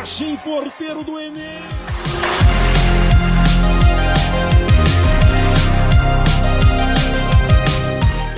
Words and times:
Marchem, 0.00 0.34
porteiro 0.38 1.04
do 1.04 1.20
Enem. 1.20 1.60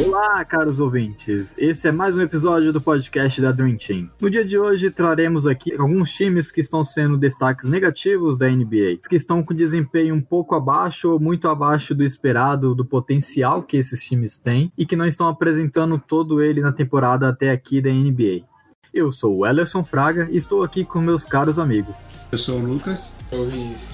Olá, 0.05 0.45
caros 0.45 0.81
ouvintes. 0.81 1.55
Esse 1.57 1.87
é 1.87 1.93
mais 1.93 2.17
um 2.17 2.23
episódio 2.23 2.73
do 2.73 2.81
podcast 2.81 3.41
da 3.41 3.53
Dream 3.53 3.77
Team. 3.77 4.11
No 4.21 4.29
dia 4.29 4.45
de 4.45 4.59
hoje 4.59 4.91
traremos 4.91 5.47
aqui 5.47 5.73
alguns 5.73 6.11
times 6.11 6.51
que 6.51 6.61
estão 6.61 6.83
sendo 6.83 7.17
destaques 7.17 7.71
negativos 7.71 8.37
da 8.37 8.51
NBA, 8.51 8.99
que 9.09 9.15
estão 9.15 9.41
com 9.41 9.55
desempenho 9.55 10.17
um 10.17 10.21
pouco 10.21 10.57
abaixo 10.57 11.13
ou 11.13 11.21
muito 11.21 11.47
abaixo 11.47 11.95
do 11.95 12.03
esperado, 12.03 12.75
do 12.75 12.85
potencial 12.85 13.63
que 13.63 13.77
esses 13.77 14.03
times 14.03 14.37
têm 14.37 14.73
e 14.77 14.85
que 14.85 14.97
não 14.97 15.07
estão 15.07 15.29
apresentando 15.29 15.97
todo 15.97 16.43
ele 16.43 16.61
na 16.61 16.73
temporada 16.73 17.29
até 17.29 17.53
aqui 17.53 17.81
da 17.81 17.89
NBA. 17.89 18.51
Eu 18.93 19.11
sou 19.11 19.39
o 19.39 19.47
Ellerson 19.47 19.83
Fraga 19.83 20.29
e 20.31 20.37
estou 20.37 20.63
aqui 20.63 20.85
com 20.85 21.01
meus 21.01 21.25
caros 21.25 21.59
amigos. 21.59 21.97
Eu 22.31 22.37
sou 22.37 22.59
o 22.59 22.63
Lucas. 22.63 23.17
Eu 23.31 23.49
vi 23.49 23.73
isso. 23.73 23.89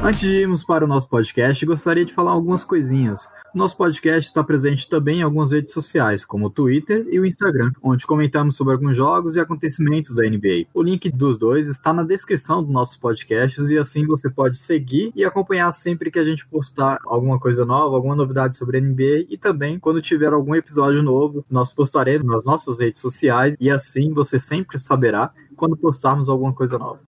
Antes 0.00 0.20
de 0.20 0.30
irmos 0.30 0.62
para 0.62 0.84
o 0.84 0.88
nosso 0.88 1.08
podcast, 1.08 1.66
gostaria 1.66 2.04
de 2.04 2.14
falar 2.14 2.30
algumas 2.30 2.64
coisinhas. 2.64 3.28
Nosso 3.52 3.76
podcast 3.76 4.28
está 4.28 4.44
presente 4.44 4.88
também 4.88 5.18
em 5.18 5.22
algumas 5.22 5.50
redes 5.50 5.72
sociais, 5.72 6.24
como 6.24 6.46
o 6.46 6.50
Twitter 6.50 7.04
e 7.10 7.18
o 7.18 7.26
Instagram, 7.26 7.72
onde 7.82 8.06
comentamos 8.06 8.54
sobre 8.54 8.74
alguns 8.74 8.96
jogos 8.96 9.34
e 9.34 9.40
acontecimentos 9.40 10.14
da 10.14 10.22
NBA. 10.22 10.68
O 10.72 10.82
link 10.82 11.10
dos 11.10 11.36
dois 11.36 11.66
está 11.66 11.92
na 11.92 12.04
descrição 12.04 12.62
dos 12.62 12.72
nossos 12.72 12.96
podcasts 12.96 13.68
e 13.70 13.76
assim 13.76 14.06
você 14.06 14.30
pode 14.30 14.60
seguir 14.60 15.10
e 15.16 15.24
acompanhar 15.24 15.72
sempre 15.72 16.12
que 16.12 16.18
a 16.20 16.24
gente 16.24 16.46
postar 16.46 16.98
alguma 17.04 17.40
coisa 17.40 17.66
nova, 17.66 17.96
alguma 17.96 18.14
novidade 18.14 18.56
sobre 18.56 18.78
a 18.78 18.80
NBA 18.80 19.26
e 19.28 19.36
também 19.36 19.80
quando 19.80 20.00
tiver 20.00 20.32
algum 20.32 20.54
episódio 20.54 21.02
novo, 21.02 21.44
nós 21.50 21.72
postaremos 21.72 22.26
nas 22.26 22.44
nossas 22.44 22.78
redes 22.78 23.00
sociais 23.00 23.56
e 23.58 23.68
assim 23.68 24.14
você 24.14 24.38
sempre 24.38 24.78
saberá 24.78 25.32
quando 25.56 25.76
postarmos 25.76 26.28
alguma 26.28 26.52
coisa 26.52 26.78
nova. 26.78 27.07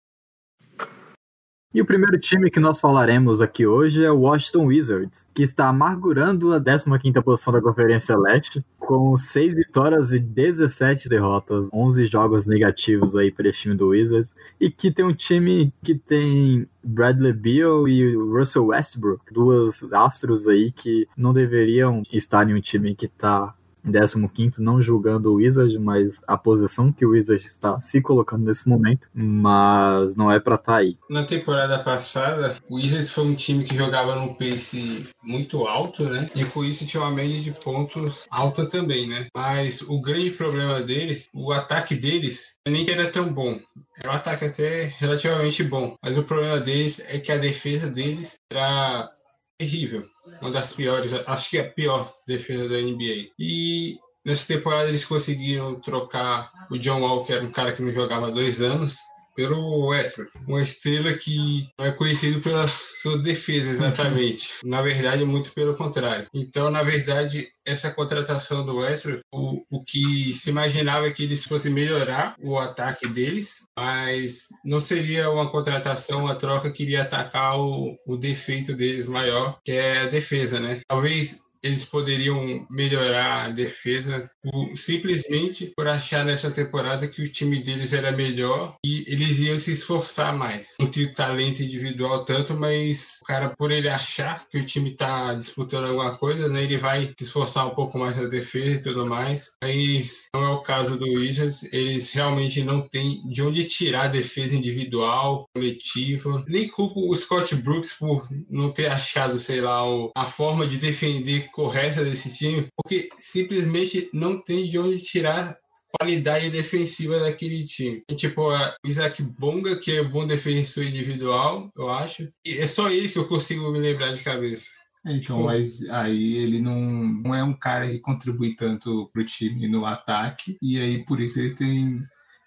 E 1.73 1.81
o 1.81 1.85
primeiro 1.85 2.19
time 2.19 2.51
que 2.51 2.59
nós 2.59 2.79
falaremos 2.79 3.41
aqui 3.41 3.65
hoje 3.65 4.03
é 4.03 4.11
o 4.11 4.19
Washington 4.19 4.65
Wizards, 4.65 5.25
que 5.33 5.41
está 5.41 5.67
amargurando 5.67 6.53
a 6.53 6.61
15ª 6.61 7.23
posição 7.23 7.51
da 7.51 7.59
Conferência 7.59 8.15
Leste, 8.15 8.63
com 8.77 9.17
6 9.17 9.55
vitórias 9.55 10.11
e 10.11 10.19
17 10.19 11.09
derrotas, 11.09 11.67
11 11.73 12.05
jogos 12.05 12.45
negativos 12.45 13.15
aí 13.15 13.31
para 13.31 13.49
esse 13.49 13.61
time 13.61 13.73
do 13.73 13.87
Wizards, 13.87 14.35
e 14.61 14.69
que 14.69 14.91
tem 14.91 15.03
um 15.03 15.15
time 15.15 15.73
que 15.81 15.95
tem 15.95 16.67
Bradley 16.83 17.33
Beal 17.33 17.87
e 17.87 18.15
Russell 18.17 18.67
Westbrook, 18.67 19.33
duas 19.33 19.83
astros 19.91 20.47
aí 20.47 20.71
que 20.71 21.07
não 21.17 21.33
deveriam 21.33 22.03
estar 22.11 22.47
em 22.47 22.53
um 22.53 22.61
time 22.61 22.93
que 22.93 23.07
está 23.07 23.55
15 23.83 24.61
não 24.61 24.81
julgando 24.81 25.31
o 25.31 25.35
Wizard, 25.35 25.77
mas 25.79 26.21
a 26.27 26.37
posição 26.37 26.91
que 26.91 27.05
o 27.05 27.11
Wizard 27.11 27.45
está 27.45 27.79
se 27.81 28.01
colocando 28.01 28.45
nesse 28.45 28.67
momento, 28.67 29.07
mas 29.13 30.15
não 30.15 30.31
é 30.31 30.39
para 30.39 30.55
estar 30.55 30.73
tá 30.73 30.77
aí. 30.77 30.97
Na 31.09 31.23
temporada 31.23 31.79
passada, 31.79 32.57
o 32.69 32.75
Wizards 32.75 33.11
foi 33.11 33.25
um 33.25 33.35
time 33.35 33.63
que 33.63 33.75
jogava 33.75 34.15
num 34.15 34.33
pace 34.33 35.07
muito 35.21 35.65
alto, 35.65 36.09
né? 36.09 36.25
E 36.35 36.45
com 36.45 36.63
isso 36.63 36.85
tinha 36.85 37.03
uma 37.03 37.11
média 37.11 37.41
de 37.41 37.51
pontos 37.51 38.25
alta 38.29 38.67
também, 38.67 39.07
né? 39.07 39.27
Mas 39.35 39.81
o 39.81 40.01
grande 40.01 40.31
problema 40.31 40.81
deles, 40.81 41.29
o 41.33 41.51
ataque 41.51 41.95
deles, 41.95 42.55
nem 42.67 42.85
que 42.85 42.91
era 42.91 43.11
tão 43.11 43.33
bom. 43.33 43.59
Era 43.97 44.11
um 44.11 44.15
ataque 44.15 44.45
até 44.45 44.85
relativamente 44.97 45.63
bom, 45.63 45.95
mas 46.01 46.17
o 46.17 46.23
problema 46.23 46.59
deles 46.59 46.99
é 47.07 47.19
que 47.19 47.31
a 47.31 47.37
defesa 47.37 47.89
deles 47.89 48.35
era 48.51 49.09
terrível. 49.57 50.03
Uma 50.41 50.51
das 50.51 50.73
piores, 50.73 51.11
acho 51.13 51.49
que 51.49 51.57
é 51.57 51.61
a 51.61 51.69
pior 51.69 52.13
defesa 52.25 52.67
da 52.69 52.77
NBA. 52.77 53.31
E 53.37 53.97
nessa 54.23 54.47
temporada 54.47 54.87
eles 54.87 55.05
conseguiram 55.05 55.79
trocar 55.81 56.51
o 56.69 56.77
John 56.77 57.01
Wall, 57.01 57.23
que 57.23 57.33
era 57.33 57.43
um 57.43 57.51
cara 57.51 57.73
que 57.73 57.81
não 57.81 57.91
jogava 57.91 58.27
há 58.27 58.31
dois 58.31 58.61
anos, 58.61 58.97
pelo 59.35 59.87
Westbrook, 59.87 60.31
uma 60.47 60.61
estrela 60.61 61.13
que 61.13 61.67
não 61.77 61.85
é 61.85 61.91
conhecido 61.91 62.41
pela 62.41 62.67
sua 62.67 63.17
defesa 63.17 63.69
exatamente. 63.69 64.49
na 64.63 64.81
verdade, 64.81 65.25
muito 65.25 65.51
pelo 65.51 65.75
contrário. 65.75 66.27
Então, 66.33 66.69
na 66.69 66.83
verdade, 66.83 67.47
essa 67.65 67.91
contratação 67.91 68.65
do 68.65 68.77
Westbrook, 68.77 69.21
o, 69.31 69.63
o 69.69 69.83
que 69.83 70.33
se 70.33 70.49
imaginava 70.49 71.07
é 71.07 71.11
que 71.11 71.23
eles 71.23 71.43
fossem 71.43 71.71
melhorar 71.71 72.35
o 72.39 72.57
ataque 72.57 73.07
deles, 73.07 73.67
mas 73.77 74.47
não 74.63 74.79
seria 74.79 75.29
uma 75.29 75.49
contratação, 75.49 76.23
uma 76.23 76.35
troca 76.35 76.71
que 76.71 76.83
iria 76.83 77.03
atacar 77.03 77.59
o, 77.59 77.97
o 78.05 78.17
defeito 78.17 78.75
deles 78.75 79.07
maior, 79.07 79.59
que 79.63 79.71
é 79.71 80.01
a 80.01 80.07
defesa, 80.07 80.59
né? 80.59 80.81
Talvez 80.87 81.43
eles 81.63 81.85
poderiam 81.85 82.67
melhorar 82.69 83.45
a 83.45 83.49
defesa 83.49 84.29
por, 84.41 84.75
simplesmente 84.75 85.71
por 85.75 85.87
achar 85.87 86.25
nessa 86.25 86.51
temporada 86.51 87.07
que 87.07 87.21
o 87.21 87.31
time 87.31 87.63
deles 87.63 87.93
era 87.93 88.11
melhor 88.11 88.75
e 88.85 89.05
eles 89.07 89.39
iam 89.39 89.57
se 89.57 89.71
esforçar 89.71 90.35
mais. 90.37 90.75
Não 90.79 90.89
tinha 90.89 91.13
talento 91.13 91.63
individual 91.63 92.25
tanto, 92.25 92.53
mas 92.53 93.19
o 93.21 93.25
cara, 93.25 93.49
por 93.57 93.71
ele 93.71 93.87
achar 93.87 94.45
que 94.49 94.57
o 94.57 94.65
time 94.65 94.91
está 94.91 95.33
disputando 95.33 95.85
alguma 95.85 96.17
coisa, 96.17 96.49
né, 96.49 96.63
ele 96.63 96.77
vai 96.77 97.13
se 97.17 97.25
esforçar 97.25 97.67
um 97.67 97.75
pouco 97.75 97.97
mais 97.97 98.17
na 98.17 98.27
defesa 98.27 98.79
e 98.79 98.83
tudo 98.83 99.05
mais. 99.05 99.51
Mas 99.61 100.27
não 100.33 100.43
é 100.43 100.49
o 100.49 100.61
caso 100.61 100.97
do 100.97 101.05
Wizards, 101.05 101.63
eles 101.71 102.11
realmente 102.11 102.63
não 102.63 102.81
têm 102.81 103.25
de 103.29 103.41
onde 103.41 103.63
tirar 103.65 104.03
a 104.03 104.07
defesa 104.07 104.55
individual, 104.55 105.47
coletiva. 105.53 106.43
Nem 106.47 106.67
culpo 106.67 107.09
o 107.09 107.15
Scott 107.15 107.55
Brooks 107.55 107.93
por 107.93 108.27
não 108.49 108.71
ter 108.71 108.87
achado, 108.87 109.39
sei 109.39 109.61
lá, 109.61 109.81
a 110.15 110.25
forma 110.25 110.67
de 110.67 110.77
defender 110.77 111.49
correta 111.53 112.03
desse 112.03 112.35
time, 112.35 112.67
porque 112.75 113.09
simplesmente 113.17 114.09
não 114.11 114.41
tem 114.41 114.67
de 114.67 114.77
onde 114.79 115.03
tirar 115.03 115.55
qualidade 115.99 116.49
defensiva 116.49 117.19
daquele 117.19 117.63
time. 117.65 118.03
E, 118.09 118.15
tipo, 118.15 118.49
o 118.51 118.73
Isaac 118.87 119.21
Bonga, 119.21 119.77
que 119.77 119.91
é 119.91 120.03
bom 120.03 120.25
defensor 120.25 120.83
individual, 120.83 121.71
eu 121.77 121.89
acho. 121.89 122.27
E 122.43 122.57
é 122.57 122.65
só 122.65 122.89
ele 122.89 123.07
que 123.07 123.19
eu 123.19 123.27
consigo 123.27 123.71
me 123.71 123.79
lembrar 123.79 124.13
de 124.13 124.23
cabeça. 124.23 124.65
Então, 125.05 125.19
tipo, 125.19 125.43
mas 125.43 125.87
aí 125.89 126.37
ele 126.37 126.59
não, 126.59 126.79
não 126.79 127.35
é 127.35 127.43
um 127.43 127.53
cara 127.53 127.87
que 127.87 127.99
contribui 127.99 128.55
tanto 128.55 129.09
pro 129.13 129.25
time 129.25 129.67
no 129.67 129.85
ataque, 129.85 130.57
e 130.61 130.79
aí 130.79 131.05
por 131.05 131.21
isso 131.21 131.39
ele 131.39 131.53
tem 131.53 132.01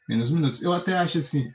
menos 0.08 0.30
minutos. 0.30 0.62
Eu 0.62 0.72
até 0.72 0.94
acho 0.94 1.18
assim, 1.18 1.48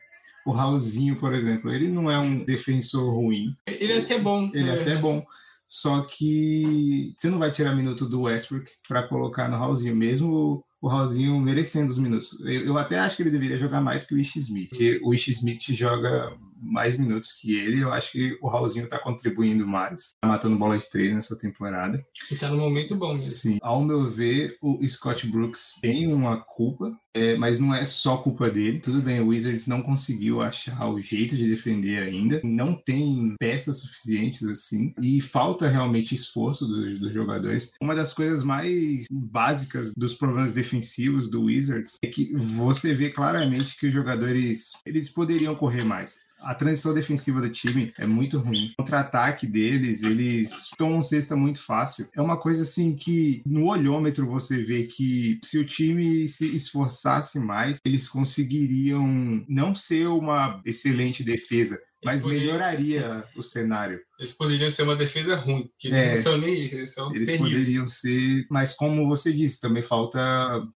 o 0.46 0.52
Raulzinho, 0.52 1.16
por 1.18 1.34
exemplo, 1.34 1.74
ele 1.74 1.90
não 1.90 2.10
é 2.10 2.18
um 2.20 2.46
defensor 2.46 3.14
ruim. 3.14 3.56
Ele 3.68 3.94
é 3.94 3.98
até 3.98 4.20
bom. 4.20 4.50
Ele 4.54 4.70
é 4.70 4.80
até 4.80 4.96
bom. 4.96 5.26
Só 5.72 6.02
que 6.02 7.14
você 7.16 7.30
não 7.30 7.40
vai 7.40 7.50
tirar 7.50 7.74
minuto 7.74 8.06
do 8.06 8.24
Westbrook 8.24 8.70
para 8.90 9.08
colocar 9.08 9.48
no 9.48 9.56
Raulzinho, 9.56 9.96
mesmo 9.96 10.62
o 10.82 10.88
Raulzinho 10.90 11.40
merecendo 11.40 11.90
os 11.90 11.98
minutos. 11.98 12.38
Eu, 12.42 12.66
eu, 12.66 12.78
até 12.78 13.00
acho 13.00 13.16
que 13.16 13.24
ele 13.24 13.32
deveria 13.32 13.58
jogar 13.58 13.80
mais 13.80 14.06
que 14.06 14.14
o 14.14 14.18
Ish 14.20 14.36
Smith, 14.36 14.68
porque 14.68 15.00
o 15.02 15.14
Ish 15.14 15.30
Smith 15.30 15.62
joga 15.70 16.38
mais 16.62 16.98
minutos 16.98 17.34
que 17.34 17.56
ele. 17.56 17.82
Eu 17.82 17.92
acho 17.92 18.12
que 18.12 18.38
o 18.42 18.48
Raulzinho 18.48 18.86
está 18.86 19.00
contribuindo 19.00 19.66
mais, 19.66 20.12
tá 20.22 20.28
matando 20.28 20.58
bola 20.58 20.78
de 20.78 20.90
três 20.90 21.14
nessa 21.14 21.38
temporada. 21.38 22.02
E 22.30 22.36
tá 22.36 22.50
no 22.50 22.58
momento 22.58 22.96
bom 22.96 23.14
mesmo. 23.14 23.32
Sim. 23.32 23.58
Ao 23.62 23.84
meu 23.84 24.10
ver, 24.10 24.58
o 24.62 24.88
Scott 24.88 25.28
Brooks 25.28 25.78
tem 25.82 26.14
uma 26.14 26.42
culpa, 26.42 26.96
é, 27.14 27.36
mas 27.36 27.60
não 27.60 27.74
é 27.74 27.84
só 27.84 28.18
culpa 28.18 28.50
dele. 28.50 28.80
Tudo 28.80 29.02
bem, 29.02 29.20
o 29.20 29.28
Wizards 29.28 29.68
não 29.68 29.82
conseguiu 29.82 30.42
achar 30.42 30.88
o 30.88 31.02
jeito 31.02 31.36
de 31.36 31.50
defender 31.50 32.04
ainda. 32.04 32.40
Não 32.44 32.74
tem 32.74 33.36
peças 33.40 33.80
suficientes 33.80 34.48
assim. 34.48 34.94
E 35.02 35.20
falta 35.20 35.68
realmente 35.68 36.16
esforço 36.16 36.68
dos, 36.68 37.00
dos 37.00 37.14
jogadores. 37.14 37.74
Uma 37.82 37.96
das 37.96 38.14
coisas 38.14 38.44
mais 38.44 39.06
básicas 39.12 39.94
dos 39.96 40.16
problemas 40.16 40.54
defensivos 40.54 41.30
do 41.30 41.44
Wizards 41.44 41.96
é 42.04 42.08
que 42.08 42.34
você 42.36 42.94
vê 42.94 43.10
claramente 43.10 43.78
que 43.78 43.88
os 43.88 43.94
jogadores 43.94 44.72
eles 44.86 45.10
poderiam 45.10 45.56
correr 45.56 45.84
mais 45.84 46.20
a 46.42 46.56
transição 46.56 46.94
defensiva 46.94 47.42
do 47.42 47.50
time 47.50 47.94
é 47.98 48.06
muito 48.06 48.40
ruim. 48.40 48.72
O 48.74 48.84
contra-ataque 48.84 49.46
deles, 49.46 50.04
eles 50.04 50.70
tomam 50.78 51.02
cesta 51.02 51.36
muito 51.36 51.64
fácil. 51.64 52.08
É 52.16 52.22
uma 52.22 52.38
coisa 52.38 52.64
assim 52.64 52.96
que 52.96 53.42
no 53.46 53.68
olhômetro 53.68 54.26
você 54.28 54.62
vê 54.62 54.84
que 54.84 55.40
se 55.44 55.58
o 55.58 55.66
time 55.66 56.28
se 56.28 56.56
esforçasse 56.56 57.40
mais, 57.40 57.78
eles 57.86 58.10
conseguiriam 58.10 59.06
não 59.48 59.76
ser 59.76 60.08
uma 60.08 60.62
excelente 60.66 61.24
defesa, 61.24 61.80
mas 62.04 62.22
poderiam... 62.22 62.46
melhoraria 62.46 63.24
o 63.36 63.42
cenário. 63.42 64.00
Eles 64.20 64.32
poderiam 64.32 64.72
ser 64.72 64.84
uma 64.84 64.96
defesa 64.96 65.36
ruim, 65.36 65.70
que 65.80 65.92
é, 65.92 66.16
não 66.16 66.22
são 66.22 66.38
nem 66.38 66.66
isso, 66.66 66.76
eles 66.76 66.94
são 66.94 67.14
Eles 67.14 67.28
terríveis. 67.28 67.54
poderiam 67.54 67.88
ser, 67.88 68.46
mas 68.50 68.74
como 68.74 69.08
você 69.08 69.32
disse, 69.32 69.62
também 69.62 69.84
falta 69.84 70.20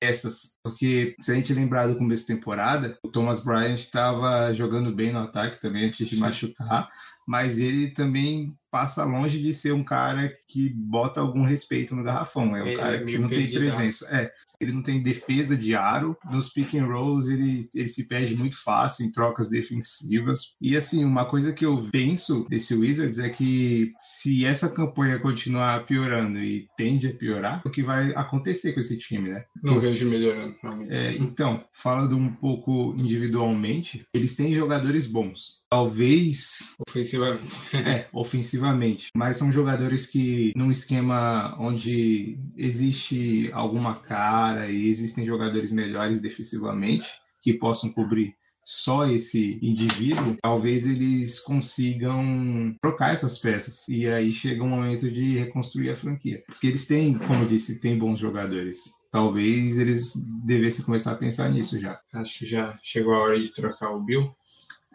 essas. 0.01 0.57
Porque 0.63 1.15
se 1.19 1.31
a 1.31 1.35
gente 1.35 1.53
lembrar 1.53 1.87
do 1.87 1.97
começo 1.97 2.27
da 2.27 2.35
temporada, 2.35 2.97
o 3.03 3.09
Thomas 3.09 3.39
Bryant 3.39 3.75
estava 3.75 4.53
jogando 4.53 4.93
bem 4.93 5.11
no 5.11 5.19
ataque 5.19 5.59
também 5.59 5.85
antes 5.85 6.07
de 6.07 6.15
Sim. 6.15 6.21
machucar, 6.21 6.89
mas 7.27 7.59
ele 7.59 7.91
também 7.91 8.57
passa 8.69 9.03
longe 9.05 9.41
de 9.41 9.53
ser 9.53 9.73
um 9.73 9.83
cara 9.83 10.33
que 10.47 10.69
bota 10.69 11.21
algum 11.21 11.43
respeito 11.43 11.95
no 11.95 12.03
garrafão. 12.03 12.55
É 12.55 12.63
um 12.63 12.67
ele 12.67 12.75
cara 12.77 12.95
é 12.95 13.03
que 13.03 13.17
não 13.17 13.29
tem 13.29 13.49
presença. 13.51 14.07
É, 14.11 14.31
ele 14.63 14.71
não 14.71 14.81
tem 14.81 15.01
defesa 15.01 15.55
de 15.55 15.75
aro. 15.75 16.17
Nos 16.31 16.49
pick 16.49 16.75
and 16.75 16.85
rolls, 16.85 17.31
ele, 17.31 17.67
ele 17.73 17.89
se 17.89 18.07
perde 18.07 18.35
muito 18.35 18.61
fácil 18.61 19.05
em 19.05 19.11
trocas 19.11 19.49
defensivas. 19.49 20.53
E 20.61 20.75
assim, 20.75 21.03
uma 21.03 21.25
coisa 21.25 21.53
que 21.53 21.65
eu 21.65 21.87
penso 21.91 22.45
desse 22.49 22.75
Wizards 22.75 23.19
é 23.19 23.29
que 23.29 23.91
se 23.99 24.45
essa 24.45 24.69
campanha 24.69 25.19
continuar 25.19 25.85
piorando 25.85 26.39
e 26.39 26.67
tende 26.77 27.07
a 27.07 27.13
piorar, 27.13 27.61
o 27.65 27.69
que 27.69 27.83
vai 27.83 28.11
acontecer 28.15 28.73
com 28.73 28.79
esse 28.79 28.97
time, 28.97 29.29
né? 29.29 29.43
Não 29.61 29.79
vejo 29.79 30.09
melhorando. 30.09 30.55
É, 30.89 31.15
então, 31.15 31.63
falando 31.73 32.17
um 32.17 32.33
pouco 32.33 32.95
individualmente, 32.97 34.05
eles 34.13 34.35
têm 34.35 34.53
jogadores 34.53 35.07
bons. 35.07 35.63
Talvez. 35.69 36.75
Ofensivamente. 36.87 37.51
é, 37.73 38.07
ofensivamente. 38.13 39.07
Mas 39.15 39.37
são 39.37 39.51
jogadores 39.51 40.05
que, 40.05 40.53
num 40.55 40.71
esquema 40.71 41.55
onde 41.59 42.37
existe 42.55 43.49
alguma 43.51 43.95
cara 43.95 44.52
e 44.69 44.89
existem 44.89 45.25
jogadores 45.25 45.71
melhores 45.71 46.21
defensivamente 46.21 47.09
que 47.41 47.53
possam 47.53 47.91
cobrir 47.91 48.35
só 48.65 49.05
esse 49.07 49.59
indivíduo, 49.61 50.37
talvez 50.41 50.87
eles 50.87 51.39
consigam 51.39 52.75
trocar 52.81 53.13
essas 53.13 53.37
peças. 53.37 53.87
E 53.89 54.07
aí 54.07 54.31
chega 54.31 54.63
um 54.63 54.69
momento 54.69 55.11
de 55.11 55.37
reconstruir 55.37 55.91
a 55.91 55.95
franquia. 55.95 56.41
Porque 56.47 56.67
eles 56.67 56.87
têm, 56.87 57.17
como 57.17 57.43
eu 57.43 57.47
disse, 57.47 57.79
têm 57.79 57.97
bons 57.97 58.19
jogadores. 58.19 58.77
Talvez 59.11 59.77
eles 59.77 60.13
devessem 60.45 60.85
começar 60.85 61.11
a 61.11 61.17
pensar 61.17 61.49
nisso 61.49 61.79
já. 61.79 61.99
Acho 62.13 62.39
que 62.39 62.45
já 62.45 62.77
chegou 62.81 63.13
a 63.13 63.19
hora 63.19 63.41
de 63.41 63.53
trocar 63.53 63.91
o 63.91 64.03
Bill. 64.03 64.33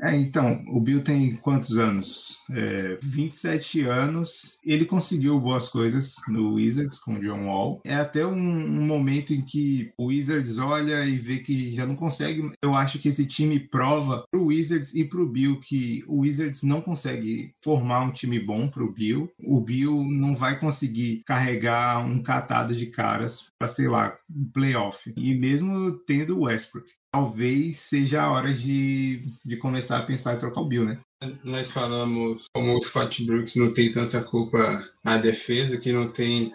É, 0.00 0.16
então, 0.16 0.62
o 0.68 0.80
Bill 0.80 1.02
tem 1.02 1.36
quantos 1.36 1.76
anos? 1.76 2.44
É, 2.50 2.96
27 3.02 3.82
anos. 3.82 4.58
Ele 4.64 4.84
conseguiu 4.84 5.40
boas 5.40 5.68
coisas 5.68 6.14
no 6.28 6.54
Wizards 6.54 6.98
com 7.00 7.14
o 7.14 7.20
John 7.20 7.46
Wall. 7.46 7.80
É 7.84 7.94
até 7.94 8.24
um, 8.24 8.36
um, 8.36 8.86
momento 8.86 9.32
em 9.32 9.42
que 9.42 9.92
o 9.98 10.06
Wizards 10.06 10.58
olha 10.58 11.04
e 11.04 11.16
vê 11.16 11.38
que 11.38 11.74
já 11.74 11.84
não 11.84 11.96
consegue. 11.96 12.50
Eu 12.62 12.74
acho 12.74 12.98
que 12.98 13.08
esse 13.08 13.26
time 13.26 13.58
prova 13.58 14.24
pro 14.30 14.46
Wizards 14.46 14.94
e 14.94 15.04
pro 15.04 15.28
Bill 15.28 15.60
que 15.60 16.04
o 16.06 16.20
Wizards 16.20 16.62
não 16.62 16.80
consegue 16.80 17.52
formar 17.62 18.02
um 18.02 18.12
time 18.12 18.38
bom 18.38 18.68
pro 18.68 18.92
Bill. 18.92 19.28
O 19.42 19.60
Bill 19.60 20.04
não 20.04 20.34
vai 20.34 20.58
conseguir 20.58 21.22
carregar 21.26 22.04
um 22.06 22.22
catado 22.22 22.74
de 22.74 22.86
caras 22.86 23.52
para 23.58 23.68
sei 23.68 23.88
lá, 23.88 24.16
um 24.30 24.44
playoff. 24.52 25.12
E 25.16 25.34
mesmo 25.34 25.92
tendo 26.06 26.38
o 26.38 26.42
Westbrook 26.44 26.88
talvez 27.18 27.80
seja 27.80 28.22
a 28.22 28.30
hora 28.30 28.54
de, 28.54 29.24
de 29.44 29.56
começar 29.56 29.98
a 29.98 30.04
pensar 30.04 30.34
em 30.34 30.38
trocar 30.38 30.60
o 30.60 30.66
Bill, 30.66 30.84
né? 30.84 31.00
Nós 31.42 31.68
falamos 31.68 32.44
como 32.54 32.76
o 32.76 32.82
Scott 32.82 33.24
Brooks 33.24 33.56
não 33.56 33.74
tem 33.74 33.90
tanta 33.90 34.22
culpa 34.22 34.88
na 35.02 35.18
defesa, 35.18 35.78
que 35.78 35.92
não 35.92 36.12
tem 36.12 36.52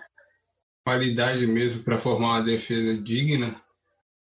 qualidade 0.87 1.45
mesmo 1.45 1.83
para 1.83 1.99
formar 1.99 2.27
uma 2.27 2.43
defesa 2.43 2.95
digna, 3.01 3.61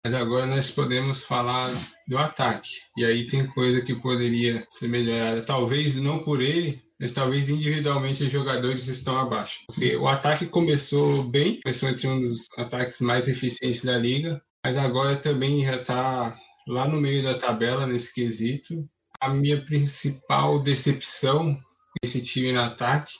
mas 0.02 0.14
agora 0.14 0.46
nós 0.46 0.70
podemos 0.70 1.22
falar 1.22 1.70
do 2.08 2.16
ataque. 2.16 2.70
E 2.96 3.04
aí 3.04 3.26
tem 3.26 3.46
coisa 3.48 3.82
que 3.82 3.94
poderia 3.94 4.64
ser 4.70 4.88
melhorada. 4.88 5.44
Talvez 5.44 5.96
não 5.96 6.24
por 6.24 6.40
ele, 6.40 6.82
mas 6.98 7.12
talvez 7.12 7.50
individualmente 7.50 8.24
os 8.24 8.32
jogadores 8.32 8.88
estão 8.88 9.18
abaixo. 9.18 9.60
Porque 9.66 9.96
o 9.96 10.08
ataque 10.08 10.46
começou 10.46 11.24
bem, 11.24 11.60
começou 11.60 11.90
entre 11.90 12.08
um 12.08 12.20
dos 12.22 12.48
ataques 12.56 13.02
mais 13.02 13.28
eficientes 13.28 13.84
da 13.84 13.98
liga, 13.98 14.42
mas 14.64 14.78
agora 14.78 15.16
também 15.16 15.64
já 15.64 15.76
está 15.76 16.38
lá 16.66 16.86
no 16.86 17.00
meio 17.00 17.22
da 17.22 17.38
tabela 17.38 17.86
nesse 17.86 18.12
quesito. 18.14 18.88
A 19.20 19.28
minha 19.28 19.64
principal 19.64 20.62
decepção 20.62 21.58
esse 22.02 22.22
time 22.22 22.52
no 22.52 22.60
ataque 22.60 23.12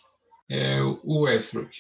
é 0.51 0.81
o 0.83 1.21
Westbrook. 1.21 1.77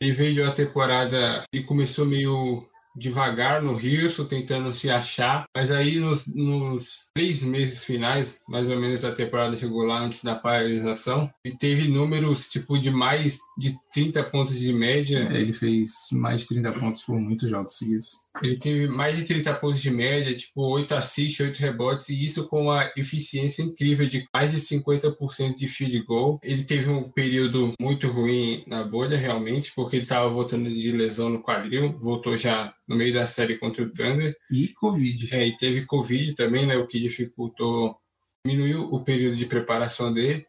Ele 0.00 0.12
veio 0.12 0.34
de 0.34 0.42
uma 0.42 0.52
temporada 0.52 1.44
e 1.52 1.62
começou 1.62 2.06
meio 2.06 2.66
devagar 2.96 3.62
no 3.62 3.74
Rio, 3.76 4.10
tentando 4.26 4.74
se 4.74 4.90
achar, 4.90 5.44
mas 5.56 5.70
aí 5.70 5.98
nos, 5.98 6.26
nos, 6.26 7.08
três 7.14 7.42
meses 7.42 7.84
finais, 7.84 8.40
mais 8.48 8.68
ou 8.68 8.78
menos 8.78 9.02
da 9.02 9.12
temporada 9.12 9.56
regular, 9.56 10.02
antes 10.02 10.24
da 10.24 10.34
paralisação, 10.34 11.30
ele 11.44 11.56
teve 11.56 11.88
números 11.88 12.48
tipo 12.48 12.78
de 12.78 12.90
mais 12.90 13.38
de 13.56 13.74
30 13.92 14.24
pontos 14.24 14.58
de 14.58 14.72
média. 14.72 15.28
É, 15.30 15.40
ele 15.40 15.52
fez 15.52 15.92
mais 16.12 16.42
de 16.42 16.48
30 16.48 16.72
pontos 16.72 17.02
por 17.02 17.18
muitos 17.18 17.48
jogos 17.48 17.76
seguidos. 17.76 18.10
Ele 18.42 18.56
teve 18.56 18.86
mais 18.86 19.16
de 19.16 19.24
30 19.24 19.54
pontos 19.54 19.80
de 19.80 19.90
média, 19.90 20.36
tipo 20.36 20.62
8 20.62 20.94
assists, 20.94 21.40
8 21.40 21.58
rebotes, 21.58 22.08
e 22.08 22.24
isso 22.24 22.46
com 22.48 22.62
uma 22.62 22.90
eficiência 22.96 23.62
incrível 23.62 24.08
de 24.08 24.26
mais 24.32 24.52
de 24.52 24.58
50% 24.58 25.56
de 25.56 25.66
field 25.66 26.00
goal. 26.04 26.38
Ele 26.42 26.64
teve 26.64 26.88
um 26.88 27.10
período 27.10 27.74
muito 27.80 28.08
ruim 28.08 28.64
na 28.66 28.84
bolha, 28.84 29.16
realmente, 29.16 29.72
porque 29.74 29.96
ele 29.96 30.04
estava 30.04 30.28
voltando 30.28 30.70
de 30.70 30.92
lesão 30.92 31.28
no 31.28 31.42
quadril, 31.42 31.92
voltou 31.98 32.36
já 32.36 32.72
no 32.88 32.96
meio 32.96 33.12
da 33.12 33.26
série 33.26 33.58
contra 33.58 33.82
o 33.82 33.90
Thunder. 33.92 34.34
E 34.50 34.68
Covid. 34.68 35.34
É, 35.34 35.46
e 35.46 35.56
teve 35.56 35.84
Covid 35.84 36.34
também, 36.34 36.66
né? 36.66 36.76
O 36.76 36.86
que 36.86 37.00
dificultou, 37.00 37.96
diminuiu 38.44 38.84
o 38.84 39.02
período 39.02 39.36
de 39.36 39.46
preparação 39.46 40.12
dele. 40.12 40.46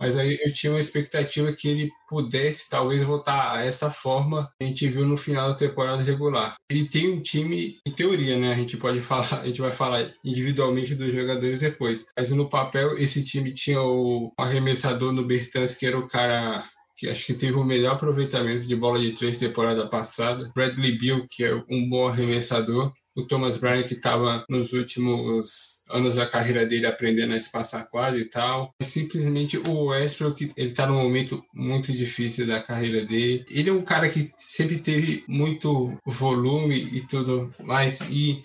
Mas 0.00 0.16
aí 0.16 0.38
eu 0.42 0.52
tinha 0.52 0.72
uma 0.72 0.80
expectativa 0.80 1.52
que 1.52 1.68
ele 1.68 1.90
pudesse 2.08 2.68
talvez 2.70 3.02
voltar 3.02 3.56
a 3.56 3.64
essa 3.64 3.90
forma 3.90 4.50
que 4.58 4.64
a 4.64 4.66
gente 4.66 4.88
viu 4.88 5.06
no 5.06 5.16
final 5.16 5.48
da 5.48 5.54
temporada 5.54 6.02
regular. 6.02 6.56
Ele 6.70 6.88
tem 6.88 7.12
um 7.12 7.20
time, 7.20 7.78
em 7.86 7.92
teoria, 7.92 8.38
né? 8.38 8.52
A 8.52 8.56
gente 8.56 8.78
pode 8.78 9.00
falar, 9.02 9.42
a 9.42 9.46
gente 9.46 9.60
vai 9.60 9.70
falar 9.70 10.10
individualmente 10.24 10.94
dos 10.94 11.12
jogadores 11.12 11.58
depois. 11.58 12.06
Mas 12.16 12.30
no 12.30 12.48
papel, 12.48 12.96
esse 12.98 13.24
time 13.24 13.52
tinha 13.52 13.82
o 13.82 14.32
arremessador 14.38 15.12
no 15.12 15.26
Bertans, 15.26 15.76
que 15.76 15.86
era 15.86 15.98
o 15.98 16.08
cara 16.08 16.64
que 17.00 17.08
acho 17.08 17.24
que 17.24 17.32
teve 17.32 17.56
o 17.56 17.64
melhor 17.64 17.94
aproveitamento 17.94 18.66
de 18.66 18.76
bola 18.76 18.98
de 18.98 19.12
três 19.12 19.38
temporada 19.38 19.88
passada. 19.88 20.50
Bradley 20.54 20.98
Bill, 20.98 21.26
que 21.30 21.42
é 21.42 21.54
um 21.54 21.88
bom 21.88 22.06
arremessador. 22.06 22.92
O 23.16 23.22
Thomas 23.22 23.56
Bryant, 23.56 23.86
que 23.86 23.94
estava 23.94 24.44
nos 24.48 24.72
últimos 24.72 25.82
anos 25.90 26.14
da 26.14 26.26
carreira 26.26 26.64
dele 26.64 26.86
aprendendo 26.86 27.32
a 27.32 27.36
espaçar 27.36 27.88
quadro 27.88 28.20
e 28.20 28.24
tal. 28.24 28.72
E 28.80 28.84
simplesmente 28.84 29.58
o 29.58 29.86
Westbrook, 29.86 30.52
ele 30.56 30.70
está 30.70 30.86
num 30.86 31.02
momento 31.02 31.44
muito 31.52 31.92
difícil 31.92 32.46
da 32.46 32.62
carreira 32.62 33.04
dele. 33.04 33.44
Ele 33.50 33.70
é 33.70 33.72
um 33.72 33.82
cara 33.82 34.08
que 34.08 34.32
sempre 34.36 34.78
teve 34.78 35.24
muito 35.26 35.98
volume 36.06 36.76
e 36.76 37.06
tudo 37.06 37.52
mais. 37.58 38.00
E 38.10 38.44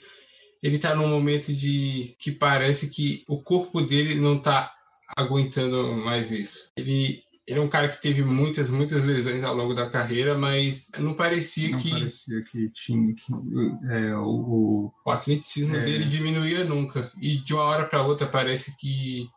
ele 0.64 0.78
está 0.78 0.96
num 0.96 1.08
momento 1.08 1.54
de 1.54 2.16
que 2.20 2.32
parece 2.32 2.90
que 2.90 3.24
o 3.28 3.40
corpo 3.42 3.82
dele 3.82 4.16
não 4.16 4.38
está 4.38 4.74
aguentando 5.16 5.94
mais 5.94 6.32
isso. 6.32 6.72
Ele 6.76 7.24
ele 7.48 7.60
é 7.60 7.62
um 7.62 7.68
cara 7.68 7.88
que 7.88 8.02
teve 8.02 8.24
muitas, 8.24 8.70
muitas 8.70 9.04
lesões 9.04 9.44
ao 9.44 9.56
longo 9.56 9.76
da 9.76 9.90
carreira, 9.90 10.36
mas 10.36 10.90
não 10.98 11.14
parecia 11.14 11.70
não 11.70 11.78
que. 11.78 11.92
Não 11.92 12.00
parecia 12.00 12.44
que 12.44 12.70
tinha. 12.70 13.14
Que, 13.14 13.34
é, 13.92 14.16
o, 14.16 14.92
o 15.06 15.12
atleticismo 15.12 15.76
é... 15.76 15.84
dele 15.84 16.06
diminuía 16.06 16.64
nunca. 16.64 17.12
E 17.22 17.38
de 17.38 17.54
uma 17.54 17.64
hora 17.64 17.86
para 17.86 18.02
outra 18.02 18.28
parece 18.28 18.76
que. 18.78 19.30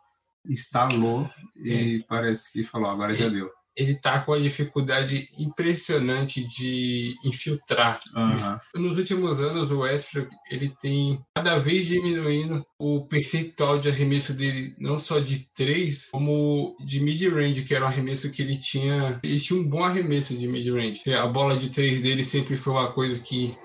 Estalou 0.47 1.29
e 1.57 1.97
é. 1.97 2.05
parece 2.07 2.51
que 2.51 2.63
falou, 2.63 2.89
agora 2.89 3.13
já 3.13 3.27
deu 3.27 3.51
ele 3.79 3.95
tá 3.95 4.19
com 4.19 4.33
a 4.33 4.39
dificuldade 4.39 5.25
impressionante 5.39 6.45
de 6.45 7.15
infiltrar. 7.23 8.01
Uhum. 8.13 8.83
Nos 8.83 8.97
últimos 8.97 9.39
anos, 9.39 9.71
o 9.71 9.79
Westbrook 9.79 10.29
ele 10.51 10.73
tem 10.81 11.23
cada 11.33 11.57
vez 11.57 11.87
diminuindo 11.87 12.65
o 12.77 13.07
percentual 13.07 13.79
de 13.79 13.87
arremesso 13.87 14.33
dele, 14.33 14.75
não 14.79 14.99
só 14.99 15.19
de 15.19 15.47
três, 15.55 16.09
como 16.09 16.75
de 16.85 16.99
mid-range, 16.99 17.63
que 17.63 17.73
era 17.73 17.85
um 17.85 17.87
arremesso 17.87 18.29
que 18.31 18.41
ele 18.41 18.57
tinha. 18.57 19.17
Ele 19.23 19.39
tinha 19.39 19.57
um 19.57 19.67
bom 19.67 19.83
arremesso 19.83 20.35
de 20.35 20.45
mid-range. 20.45 21.01
A 21.13 21.25
bola 21.25 21.55
de 21.55 21.69
três 21.69 22.01
dele 22.01 22.23
sempre 22.23 22.57
foi 22.57 22.73
uma 22.73 22.91
coisa 22.91 23.21
que 23.21 23.57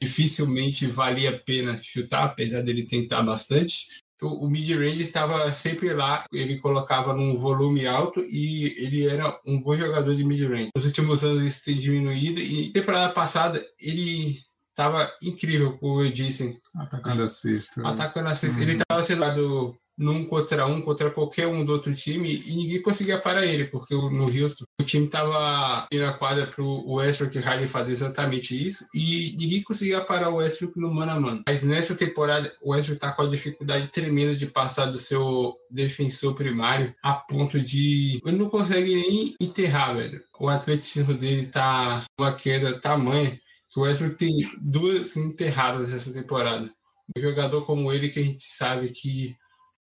dificilmente 0.00 0.86
valia 0.86 1.30
a 1.30 1.38
pena 1.38 1.80
chutar, 1.82 2.26
apesar 2.26 2.62
dele 2.62 2.86
tentar 2.86 3.22
bastante 3.24 4.06
o, 4.22 4.44
o 4.44 4.50
mid-range 4.50 5.02
estava 5.02 5.52
sempre 5.54 5.92
lá, 5.92 6.24
ele 6.32 6.58
colocava 6.58 7.12
num 7.12 7.36
volume 7.36 7.86
alto 7.86 8.20
e 8.20 8.74
ele 8.78 9.06
era 9.06 9.38
um 9.46 9.60
bom 9.60 9.76
jogador 9.76 10.14
de 10.14 10.24
mid-range. 10.24 10.70
Nos 10.74 10.84
últimos 10.84 11.24
anos 11.24 11.44
isso 11.44 11.64
tem 11.64 11.78
diminuído 11.78 12.40
e 12.40 12.72
temporada 12.72 13.12
passada 13.12 13.64
ele 13.80 14.40
estava 14.70 15.10
incrível, 15.20 15.76
como 15.78 16.02
eu 16.02 16.12
disse. 16.12 16.56
Atacando 16.76 17.24
a 17.24 17.28
cesta. 17.28 17.86
Atacando 17.86 18.28
a 18.28 18.36
cesta. 18.36 18.56
Uhum. 18.56 18.62
Ele 18.62 18.72
estava 18.74 19.02
sendo 19.02 19.20
lado 19.20 19.76
num 19.98 20.24
contra 20.24 20.64
um, 20.66 20.80
contra 20.80 21.10
qualquer 21.10 21.48
um 21.48 21.64
do 21.64 21.72
outro 21.72 21.94
time, 21.94 22.42
e 22.46 22.54
ninguém 22.54 22.80
conseguia 22.80 23.18
parar 23.18 23.44
ele, 23.44 23.64
porque 23.64 23.94
no 23.94 24.24
Houston 24.24 24.64
o 24.80 24.84
time 24.84 25.06
estava 25.06 25.88
indo 25.92 26.04
na 26.04 26.12
quadra 26.12 26.46
para 26.46 26.62
o 26.62 26.94
Westbrook 26.94 27.36
e 27.36 27.40
Harden 27.40 27.66
fazer 27.66 27.92
exatamente 27.92 28.66
isso, 28.66 28.86
e 28.94 29.34
ninguém 29.36 29.62
conseguia 29.62 30.00
parar 30.00 30.30
o 30.30 30.36
Westbrook 30.36 30.78
no 30.78 30.94
mano 30.94 31.12
a 31.12 31.20
mano. 31.20 31.42
Mas 31.46 31.64
nessa 31.64 31.96
temporada, 31.96 32.54
o 32.62 32.70
Westbrook 32.70 33.04
está 33.04 33.12
com 33.12 33.22
a 33.22 33.28
dificuldade 33.28 33.88
tremenda 33.88 34.36
de 34.36 34.46
passar 34.46 34.86
do 34.86 34.98
seu 34.98 35.56
defensor 35.70 36.34
primário 36.34 36.94
a 37.02 37.14
ponto 37.14 37.60
de. 37.60 38.20
Ele 38.24 38.36
não 38.36 38.48
consegue 38.48 38.94
nem 38.94 39.34
enterrar, 39.40 39.96
velho. 39.96 40.22
O 40.38 40.48
atleticismo 40.48 41.14
dele 41.14 41.46
tá 41.46 42.06
uma 42.18 42.32
queda 42.32 42.80
tamanha 42.80 43.38
que 43.70 43.78
o 43.78 43.82
Westbrook 43.82 44.16
tem 44.16 44.50
duas 44.60 45.16
enterradas 45.16 45.88
nessa 45.88 46.12
temporada. 46.12 46.70
Um 47.16 47.20
jogador 47.20 47.64
como 47.64 47.92
ele 47.92 48.08
que 48.08 48.20
a 48.20 48.22
gente 48.22 48.44
sabe 48.44 48.90
que 48.90 49.36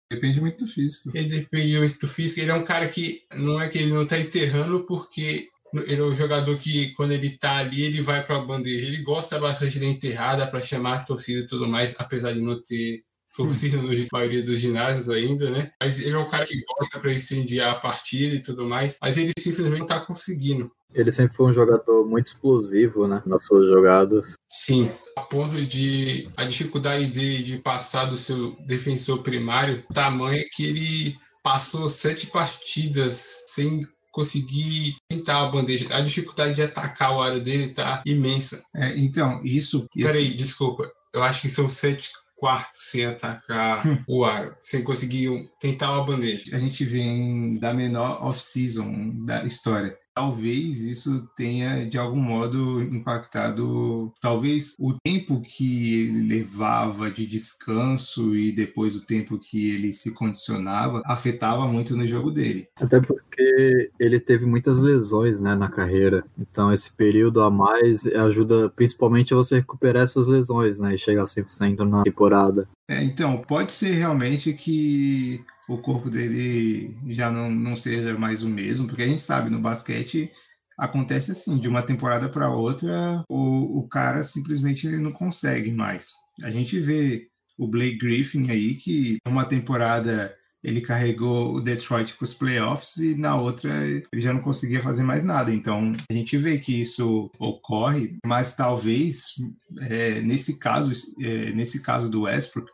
Depende 0.10 0.40
muito 0.40 0.66
do 0.66 0.72
físico. 0.72 1.12
Ele 1.14 1.28
depende 1.28 1.78
muito 1.78 2.00
do 2.00 2.08
físico. 2.08 2.40
Ele 2.40 2.52
é 2.52 2.54
um 2.54 2.64
cara 2.64 2.88
que 2.88 3.24
não 3.34 3.62
é 3.62 3.68
que 3.68 3.78
ele 3.78 3.92
não 3.92 4.08
tá 4.08 4.18
enterrando 4.18 4.86
porque 4.86 5.50
ele 5.74 6.02
é 6.02 6.04
um 6.04 6.16
jogador 6.16 6.58
que, 6.60 6.94
quando 6.94 7.12
ele 7.12 7.38
tá 7.38 7.58
ali, 7.58 7.84
ele 7.84 8.02
vai 8.02 8.26
para 8.26 8.38
a 8.38 8.44
bandeja. 8.44 8.88
Ele 8.88 9.04
gosta 9.04 9.38
bastante 9.38 9.80
da 9.80 9.86
enterrada 9.86 10.48
para 10.48 10.60
chamar 10.60 10.96
a 10.96 11.04
torcida 11.04 11.42
e 11.42 11.48
tudo 11.48 11.68
mais, 11.68 11.94
apesar 12.00 12.34
de 12.34 12.40
não 12.40 12.62
ter 12.64 13.04
torcida 13.38 13.78
na 13.78 13.94
maioria 14.12 14.42
dos 14.42 14.60
ginásios 14.60 15.10
ainda, 15.10 15.52
né? 15.52 15.72
Mas 15.80 16.00
ele 16.00 16.16
é 16.16 16.18
um 16.18 16.28
cara 16.28 16.46
que 16.46 16.64
gosta 16.66 17.00
para 17.00 17.14
incendiar 17.14 17.76
a 17.76 17.80
partida 17.80 18.36
e 18.36 18.42
tudo 18.42 18.66
mais, 18.66 18.98
mas 19.00 19.16
ele 19.16 19.32
simplesmente 19.38 19.80
não 19.80 19.86
tá 19.86 20.00
conseguindo. 20.00 20.72
Ele 20.94 21.12
sempre 21.12 21.36
foi 21.36 21.48
um 21.48 21.54
jogador 21.54 22.06
muito 22.06 22.26
explosivo, 22.26 23.08
né? 23.08 23.22
Nas 23.26 23.46
suas 23.46 23.68
jogadas. 23.68 24.34
Sim, 24.50 24.90
a 25.16 25.22
ponto 25.22 25.64
de 25.64 26.30
a 26.36 26.46
dificuldade 26.46 27.08
de, 27.08 27.44
de 27.44 27.58
passar 27.60 28.06
do 28.06 28.18
seu 28.18 28.56
defensor 28.66 29.22
primário, 29.22 29.84
tamanho 29.94 30.44
que 30.54 30.66
ele 30.66 31.16
passou 31.44 31.88
sete 31.88 32.28
partidas 32.28 33.44
sem 33.48 33.88
conseguir 34.12 34.96
tentar 35.08 35.44
a 35.44 35.52
bandeja. 35.52 35.94
A 35.96 36.02
dificuldade 36.02 36.56
de 36.56 36.64
atacar 36.64 37.16
o 37.16 37.22
aro 37.22 37.40
dele 37.40 37.70
tá 37.70 38.02
imensa. 38.04 38.64
É, 38.76 38.98
então, 38.98 39.40
isso. 39.44 39.88
Peraí, 39.94 40.34
desculpa. 40.34 40.92
Eu 41.14 41.22
acho 41.22 41.42
que 41.42 41.50
são 41.50 41.70
sete 41.70 42.12
quartos 42.38 42.92
sem 42.92 43.06
atacar 43.06 43.84
o 44.08 44.24
aro, 44.24 44.56
sem 44.64 44.84
conseguir 44.84 45.50
tentar 45.60 45.92
uma 45.92 46.06
bandeja. 46.06 46.56
A 46.56 46.60
gente 46.60 46.86
vem 46.86 47.58
da 47.60 47.74
menor 47.74 48.24
off-season 48.24 49.26
da 49.26 49.44
história 49.44 49.98
talvez 50.18 50.82
isso 50.82 51.30
tenha 51.36 51.88
de 51.88 51.96
algum 51.96 52.20
modo 52.20 52.82
impactado 52.82 54.12
talvez 54.20 54.74
o 54.80 54.96
tempo 54.96 55.40
que 55.42 56.02
ele 56.02 56.28
levava 56.28 57.12
de 57.12 57.28
descanso 57.28 58.36
e 58.36 58.52
depois 58.52 58.96
o 58.96 59.06
tempo 59.06 59.38
que 59.38 59.70
ele 59.70 59.94
se 59.94 60.12
condicionava 60.16 61.04
afetava 61.06 61.68
muito 61.68 61.96
no 61.96 62.08
jogo 62.08 62.32
dele. 62.32 62.68
Até 62.78 63.00
porque 63.00 63.92
ele 64.00 64.20
teve 64.20 64.48
muitas 64.48 64.80
lesões, 64.80 65.40
né, 65.40 65.54
na 65.54 65.70
carreira. 65.70 66.26
Então 66.36 66.74
esse 66.74 66.92
período 66.92 67.42
a 67.42 67.52
mais 67.52 68.04
ajuda 68.08 68.72
principalmente 68.72 69.36
a 69.36 69.38
você 69.38 69.58
recuperar 69.58 70.06
essas 70.06 70.26
lesões, 70.26 70.80
né, 70.80 70.96
e 70.96 70.98
chegar 70.98 71.26
100% 71.26 71.88
na 71.88 72.02
temporada. 72.02 72.68
É, 72.90 73.04
então, 73.04 73.42
pode 73.42 73.74
ser 73.74 73.94
realmente 73.94 74.54
que 74.54 75.44
o 75.68 75.78
corpo 75.78 76.10
dele 76.10 76.98
já 77.08 77.30
não, 77.30 77.50
não 77.50 77.76
seja 77.76 78.18
mais 78.18 78.44
o 78.44 78.50
mesmo, 78.50 78.88
porque 78.88 79.04
a 79.04 79.08
gente 79.08 79.22
sabe 79.22 79.50
no 79.50 79.60
basquete 79.60 80.32
acontece 80.78 81.32
assim, 81.32 81.58
de 81.58 81.68
uma 81.68 81.82
temporada 81.82 82.30
para 82.30 82.52
outra, 82.52 83.24
o, 83.28 83.80
o 83.80 83.88
cara 83.90 84.24
simplesmente 84.24 84.88
não 84.88 85.12
consegue 85.12 85.72
mais. 85.72 86.12
A 86.44 86.52
gente 86.52 86.80
vê 86.80 87.28
o 87.58 87.68
Blake 87.68 87.98
Griffin 87.98 88.52
aí, 88.52 88.76
que 88.76 89.18
uma 89.28 89.44
temporada 89.44 90.36
ele 90.64 90.82
carregou 90.82 91.56
o 91.56 91.62
Detroit 91.62 92.16
para 92.16 92.26
os 92.26 92.34
playoffs 92.34 92.98
e 92.98 93.16
na 93.16 93.40
outra 93.40 93.86
ele 93.88 94.06
já 94.16 94.34
não 94.34 94.42
conseguia 94.42 94.82
fazer 94.82 95.04
mais 95.04 95.24
nada. 95.24 95.52
Então 95.52 95.94
a 96.10 96.14
gente 96.14 96.38
vê 96.38 96.58
que 96.58 96.82
isso 96.82 97.32
ocorre, 97.40 98.18
mas 98.26 98.56
talvez 98.56 99.34
é, 99.82 100.22
nesse 100.22 100.58
caso, 100.58 100.92
é, 101.22 101.52
nesse 101.52 101.82
caso 101.82 102.10
do 102.10 102.24
Westbrook, 102.24 102.72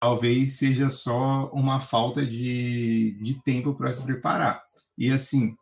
talvez 0.00 0.56
seja 0.56 0.88
só 0.88 1.50
uma 1.52 1.80
falta 1.80 2.24
de, 2.26 3.18
de 3.22 3.42
tempo 3.42 3.74
para 3.74 3.92
se 3.92 4.02
preparar. 4.02 4.62
E 4.96 5.12
assim, 5.12 5.54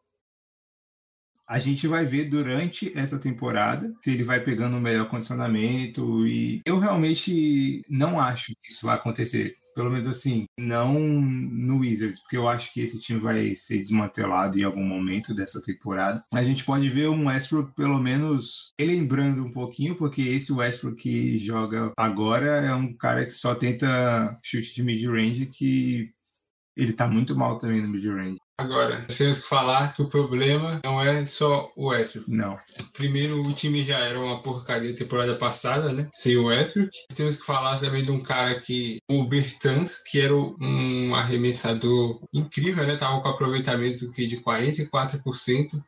a 1.49 1.59
gente 1.59 1.87
vai 1.87 2.05
ver 2.05 2.29
durante 2.29 2.97
essa 2.97 3.19
temporada 3.19 3.93
se 4.03 4.11
ele 4.11 4.23
vai 4.23 4.41
pegando 4.41 4.77
o 4.77 4.81
melhor 4.81 5.09
condicionamento 5.09 6.27
e 6.27 6.61
eu 6.67 6.79
realmente 6.79 7.83
não 7.89 8.21
acho 8.21 8.53
que 8.63 8.71
isso 8.73 8.87
vai 8.87 8.97
acontecer 8.97 9.55
pelo 9.79 9.93
menos 9.93 10.09
assim, 10.09 10.45
não 10.59 10.99
no 10.99 11.79
Wizards, 11.79 12.19
porque 12.19 12.37
eu 12.37 12.49
acho 12.49 12.73
que 12.73 12.81
esse 12.81 12.99
time 12.99 13.21
vai 13.21 13.55
ser 13.55 13.79
desmantelado 13.79 14.59
em 14.59 14.65
algum 14.65 14.85
momento 14.85 15.33
dessa 15.33 15.63
temporada. 15.63 16.21
A 16.33 16.43
gente 16.43 16.65
pode 16.65 16.89
ver 16.89 17.09
um 17.09 17.29
Westbrook, 17.29 17.77
pelo 17.77 17.97
menos, 18.01 18.73
relembrando 18.77 19.45
um 19.45 19.53
pouquinho, 19.53 19.95
porque 19.95 20.21
esse 20.21 20.53
Westbrook 20.53 21.01
que 21.01 21.39
joga 21.39 21.93
agora 21.97 22.57
é 22.57 22.75
um 22.75 22.93
cara 22.93 23.25
que 23.25 23.31
só 23.31 23.55
tenta 23.55 24.37
chute 24.43 24.75
de 24.75 24.83
mid-range, 24.83 25.47
que 25.47 26.11
ele 26.77 26.93
tá 26.93 27.07
muito 27.07 27.37
mal 27.37 27.57
também 27.57 27.81
no 27.81 27.89
mid-range. 27.89 28.39
Agora, 28.59 29.07
temos 29.17 29.39
que 29.39 29.49
falar 29.49 29.95
que 29.95 30.03
o 30.03 30.09
problema 30.09 30.81
não 30.85 31.01
é 31.01 31.25
só 31.25 31.71
o 31.77 31.91
Westbrook. 31.91 32.29
Não. 32.29 32.59
Primeiro, 32.93 33.41
o 33.41 33.53
time 33.53 33.85
já 33.85 34.01
era 34.01 34.19
uma 34.19 34.43
porcaria 34.43 34.97
temporada 34.97 35.37
passada, 35.37 35.93
né? 35.93 36.09
Sem 36.13 36.37
o 36.37 36.47
Westbrook. 36.47 36.91
Temos 37.15 37.37
que 37.37 37.47
falar 37.47 37.79
também 37.79 38.03
de 38.03 38.11
um 38.11 38.21
cara 38.21 38.59
que, 38.61 38.99
o 39.09 39.25
Bertans, 39.29 39.99
que 39.99 40.21
era 40.21 40.35
um 40.35 41.15
arremessador 41.15 42.21
incrível, 42.33 42.85
né? 42.85 42.97
Tava 42.97 43.21
com 43.21 43.29
aproveitamento 43.29 44.11
de 44.11 44.37
44%. 44.39 45.81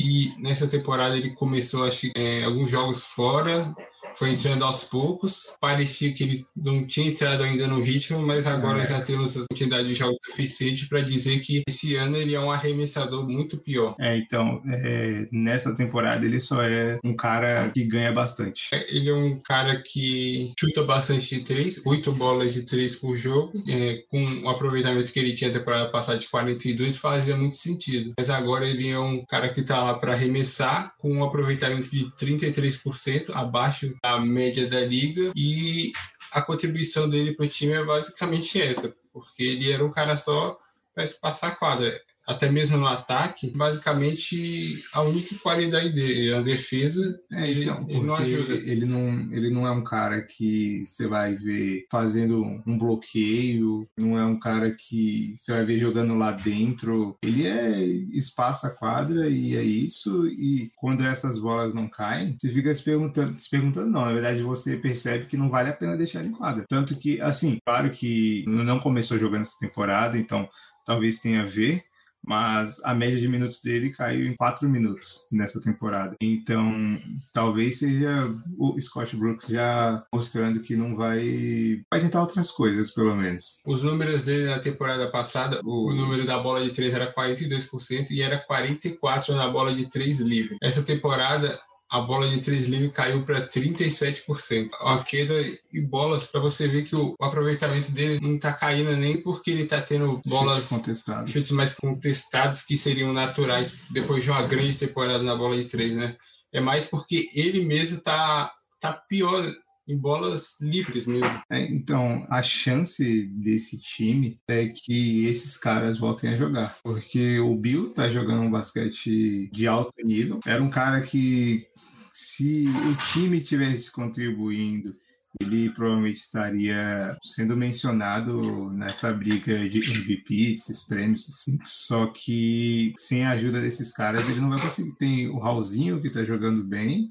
E 0.00 0.32
nessa 0.38 0.68
temporada 0.68 1.16
ele 1.16 1.34
começou, 1.34 1.84
acho, 1.84 2.10
é, 2.14 2.44
alguns 2.44 2.70
jogos 2.70 3.04
fora, 3.04 3.74
foi 4.16 4.30
entrando 4.30 4.64
aos 4.64 4.84
poucos. 4.84 5.56
Parecia 5.60 6.12
que 6.12 6.22
ele 6.22 6.46
não 6.56 6.86
tinha 6.86 7.08
entrado 7.08 7.42
ainda 7.42 7.66
no 7.66 7.80
ritmo, 7.80 8.20
mas 8.20 8.46
agora 8.46 8.82
é. 8.82 8.88
já 8.88 9.00
temos 9.00 9.36
a 9.36 9.44
quantidade 9.48 9.88
de 9.88 9.94
jogos 9.94 10.18
suficiente 10.24 10.88
para 10.88 11.00
dizer 11.00 11.40
que 11.40 11.62
esse 11.68 11.96
ano 11.96 12.16
ele 12.16 12.34
é 12.34 12.40
um 12.40 12.50
arremessador 12.50 13.28
muito 13.28 13.58
pior. 13.58 13.94
É, 13.98 14.16
então, 14.16 14.62
é, 14.66 15.28
nessa 15.32 15.74
temporada 15.74 16.24
ele 16.24 16.40
só 16.40 16.62
é 16.62 16.98
um 17.04 17.14
cara 17.14 17.70
que 17.70 17.84
ganha 17.84 18.12
bastante. 18.12 18.68
É, 18.72 18.94
ele 18.94 19.08
é 19.08 19.14
um 19.14 19.38
cara 19.40 19.80
que 19.80 20.52
chuta 20.58 20.82
bastante 20.82 21.38
de 21.38 21.44
três, 21.44 21.84
oito 21.86 22.12
bolas 22.12 22.52
de 22.52 22.62
três 22.62 22.96
por 22.96 23.16
jogo, 23.16 23.52
é, 23.68 24.02
com 24.08 24.24
o 24.42 24.48
aproveitamento 24.48 25.12
que 25.12 25.18
ele 25.18 25.34
tinha 25.34 25.52
temporada 25.52 25.88
passada 25.90 26.18
de 26.18 26.28
42 26.28 26.96
fazia 26.96 27.36
muito 27.36 27.56
sentido. 27.56 28.12
Mas 28.18 28.30
agora 28.30 28.66
ele 28.66 28.88
é 28.88 28.98
um 28.98 29.24
cara 29.24 29.48
que 29.48 29.60
está 29.60 29.82
lá 29.82 29.94
para 29.94 30.12
arremessar 30.12 30.94
com 30.98 31.12
um 31.12 31.24
aproveitamento 31.24 31.90
de 31.90 32.10
33%, 32.18 33.30
abaixo 33.34 33.94
a 34.04 34.20
média 34.20 34.68
da 34.68 34.80
liga 34.80 35.32
e 35.34 35.90
a 36.30 36.42
contribuição 36.42 37.08
dele 37.08 37.32
para 37.32 37.46
o 37.46 37.48
time 37.48 37.72
é 37.72 37.84
basicamente 37.84 38.60
essa, 38.60 38.94
porque 39.10 39.42
ele 39.42 39.72
era 39.72 39.84
um 39.84 39.90
cara 39.90 40.14
só 40.14 40.58
para 40.94 41.06
passar 41.22 41.48
a 41.48 41.56
quadra 41.56 41.98
até 42.26 42.50
mesmo 42.50 42.78
no 42.78 42.86
ataque, 42.86 43.52
basicamente 43.54 44.82
a 44.92 45.02
única 45.02 45.34
qualidade 45.36 45.92
dele, 45.92 46.32
a 46.32 46.40
defesa, 46.40 47.20
é, 47.32 47.50
ele, 47.50 47.64
então, 47.64 47.86
ele 47.88 48.00
não 48.00 48.14
ajuda. 48.14 48.54
Ele 48.54 48.86
não, 48.86 49.32
ele 49.32 49.50
não 49.50 49.66
é 49.66 49.70
um 49.70 49.84
cara 49.84 50.22
que 50.22 50.84
você 50.84 51.06
vai 51.06 51.34
ver 51.34 51.86
fazendo 51.90 52.42
um 52.66 52.78
bloqueio, 52.78 53.86
não 53.96 54.18
é 54.18 54.24
um 54.24 54.38
cara 54.38 54.70
que 54.70 55.34
você 55.36 55.52
vai 55.52 55.64
ver 55.64 55.78
jogando 55.78 56.14
lá 56.14 56.32
dentro. 56.32 57.16
Ele 57.22 57.46
é 57.46 57.78
espaça 58.16 58.68
a 58.68 58.70
quadra 58.70 59.28
e 59.28 59.56
é 59.56 59.62
isso. 59.62 60.26
E 60.28 60.70
quando 60.76 61.04
essas 61.04 61.38
bolas 61.38 61.74
não 61.74 61.88
caem, 61.88 62.36
você 62.38 62.48
fica 62.50 62.74
se 62.74 62.82
perguntando, 62.82 63.38
se 63.38 63.50
perguntando 63.50 63.90
não. 63.90 64.04
Na 64.04 64.12
verdade, 64.12 64.42
você 64.42 64.76
percebe 64.76 65.26
que 65.26 65.36
não 65.36 65.50
vale 65.50 65.68
a 65.70 65.74
pena 65.74 65.96
deixar 65.96 66.20
ele 66.20 66.30
em 66.30 66.32
quadra. 66.32 66.64
Tanto 66.68 66.96
que, 66.98 67.20
assim, 67.20 67.58
claro 67.64 67.90
que 67.90 68.44
não 68.46 68.80
começou 68.80 69.18
jogando 69.18 69.42
essa 69.42 69.58
temporada, 69.58 70.18
então 70.18 70.48
talvez 70.84 71.18
tenha 71.18 71.42
a 71.42 71.46
ver, 71.46 71.82
mas 72.26 72.80
a 72.84 72.94
média 72.94 73.18
de 73.18 73.28
minutos 73.28 73.60
dele 73.60 73.90
caiu 73.90 74.26
em 74.26 74.36
4 74.36 74.68
minutos 74.68 75.26
nessa 75.30 75.60
temporada. 75.60 76.16
Então, 76.20 76.98
talvez 77.32 77.78
seja 77.78 78.30
o 78.58 78.80
Scott 78.80 79.16
Brooks 79.16 79.48
já 79.48 80.04
mostrando 80.12 80.60
que 80.60 80.76
não 80.76 80.94
vai 80.94 81.82
vai 81.90 82.00
tentar 82.00 82.22
outras 82.22 82.50
coisas, 82.50 82.90
pelo 82.90 83.14
menos. 83.14 83.60
Os 83.66 83.82
números 83.82 84.22
dele 84.22 84.46
na 84.46 84.58
temporada 84.58 85.10
passada, 85.10 85.60
o 85.64 85.92
número 85.92 86.24
da 86.24 86.38
bola 86.38 86.62
de 86.64 86.70
3 86.70 86.94
era 86.94 87.12
42% 87.12 88.10
e 88.10 88.22
era 88.22 88.38
44 88.38 89.34
na 89.34 89.48
bola 89.48 89.74
de 89.74 89.88
3 89.88 90.20
livre. 90.20 90.56
Essa 90.62 90.82
temporada 90.82 91.58
a 91.94 92.00
bola 92.00 92.28
de 92.28 92.40
três 92.40 92.66
livre 92.66 92.90
caiu 92.90 93.22
para 93.22 93.46
37%. 93.46 94.68
A 94.80 94.98
queda 95.04 95.34
e 95.72 95.80
bolas, 95.80 96.26
para 96.26 96.40
você 96.40 96.66
ver 96.66 96.82
que 96.82 96.96
o, 96.96 97.14
aproveitamento 97.20 97.92
dele 97.92 98.18
não 98.20 98.34
está 98.34 98.52
caindo 98.52 98.96
nem 98.96 99.22
porque 99.22 99.52
ele 99.52 99.62
está 99.62 99.80
tendo 99.80 100.20
bolas 100.26 100.68
chutes, 100.68 101.04
chutes 101.26 101.52
mais 101.52 101.72
contestados 101.72 102.62
que 102.62 102.76
seriam 102.76 103.12
naturais 103.12 103.78
depois 103.90 104.24
de 104.24 104.30
uma 104.30 104.42
grande 104.42 104.76
temporada 104.76 105.22
na 105.22 105.36
bola 105.36 105.56
de 105.56 105.66
três, 105.66 105.94
né? 105.94 106.16
É 106.52 106.60
mais 106.60 106.86
porque 106.86 107.28
ele 107.32 107.64
mesmo 107.64 107.98
está 107.98 108.52
tá 108.80 108.92
pior 108.92 109.54
em 109.86 109.96
bolas 109.96 110.56
livres 110.60 111.06
mesmo. 111.06 111.42
É, 111.50 111.60
então, 111.60 112.26
a 112.30 112.42
chance 112.42 113.26
desse 113.26 113.78
time 113.78 114.40
é 114.48 114.68
que 114.68 115.26
esses 115.26 115.56
caras 115.56 115.98
voltem 115.98 116.30
a 116.30 116.36
jogar. 116.36 116.78
Porque 116.82 117.38
o 117.38 117.54
Bill 117.56 117.92
tá 117.92 118.08
jogando 118.08 118.42
um 118.42 118.50
basquete 118.50 119.50
de 119.52 119.66
alto 119.66 119.92
nível. 120.02 120.40
Era 120.46 120.62
um 120.62 120.70
cara 120.70 121.02
que, 121.02 121.66
se 122.12 122.66
o 122.68 122.96
time 123.12 123.40
tivesse 123.40 123.90
contribuindo 123.90 124.96
ele 125.40 125.68
provavelmente 125.70 126.20
estaria 126.20 127.16
sendo 127.22 127.56
mencionado 127.56 128.70
nessa 128.70 129.12
briga 129.12 129.68
de 129.68 129.78
MVP, 129.78 130.54
desses 130.54 130.86
prêmios, 130.86 131.26
assim. 131.28 131.58
Só 131.64 132.06
que 132.06 132.92
sem 132.96 133.24
a 133.24 133.30
ajuda 133.30 133.60
desses 133.60 133.92
caras, 133.92 134.28
ele 134.28 134.40
não 134.40 134.50
vai 134.50 134.60
conseguir. 134.60 134.94
Tem 134.96 135.28
o 135.28 135.38
Raulzinho, 135.38 136.00
que 136.00 136.10
tá 136.10 136.22
jogando 136.24 136.62
bem, 136.62 137.10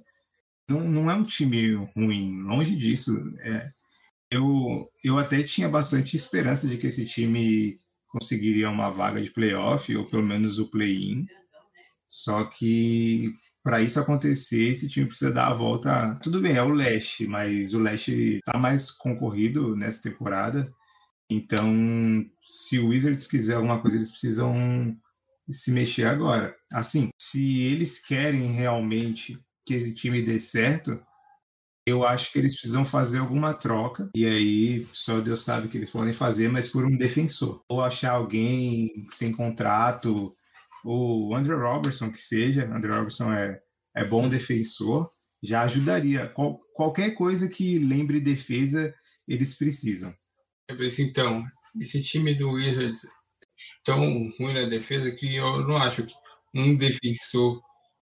não, 0.68 0.82
não 0.82 1.12
é 1.12 1.16
um 1.16 1.24
time 1.24 1.74
ruim, 1.96 2.42
longe 2.44 2.76
disso. 2.76 3.12
É, 3.42 3.72
eu, 4.32 4.90
eu 5.04 5.18
até 5.18 5.44
tinha 5.44 5.70
bastante 5.70 6.16
esperança 6.18 6.68
de 6.68 6.78
que 6.78 6.88
esse 6.88 7.06
time 7.06 7.80
conseguiria 8.08 8.70
uma 8.70 8.90
vaga 8.90 9.22
de 9.22 9.32
playoff, 9.32 9.96
ou 9.96 10.10
pelo 10.10 10.24
menos 10.24 10.60
o 10.60 10.70
play-in. 10.70 11.26
Só 12.08 12.44
que 12.46 13.34
para 13.64 13.82
isso 13.82 14.00
acontecer, 14.00 14.72
esse 14.72 14.90
time 14.90 15.08
precisa 15.08 15.32
dar 15.32 15.48
a 15.48 15.54
volta. 15.54 16.20
Tudo 16.22 16.42
bem, 16.42 16.58
é 16.58 16.62
o 16.62 16.74
leste, 16.74 17.26
mas 17.26 17.74
o 17.74 17.80
leste 17.80 18.40
está 18.46 18.60
mais 18.60 18.92
concorrido 18.92 19.76
nessa 19.76 20.02
temporada. 20.04 20.72
Então, 21.30 21.74
se 22.44 22.78
o 22.78 22.90
Wizards 22.90 23.26
quiser 23.26 23.56
alguma 23.56 23.82
coisa, 23.82 23.98
eles 23.98 24.12
precisam 24.12 24.96
se 25.50 25.72
mexer 25.72 26.06
agora. 26.06 26.56
Assim, 26.74 27.10
se 27.20 27.62
eles 27.62 28.06
querem 28.06 28.52
realmente 28.52 29.40
que 29.66 29.74
esse 29.74 29.94
time 29.94 30.22
dê 30.22 30.40
certo, 30.40 31.00
eu 31.86 32.06
acho 32.06 32.32
que 32.32 32.40
eles 32.40 32.54
precisam 32.54 32.86
fazer 32.86 33.20
alguma 33.20 33.54
troca. 33.54 34.10
E 34.16 34.26
aí, 34.26 34.88
só 34.94 35.20
Deus 35.20 35.42
sabe 35.42 35.68
o 35.68 35.70
que 35.70 35.78
eles 35.78 35.92
podem 35.92 36.14
fazer, 36.14 36.50
mas 36.50 36.70
por 36.70 36.86
um 36.86 36.96
defensor. 36.96 37.64
Ou 37.68 37.82
achar 37.82 38.14
alguém 38.14 39.06
sem 39.10 39.32
contrato, 39.32 40.36
ou 40.86 41.36
Andrew 41.36 41.60
Robertson, 41.60 42.12
que 42.12 42.22
seja. 42.22 42.66
Andrew 42.74 42.96
Robertson 42.96 43.32
é, 43.32 43.60
é 43.96 44.06
bom 44.06 44.30
defensor, 44.30 45.10
já 45.42 45.64
ajudaria. 45.64 46.28
Qual, 46.30 46.58
qualquer 46.74 47.12
coisa 47.16 47.50
que 47.50 47.80
lembre 47.80 48.22
defesa, 48.22 48.94
eles 49.28 49.56
precisam. 49.56 50.14
Então, 51.00 51.44
esse 51.80 52.02
time 52.02 52.34
do 52.34 52.52
Wizards 52.52 53.02
tão 53.84 54.00
ruim 54.40 54.54
na 54.54 54.66
defesa 54.66 55.12
que 55.12 55.36
eu 55.36 55.68
não 55.68 55.78
acho 55.78 56.06
que 56.06 56.14
um 56.56 56.76
defensor 56.76 57.62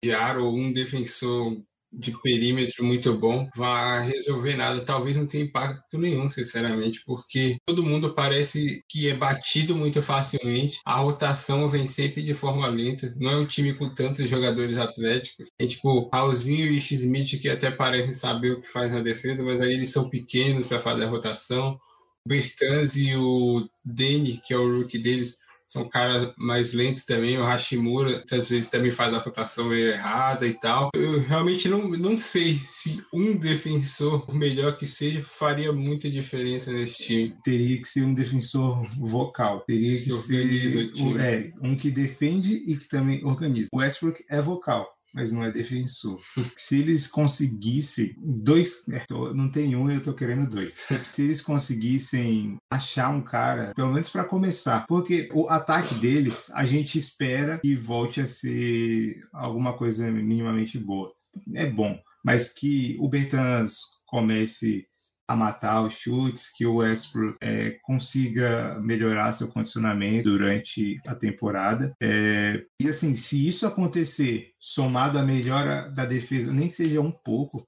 de 0.07 0.15
aro 0.15 0.47
ou 0.47 0.57
um 0.57 0.73
defensor 0.73 1.61
de 1.93 2.13
perímetro 2.21 2.85
muito 2.85 3.17
bom 3.17 3.49
vai 3.57 4.07
resolver 4.07 4.57
nada. 4.57 4.85
Talvez 4.85 5.17
não 5.17 5.27
tenha 5.27 5.45
impacto 5.45 5.99
nenhum, 5.99 6.29
sinceramente, 6.29 7.03
porque 7.05 7.57
todo 7.67 7.83
mundo 7.83 8.15
parece 8.15 8.85
que 8.89 9.09
é 9.09 9.15
batido 9.15 9.75
muito 9.75 10.01
facilmente. 10.03 10.79
A 10.85 10.97
rotação 10.97 11.69
vem 11.69 11.87
sempre 11.87 12.23
de 12.23 12.35
forma 12.35 12.69
lenta. 12.69 13.13
Não 13.17 13.31
é 13.31 13.37
um 13.37 13.47
time 13.47 13.75
com 13.75 13.93
tantos 13.93 14.29
jogadores 14.29 14.77
atléticos. 14.77 15.49
É 15.59 15.67
tipo 15.67 16.09
Raulzinho 16.13 16.67
e 16.67 16.81
X-Smith 16.81 17.41
que 17.41 17.49
até 17.49 17.71
parecem 17.71 18.13
saber 18.13 18.53
o 18.53 18.61
que 18.61 18.71
faz 18.71 18.93
na 18.93 19.01
defesa, 19.01 19.43
mas 19.43 19.61
aí 19.61 19.73
eles 19.73 19.91
são 19.91 20.11
pequenos 20.11 20.67
para 20.67 20.79
fazer 20.79 21.05
a 21.05 21.09
rotação. 21.09 21.79
O 22.25 22.29
Bertans 22.29 22.97
e 22.97 23.17
o 23.17 23.69
Deni, 23.85 24.41
que 24.45 24.53
é 24.53 24.59
o 24.59 24.79
rookie 24.79 24.99
deles, 24.99 25.39
são 25.69 25.89
caras 25.89 26.33
mais 26.37 26.73
lentos 26.73 27.05
também. 27.05 27.39
O 27.39 27.45
Hashimura, 27.45 28.25
às 28.31 28.49
vezes, 28.49 28.71
também 28.71 28.91
faz 28.91 29.13
a 29.13 29.19
rotação 29.19 29.75
errada 29.75 30.47
e 30.47 30.55
tal. 30.55 30.91
Eu 30.95 31.21
realmente 31.21 31.69
não, 31.69 31.89
não 31.89 32.17
sei 32.17 32.55
se 32.55 33.03
um 33.13 33.37
defensor, 33.37 34.33
melhor 34.35 34.77
que 34.77 34.87
seja, 34.87 35.23
faria 35.23 35.73
muita 35.73 36.11
diferença 36.11 36.73
nesse 36.73 37.03
time. 37.03 37.37
Teria 37.45 37.81
que 37.81 37.89
ser 37.89 38.03
um 38.03 38.15
defensor 38.15 38.87
vocal. 38.99 39.61
Teria 39.61 39.99
que, 39.99 40.05
que 40.05 40.13
ser 40.13 40.93
é, 41.21 41.53
um 41.61 41.77
que 41.77 41.91
defende 41.91 42.55
e 42.67 42.77
que 42.77 42.89
também 42.89 43.25
organiza. 43.25 43.69
O 43.73 43.79
Westbrook 43.79 44.25
é 44.31 44.41
vocal 44.41 44.96
mas 45.17 45.33
não 45.33 45.43
é 45.43 45.51
defensor. 45.51 46.21
Se 46.55 46.79
eles 46.79 47.09
conseguissem 47.09 48.15
dois, 48.19 48.87
é, 48.91 49.03
não 49.35 49.51
tem 49.51 49.75
um, 49.75 49.91
eu 49.91 50.03
tô 50.03 50.13
querendo 50.13 50.49
dois. 50.49 50.87
Se 51.11 51.23
eles 51.23 51.41
conseguissem 51.41 52.59
achar 52.71 53.09
um 53.09 53.23
cara, 53.23 53.73
pelo 53.75 53.93
menos 53.93 54.11
para 54.11 54.25
começar, 54.25 54.87
porque 54.87 55.31
o 55.33 55.49
ataque 55.49 55.95
deles, 55.95 56.51
a 56.53 56.67
gente 56.67 56.99
espera 56.99 57.59
que 57.61 57.75
volte 57.75 58.21
a 58.21 58.29
ser 58.29 59.17
alguma 59.33 59.73
coisa 59.73 60.11
minimamente 60.11 60.79
boa. 60.79 61.11
É 61.55 61.67
bom, 61.67 61.99
mas 62.23 62.53
que 62.53 62.97
o 63.01 63.09
Bertans 63.09 63.79
comece 64.07 64.87
a 65.29 65.35
matar 65.35 65.83
os 65.83 65.95
chutes, 65.95 66.53
que 66.55 66.65
o 66.67 66.77
Westbrook 66.77 67.37
é, 67.41 67.79
consiga 67.83 68.79
melhorar 68.81 69.33
seu 69.33 69.49
condicionamento 69.49 70.31
durante 70.31 71.01
a 71.07 71.15
temporada. 71.15 71.95
É, 72.01 72.65
e 72.81 72.89
assim, 72.89 73.17
se 73.17 73.47
isso 73.47 73.67
acontecer, 73.67 74.53
somado 74.59 75.19
à 75.19 75.23
melhora 75.23 75.91
da 75.91 76.05
defesa, 76.05 76.53
nem 76.53 76.69
que 76.69 76.75
seja 76.75 77.01
um 77.01 77.11
pouco, 77.11 77.67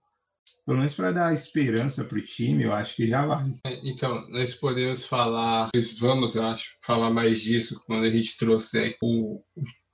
pelo 0.65 0.79
menos 0.79 0.95
para 0.95 1.13
dar 1.13 1.35
esperança 1.35 2.05
para 2.05 2.19
o 2.19 2.25
time, 2.25 2.65
eu 2.65 2.73
acho 2.73 2.95
que 2.95 3.09
já 3.09 3.27
vale. 3.27 3.55
É, 3.65 3.81
então, 3.89 4.29
nós 4.29 4.55
podemos 4.55 5.05
falar, 5.05 5.71
vamos, 5.99 6.35
eu 6.37 6.45
acho, 6.45 6.77
falar 6.83 7.11
mais 7.11 7.41
disso 7.41 7.83
quando 7.87 8.05
a 8.05 8.11
gente 8.11 8.37
trouxer 8.37 8.97
o 9.03 9.43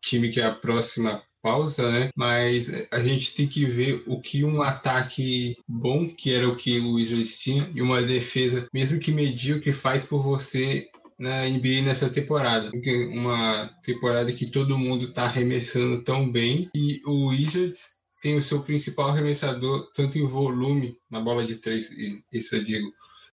time 0.02 0.30
que 0.30 0.40
é 0.40 0.46
a 0.46 0.54
próxima 0.54 1.22
pausa, 1.44 1.90
né? 1.90 2.08
Mas 2.16 2.72
a 2.90 3.00
gente 3.00 3.34
tem 3.34 3.46
que 3.46 3.66
ver 3.66 4.02
o 4.06 4.18
que 4.18 4.42
um 4.42 4.62
ataque 4.62 5.54
bom, 5.68 6.08
que 6.08 6.32
era 6.32 6.48
o 6.48 6.56
que 6.56 6.80
o 6.80 6.94
Wizards 6.94 7.36
tinha, 7.36 7.70
e 7.74 7.82
uma 7.82 8.02
defesa, 8.02 8.66
mesmo 8.72 8.98
que 8.98 9.12
medíocre, 9.12 9.70
faz 9.70 10.06
por 10.06 10.22
você 10.22 10.88
na 11.18 11.46
NBA 11.46 11.82
nessa 11.82 12.08
temporada. 12.08 12.70
Uma 13.12 13.68
temporada 13.84 14.32
que 14.32 14.46
todo 14.46 14.78
mundo 14.78 15.04
está 15.04 15.24
arremessando 15.24 16.02
tão 16.02 16.32
bem 16.32 16.70
e 16.74 17.02
o 17.04 17.28
Wizards 17.28 17.94
tem 18.22 18.36
o 18.36 18.42
seu 18.42 18.62
principal 18.62 19.08
arremessador 19.08 19.90
tanto 19.94 20.18
em 20.18 20.24
volume 20.24 20.96
na 21.10 21.20
bola 21.20 21.44
de 21.44 21.56
três, 21.56 21.90
isso 22.32 22.56
eu 22.56 22.64
digo, 22.64 22.90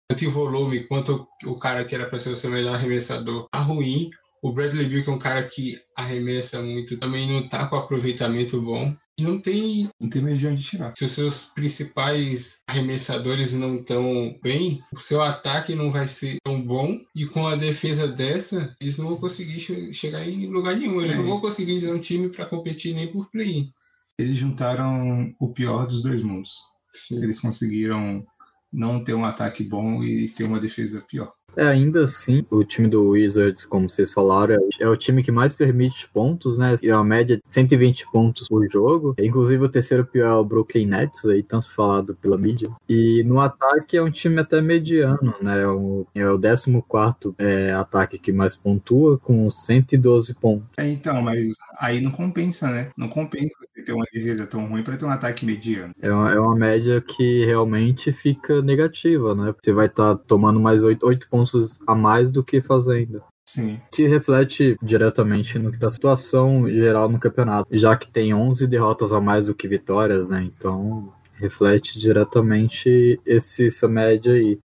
tanto 0.08 0.24
em 0.24 0.28
volume 0.28 0.84
quanto 0.84 1.28
o 1.44 1.58
cara 1.58 1.84
que 1.84 1.94
era 1.94 2.08
para 2.08 2.18
ser 2.18 2.30
o 2.30 2.36
seu 2.36 2.50
melhor 2.50 2.74
arremessador 2.74 3.46
a 3.52 3.60
ruim 3.60 4.08
o 4.42 4.52
Bradley 4.52 4.88
Beal, 4.88 5.02
que 5.02 5.10
é 5.10 5.12
um 5.12 5.18
cara 5.18 5.42
que 5.42 5.80
arremessa 5.96 6.62
muito, 6.62 6.96
também 6.96 7.26
não 7.26 7.48
tá 7.48 7.66
com 7.66 7.76
aproveitamento 7.76 8.60
bom. 8.60 8.94
E 9.18 9.22
não 9.22 9.40
tem. 9.40 9.90
Não 10.00 10.08
tem 10.08 10.22
mais 10.22 10.38
de 10.38 10.46
onde 10.46 10.62
tirar. 10.62 10.94
Se 10.96 11.04
os 11.04 11.12
seus 11.12 11.42
principais 11.54 12.60
arremessadores 12.68 13.52
não 13.52 13.76
estão 13.76 14.38
bem, 14.42 14.80
o 14.92 15.00
seu 15.00 15.20
ataque 15.20 15.74
não 15.74 15.90
vai 15.90 16.06
ser 16.06 16.36
tão 16.44 16.62
bom. 16.62 17.00
E 17.14 17.26
com 17.26 17.46
a 17.46 17.56
defesa 17.56 18.06
dessa, 18.06 18.76
eles 18.80 18.96
não 18.96 19.08
vão 19.08 19.16
conseguir 19.16 19.58
chegar 19.92 20.26
em 20.28 20.46
lugar 20.46 20.76
nenhum. 20.76 21.00
Eles 21.00 21.14
é. 21.14 21.18
não 21.18 21.26
vão 21.26 21.40
conseguir 21.40 21.80
ser 21.80 21.92
um 21.92 21.98
time 21.98 22.28
para 22.28 22.46
competir 22.46 22.94
nem 22.94 23.10
por 23.10 23.28
play-in. 23.30 23.72
Eles 24.16 24.36
juntaram 24.36 25.34
o 25.38 25.48
pior 25.48 25.86
dos 25.86 26.02
dois 26.02 26.22
mundos. 26.22 26.52
Sim. 26.92 27.22
Eles 27.22 27.40
conseguiram 27.40 28.24
não 28.72 29.02
ter 29.02 29.14
um 29.14 29.24
ataque 29.24 29.64
bom 29.64 30.02
e 30.04 30.28
ter 30.28 30.44
uma 30.44 30.60
defesa 30.60 31.00
pior. 31.00 31.32
É, 31.56 31.66
ainda 31.66 32.04
assim, 32.04 32.46
o 32.50 32.62
time 32.62 32.88
do 32.88 33.08
Wizards, 33.08 33.64
como 33.64 33.88
vocês 33.88 34.12
falaram, 34.12 34.54
é, 34.54 34.84
é 34.84 34.88
o 34.88 34.96
time 34.96 35.22
que 35.22 35.32
mais 35.32 35.54
permite 35.54 36.08
pontos, 36.08 36.56
né? 36.56 36.76
E 36.82 36.88
é 36.88 36.94
uma 36.94 37.04
média 37.04 37.36
de 37.36 37.42
120 37.48 38.06
pontos 38.12 38.48
por 38.48 38.68
jogo. 38.70 39.14
Inclusive, 39.18 39.64
o 39.64 39.68
terceiro 39.68 40.06
pior 40.06 40.28
é 40.28 40.34
o 40.34 40.44
Brooklyn 40.44 40.86
Nets, 40.86 41.24
aí 41.24 41.42
tanto 41.42 41.74
falado 41.74 42.14
pela 42.20 42.38
mídia. 42.38 42.70
E 42.88 43.24
no 43.24 43.40
ataque 43.40 43.96
é 43.96 44.02
um 44.02 44.10
time 44.10 44.40
até 44.40 44.60
mediano, 44.60 45.34
né? 45.42 45.62
É 45.62 45.66
o 45.66 46.06
14 46.38 47.34
é, 47.38 47.72
ataque 47.72 48.18
que 48.18 48.32
mais 48.32 48.56
pontua, 48.56 49.18
com 49.18 49.50
112 49.50 50.34
pontos. 50.34 50.68
É, 50.76 50.88
então, 50.88 51.20
mas 51.22 51.48
aí 51.78 52.00
não 52.00 52.10
compensa, 52.10 52.68
né? 52.70 52.90
Não 52.96 53.08
compensa 53.08 53.56
você 53.60 53.84
ter 53.84 53.92
uma 53.92 54.04
defesa 54.12 54.46
tão 54.46 54.66
ruim 54.66 54.82
para 54.82 54.96
ter 54.96 55.04
um 55.04 55.10
ataque 55.10 55.44
mediano. 55.44 55.92
É 56.00 56.12
uma, 56.12 56.32
é 56.32 56.38
uma 56.38 56.54
média 56.54 57.00
que 57.00 57.44
realmente 57.44 58.12
fica 58.12 58.62
negativa, 58.62 59.34
né? 59.34 59.54
Você 59.60 59.72
vai 59.72 59.86
estar 59.86 60.14
tá 60.14 60.22
tomando 60.26 60.60
mais 60.60 60.84
8, 60.84 61.04
8 61.04 61.28
pontos 61.28 61.37
pontos 61.38 61.78
a 61.86 61.94
mais 61.94 62.32
do 62.32 62.42
que 62.42 62.60
fazendo. 62.60 63.22
Sim. 63.46 63.80
Que 63.90 64.06
reflete 64.06 64.76
diretamente 64.82 65.58
no 65.58 65.72
que 65.72 65.78
da 65.78 65.90
situação 65.90 66.68
geral 66.68 67.08
no 67.08 67.18
campeonato, 67.18 67.68
já 67.76 67.96
que 67.96 68.10
tem 68.10 68.34
11 68.34 68.66
derrotas 68.66 69.12
a 69.12 69.20
mais 69.20 69.46
do 69.46 69.54
que 69.54 69.66
vitórias, 69.66 70.28
né? 70.28 70.42
Então 70.42 71.12
reflete 71.34 71.98
diretamente 71.98 73.20
esse, 73.24 73.66
essa 73.66 73.88
média 73.88 74.32
aí. 74.32 74.58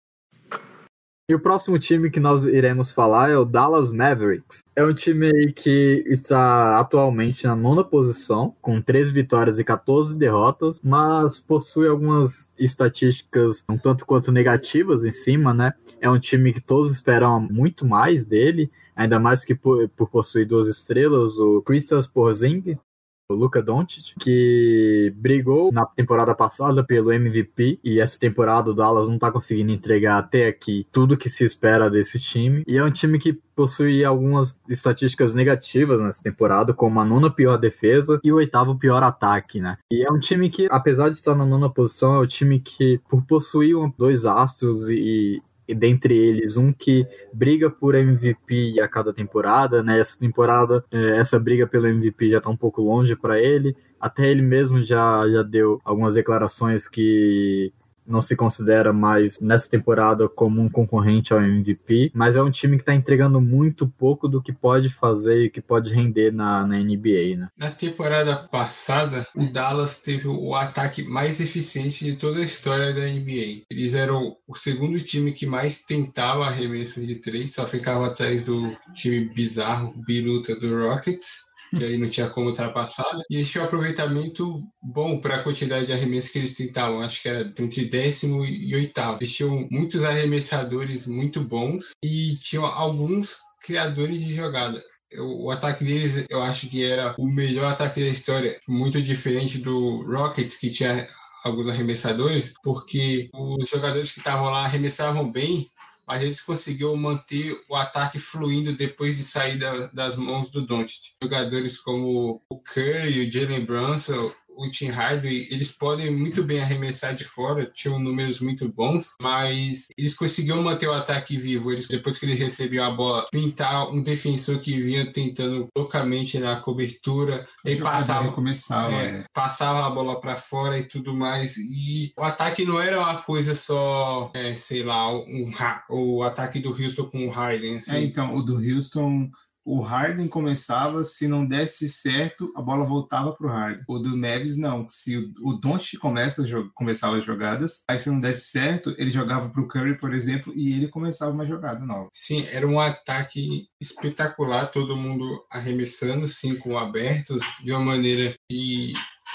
E 1.29 1.33
o 1.33 1.39
próximo 1.39 1.79
time 1.79 2.11
que 2.11 2.19
nós 2.19 2.43
iremos 2.43 2.91
falar 2.91 3.29
é 3.29 3.37
o 3.37 3.45
Dallas 3.45 3.93
Mavericks. 3.93 4.61
É 4.75 4.83
um 4.83 4.93
time 4.93 5.53
que 5.53 6.03
está 6.05 6.77
atualmente 6.77 7.45
na 7.45 7.55
nona 7.55 7.81
posição, 7.81 8.53
com 8.61 8.81
13 8.81 9.13
vitórias 9.13 9.57
e 9.57 9.63
14 9.63 10.17
derrotas, 10.17 10.81
mas 10.83 11.39
possui 11.39 11.87
algumas 11.87 12.49
estatísticas 12.59 13.63
um 13.69 13.77
tanto 13.77 14.05
quanto 14.05 14.33
negativas 14.33 15.05
em 15.05 15.11
cima, 15.11 15.53
né? 15.53 15.73
É 16.01 16.09
um 16.09 16.19
time 16.19 16.51
que 16.51 16.59
todos 16.59 16.91
esperam 16.91 17.39
muito 17.39 17.85
mais 17.85 18.25
dele, 18.25 18.69
ainda 18.93 19.17
mais 19.17 19.45
que 19.45 19.55
por, 19.55 19.87
por 19.95 20.09
possuir 20.09 20.45
duas 20.45 20.67
estrelas, 20.67 21.37
o 21.37 21.61
Christopher 21.61 22.11
Porzingis, 22.11 22.75
o 22.75 22.92
Luca 23.35 23.61
Doncic, 23.61 24.13
que 24.19 25.13
brigou 25.15 25.71
na 25.71 25.85
temporada 25.85 26.33
passada 26.33 26.83
pelo 26.83 27.11
MVP 27.11 27.79
e 27.83 27.99
essa 27.99 28.19
temporada 28.19 28.71
o 28.71 28.73
Dallas 28.73 29.09
não 29.09 29.17
tá 29.17 29.31
conseguindo 29.31 29.71
entregar 29.71 30.17
até 30.17 30.47
aqui 30.47 30.87
tudo 30.91 31.17
que 31.17 31.29
se 31.29 31.43
espera 31.43 31.89
desse 31.89 32.19
time. 32.19 32.63
E 32.67 32.77
é 32.77 32.83
um 32.83 32.91
time 32.91 33.19
que 33.19 33.33
possui 33.55 34.03
algumas 34.03 34.59
estatísticas 34.67 35.33
negativas 35.33 36.01
nessa 36.01 36.23
temporada, 36.23 36.73
como 36.73 36.99
a 36.99 37.05
nona 37.05 37.29
pior 37.29 37.57
defesa 37.57 38.19
e 38.23 38.31
o 38.31 38.35
oitavo 38.37 38.77
pior 38.77 39.03
ataque, 39.03 39.61
né? 39.61 39.77
E 39.91 40.03
é 40.05 40.11
um 40.11 40.19
time 40.19 40.49
que, 40.49 40.67
apesar 40.71 41.09
de 41.09 41.17
estar 41.17 41.35
na 41.35 41.45
nona 41.45 41.69
posição, 41.69 42.15
é 42.15 42.19
um 42.19 42.27
time 42.27 42.59
que, 42.59 42.99
por 43.09 43.23
possuir 43.23 43.75
dois 43.97 44.25
astros 44.25 44.89
e, 44.89 45.41
e 45.67 45.73
dentre 45.73 46.15
eles 46.15 46.57
um 46.57 46.73
que 46.73 47.07
briga 47.31 47.69
por 47.69 47.95
MVP 47.95 48.79
a 48.81 48.87
cada 48.87 49.13
temporada, 49.13 49.81
né? 49.81 49.99
Essa 49.99 50.19
temporada, 50.19 50.83
é, 50.91 51.17
essa 51.17 51.39
briga 51.39 51.65
pelo 51.65 51.87
MVP 51.87 52.29
já 52.29 52.37
está 52.37 52.49
um 52.49 52.57
pouco 52.57 52.81
longe 52.81 53.15
para 53.15 53.39
ele. 53.39 53.75
Até 53.99 54.29
ele 54.29 54.41
mesmo 54.41 54.83
já, 54.83 55.27
já 55.29 55.43
deu 55.43 55.79
algumas 55.85 56.15
declarações 56.15 56.87
que 56.87 57.71
não 58.05 58.21
se 58.21 58.35
considera 58.35 58.91
mais 58.93 59.39
nessa 59.39 59.69
temporada 59.69 60.27
como 60.27 60.61
um 60.61 60.69
concorrente 60.69 61.33
ao 61.33 61.41
MVP, 61.41 62.11
mas 62.13 62.35
é 62.35 62.41
um 62.41 62.51
time 62.51 62.77
que 62.77 62.83
está 62.83 62.93
entregando 62.93 63.39
muito 63.41 63.87
pouco 63.87 64.27
do 64.27 64.41
que 64.41 64.51
pode 64.51 64.89
fazer 64.89 65.45
e 65.45 65.49
que 65.49 65.61
pode 65.61 65.93
render 65.93 66.31
na, 66.31 66.65
na 66.65 66.77
NBA, 66.77 67.37
né? 67.37 67.47
Na 67.57 67.71
temporada 67.71 68.35
passada, 68.35 69.25
o 69.35 69.45
Dallas 69.45 69.97
teve 69.97 70.27
o 70.27 70.55
ataque 70.55 71.03
mais 71.03 71.39
eficiente 71.39 72.05
de 72.05 72.15
toda 72.15 72.39
a 72.39 72.45
história 72.45 72.93
da 72.93 73.01
NBA. 73.01 73.63
Eles 73.69 73.93
eram 73.93 74.35
o 74.47 74.55
segundo 74.55 74.99
time 74.99 75.33
que 75.33 75.45
mais 75.45 75.81
tentava 75.81 76.45
arremessas 76.45 77.05
de 77.05 77.15
três, 77.15 77.53
só 77.53 77.65
ficava 77.65 78.07
atrás 78.07 78.45
do 78.45 78.75
time 78.93 79.25
bizarro, 79.33 79.93
biruta 80.05 80.55
do 80.55 80.77
Rockets 80.77 81.52
que 81.75 81.83
aí 81.83 81.97
não 81.97 82.09
tinha 82.09 82.29
como 82.29 82.47
ultrapassar. 82.47 83.15
Né? 83.15 83.23
E 83.29 83.35
eles 83.35 83.49
tinham 83.49 83.65
um 83.65 83.67
aproveitamento 83.67 84.61
bom 84.81 85.19
para 85.19 85.37
a 85.37 85.43
quantidade 85.43 85.85
de 85.85 85.93
arremessos 85.93 86.29
que 86.29 86.39
eles 86.39 86.55
tentavam. 86.55 87.01
Acho 87.01 87.21
que 87.21 87.29
era 87.29 87.53
entre 87.59 87.85
décimo 87.85 88.45
e 88.45 88.73
oitavo. 88.75 89.17
Eles 89.19 89.31
tinham 89.31 89.67
muitos 89.71 90.03
arremessadores 90.03 91.07
muito 91.07 91.41
bons 91.41 91.91
e 92.03 92.35
tinham 92.37 92.65
alguns 92.65 93.37
criadores 93.61 94.19
de 94.19 94.33
jogada 94.33 94.81
o 95.19 95.51
ataque 95.51 95.83
deles 95.83 96.25
eu 96.27 96.41
acho 96.41 96.67
que 96.67 96.83
era 96.83 97.13
o 97.19 97.27
melhor 97.27 97.71
ataque 97.71 97.99
da 97.99 98.07
história, 98.07 98.59
muito 98.67 99.01
diferente 99.01 99.59
do 99.59 100.03
Rockets 100.11 100.57
que 100.57 100.71
tinha 100.71 101.07
alguns 101.43 101.67
arremessadores, 101.67 102.53
porque 102.63 103.29
os 103.33 103.69
jogadores 103.69 104.11
que 104.11 104.19
estavam 104.19 104.45
lá 104.45 104.63
arremessavam 104.63 105.29
bem, 105.29 105.69
mas 106.05 106.21
eles 106.21 106.41
conseguiu 106.41 106.95
manter 106.95 107.57
o 107.69 107.75
ataque 107.75 108.19
fluindo 108.19 108.75
depois 108.75 109.17
de 109.17 109.23
sair 109.23 109.57
da, 109.57 109.87
das 109.87 110.15
mãos 110.15 110.49
do 110.49 110.65
Doncic. 110.65 111.13
Jogadores 111.21 111.77
como 111.77 112.41
o 112.49 112.59
Curry, 112.59 113.27
o 113.27 113.31
Jalen 113.31 113.65
Brunson, 113.65 114.31
o 114.55 114.69
Tim 114.69 114.87
Hardaway, 114.87 115.47
eles 115.51 115.71
podem 115.71 116.11
muito 116.11 116.43
bem 116.43 116.61
arremessar 116.61 117.15
de 117.15 117.23
fora, 117.23 117.65
tinham 117.65 117.99
números 117.99 118.39
muito 118.39 118.67
bons, 118.69 119.15
mas 119.21 119.87
eles 119.97 120.15
conseguiram 120.15 120.61
manter 120.61 120.87
o 120.87 120.93
ataque 120.93 121.37
vivo. 121.37 121.71
Eles, 121.71 121.87
depois 121.87 122.17
que 122.17 122.25
ele 122.25 122.35
recebeu 122.35 122.83
a 122.83 122.91
bola, 122.91 123.25
pintar 123.31 123.89
um 123.89 124.01
defensor 124.01 124.59
que 124.59 124.79
vinha 124.81 125.11
tentando 125.11 125.67
loucamente 125.75 126.39
na 126.39 126.57
cobertura, 126.57 127.47
ele 127.65 127.81
passava, 127.81 128.31
começava, 128.31 128.93
é, 128.93 129.05
é. 129.05 129.25
passava 129.33 129.85
a 129.85 129.89
bola 129.89 130.19
para 130.19 130.35
fora 130.35 130.77
e 130.77 130.83
tudo 130.83 131.15
mais. 131.15 131.57
E 131.57 132.13
o 132.17 132.23
ataque 132.23 132.65
não 132.65 132.81
era 132.81 132.99
uma 132.99 133.21
coisa 133.21 133.55
só, 133.55 134.31
é, 134.33 134.55
sei 134.55 134.83
lá, 134.83 135.13
um, 135.13 135.51
o 135.89 136.23
ataque 136.23 136.59
do 136.59 136.69
Houston 136.69 137.09
com 137.09 137.27
o 137.27 137.31
Harden. 137.31 137.77
Assim. 137.77 137.95
É, 137.95 138.03
então, 138.03 138.35
o 138.35 138.41
do 138.41 138.55
Houston 138.55 139.29
o 139.65 139.81
Harden 139.81 140.27
começava, 140.27 141.03
se 141.03 141.27
não 141.27 141.45
desse 141.45 141.87
certo, 141.87 142.51
a 142.55 142.61
bola 142.61 142.85
voltava 142.85 143.33
para 143.33 143.47
o 143.47 143.49
Harden. 143.49 143.83
O 143.87 143.99
do 143.99 144.17
Neves, 144.17 144.57
não. 144.57 144.87
Se 144.89 145.17
o, 145.17 145.31
o 145.41 145.59
começa 145.99 146.43
começava 146.73 147.17
as 147.17 147.25
jogadas, 147.25 147.83
aí 147.87 147.97
se 147.97 148.09
não 148.09 148.19
desse 148.19 148.49
certo, 148.49 148.93
ele 148.97 149.09
jogava 149.09 149.49
para 149.49 149.61
o 149.61 149.67
Curry, 149.67 149.97
por 149.97 150.13
exemplo, 150.13 150.53
e 150.55 150.73
ele 150.73 150.87
começava 150.87 151.31
uma 151.31 151.45
jogada 151.45 151.79
nova. 151.85 152.09
Sim, 152.13 152.45
era 152.47 152.67
um 152.67 152.79
ataque 152.79 153.67
espetacular, 153.79 154.67
todo 154.67 154.97
mundo 154.97 155.45
arremessando, 155.49 156.27
cinco 156.27 156.77
abertos, 156.77 157.41
de 157.63 157.71
uma 157.71 157.79
maneira 157.79 158.35
que 158.49 158.93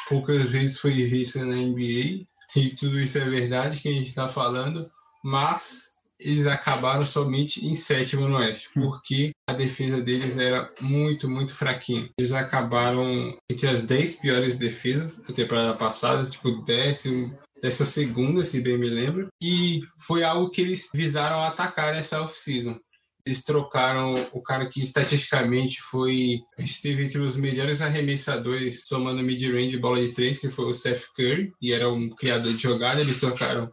poucas 0.09 0.49
vezes 0.51 0.79
foi 0.79 0.93
vista 1.07 1.45
na 1.45 1.57
NBA. 1.57 2.27
E 2.57 2.71
tudo 2.79 2.99
isso 2.99 3.19
é 3.19 3.25
verdade 3.25 3.81
que 3.81 3.89
a 3.89 3.93
gente 3.93 4.09
está 4.09 4.29
falando, 4.29 4.91
mas 5.23 5.98
eles 6.19 6.47
acabaram 6.47 7.07
somente 7.07 7.65
em 7.67 7.75
sétimo 7.75 8.29
no 8.29 8.37
Oeste, 8.37 8.69
hum. 8.77 8.83
porque 8.83 9.31
a 9.49 9.53
defesa 9.53 10.01
deles 10.01 10.37
era 10.37 10.69
muito, 10.81 11.29
muito 11.29 11.55
fraquinha. 11.55 12.11
Eles 12.19 12.33
acabaram 12.33 13.37
entre 13.51 13.69
as 13.69 13.83
10 13.83 14.17
piores 14.17 14.57
defesas 14.57 15.19
da 15.19 15.35
temporada 15.35 15.75
passada, 15.75 16.29
tipo 16.29 16.63
décimo, 16.63 17.37
dessa 17.61 17.85
segunda, 17.85 18.45
se 18.45 18.61
bem 18.61 18.79
me 18.79 18.89
lembro, 18.89 19.29
e 19.43 19.81
foi 19.99 20.23
algo 20.23 20.51
que 20.51 20.61
eles 20.61 20.89
visaram 20.95 21.41
atacar 21.41 21.93
nessa 21.93 22.23
off-season. 22.23 22.79
Eles 23.27 23.45
trocaram 23.45 24.15
o 24.33 24.41
cara 24.41 24.67
que 24.67 24.81
estatisticamente 24.81 25.83
foi 25.83 26.41
esteve 26.59 27.05
entre 27.05 27.21
os 27.21 27.37
melhores 27.37 27.83
arremessadores 27.83 28.85
somando 28.87 29.23
mid-range 29.23 29.77
e 29.77 29.79
bola 29.79 30.01
de 30.01 30.13
três, 30.13 30.39
que 30.39 30.49
foi 30.49 30.65
o 30.65 30.75
Seth 30.75 31.09
Curry, 31.15 31.53
e 31.61 31.73
era 31.73 31.91
um 31.91 32.09
criador 32.09 32.55
de 32.55 32.63
jogada. 32.63 33.03
Eles 33.03 33.19
trocaram 33.19 33.71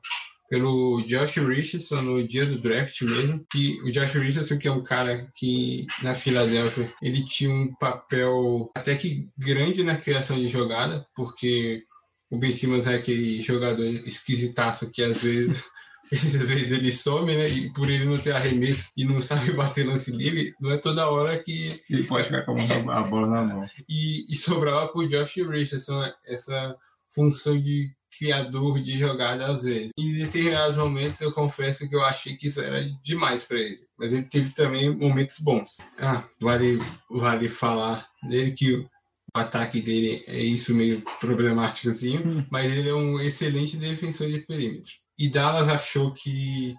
pelo 0.49 1.01
Josh 1.07 1.37
Richardson 1.37 2.01
no 2.01 2.27
dia 2.27 2.45
do 2.45 2.61
draft 2.61 3.01
mesmo. 3.01 3.45
Que 3.51 3.79
o 3.83 3.91
Josh 3.91 4.13
Richardson, 4.13 4.57
que 4.57 4.67
é 4.67 4.71
um 4.71 4.83
cara 4.83 5.31
que 5.35 5.87
na 6.01 6.13
Filadélfia 6.13 6.93
ele 7.01 7.25
tinha 7.25 7.49
um 7.49 7.73
papel 7.75 8.71
até 8.75 8.95
que 8.95 9.27
grande 9.37 9.83
na 9.83 9.97
criação 9.97 10.37
de 10.37 10.47
jogada, 10.47 11.05
porque 11.15 11.83
o 12.29 12.37
Ben 12.37 12.53
Simmons 12.53 12.87
é 12.87 12.95
aquele 12.95 13.41
jogador 13.41 13.85
esquisitaço 13.85 14.91
que 14.91 15.03
às 15.03 15.23
vezes. 15.23 15.63
às 16.11 16.49
vezes 16.49 16.71
ele 16.71 16.91
some, 16.91 17.35
né? 17.35 17.49
E 17.49 17.73
por 17.73 17.89
ele 17.89 18.05
não 18.05 18.17
ter 18.19 18.31
arremesso 18.31 18.89
e 18.95 19.03
não 19.03 19.23
sabe 19.23 19.51
bater 19.53 19.87
lance 19.87 20.11
livre, 20.11 20.53
não 20.59 20.71
é 20.71 20.77
toda 20.77 21.09
hora 21.09 21.37
que. 21.39 21.67
Ele 21.89 22.03
pode 22.03 22.25
ficar 22.25 22.43
com 22.43 22.55
a 22.91 23.03
bola 23.03 23.27
na 23.27 23.41
mão. 23.41 23.69
E, 23.89 24.31
e 24.31 24.35
sobrava 24.35 24.87
pro 24.89 25.07
Josh 25.07 25.37
Richardson 25.37 26.03
essa 26.25 26.75
função 27.07 27.59
de 27.59 27.91
criador 28.17 28.81
de 28.81 28.97
jogada 28.97 29.47
às 29.47 29.63
vezes. 29.63 29.91
Em 29.97 30.13
determinados 30.13 30.77
momentos 30.77 31.19
eu 31.21 31.31
confesso 31.31 31.87
que 31.87 31.95
eu 31.95 32.03
achei 32.03 32.35
que 32.35 32.47
isso 32.47 32.61
era 32.61 32.87
demais 33.03 33.43
para 33.43 33.59
ele, 33.59 33.81
mas 33.97 34.13
ele 34.13 34.23
teve 34.23 34.51
também 34.51 34.95
momentos 34.95 35.39
bons. 35.39 35.77
Ah, 35.99 36.23
vale 36.39 36.79
vale 37.09 37.49
falar 37.49 38.07
dele 38.23 38.51
que 38.51 38.73
o 38.73 38.89
ataque 39.33 39.81
dele 39.81 40.23
é 40.27 40.39
isso 40.39 40.73
meio 40.73 41.01
problemático 41.19 41.89
assim, 41.89 42.17
hum. 42.17 42.45
mas 42.49 42.71
ele 42.71 42.89
é 42.89 42.95
um 42.95 43.19
excelente 43.19 43.77
defensor 43.77 44.27
de 44.27 44.39
perímetro. 44.39 44.93
E 45.17 45.29
Dallas 45.29 45.69
achou 45.69 46.13
que 46.13 46.75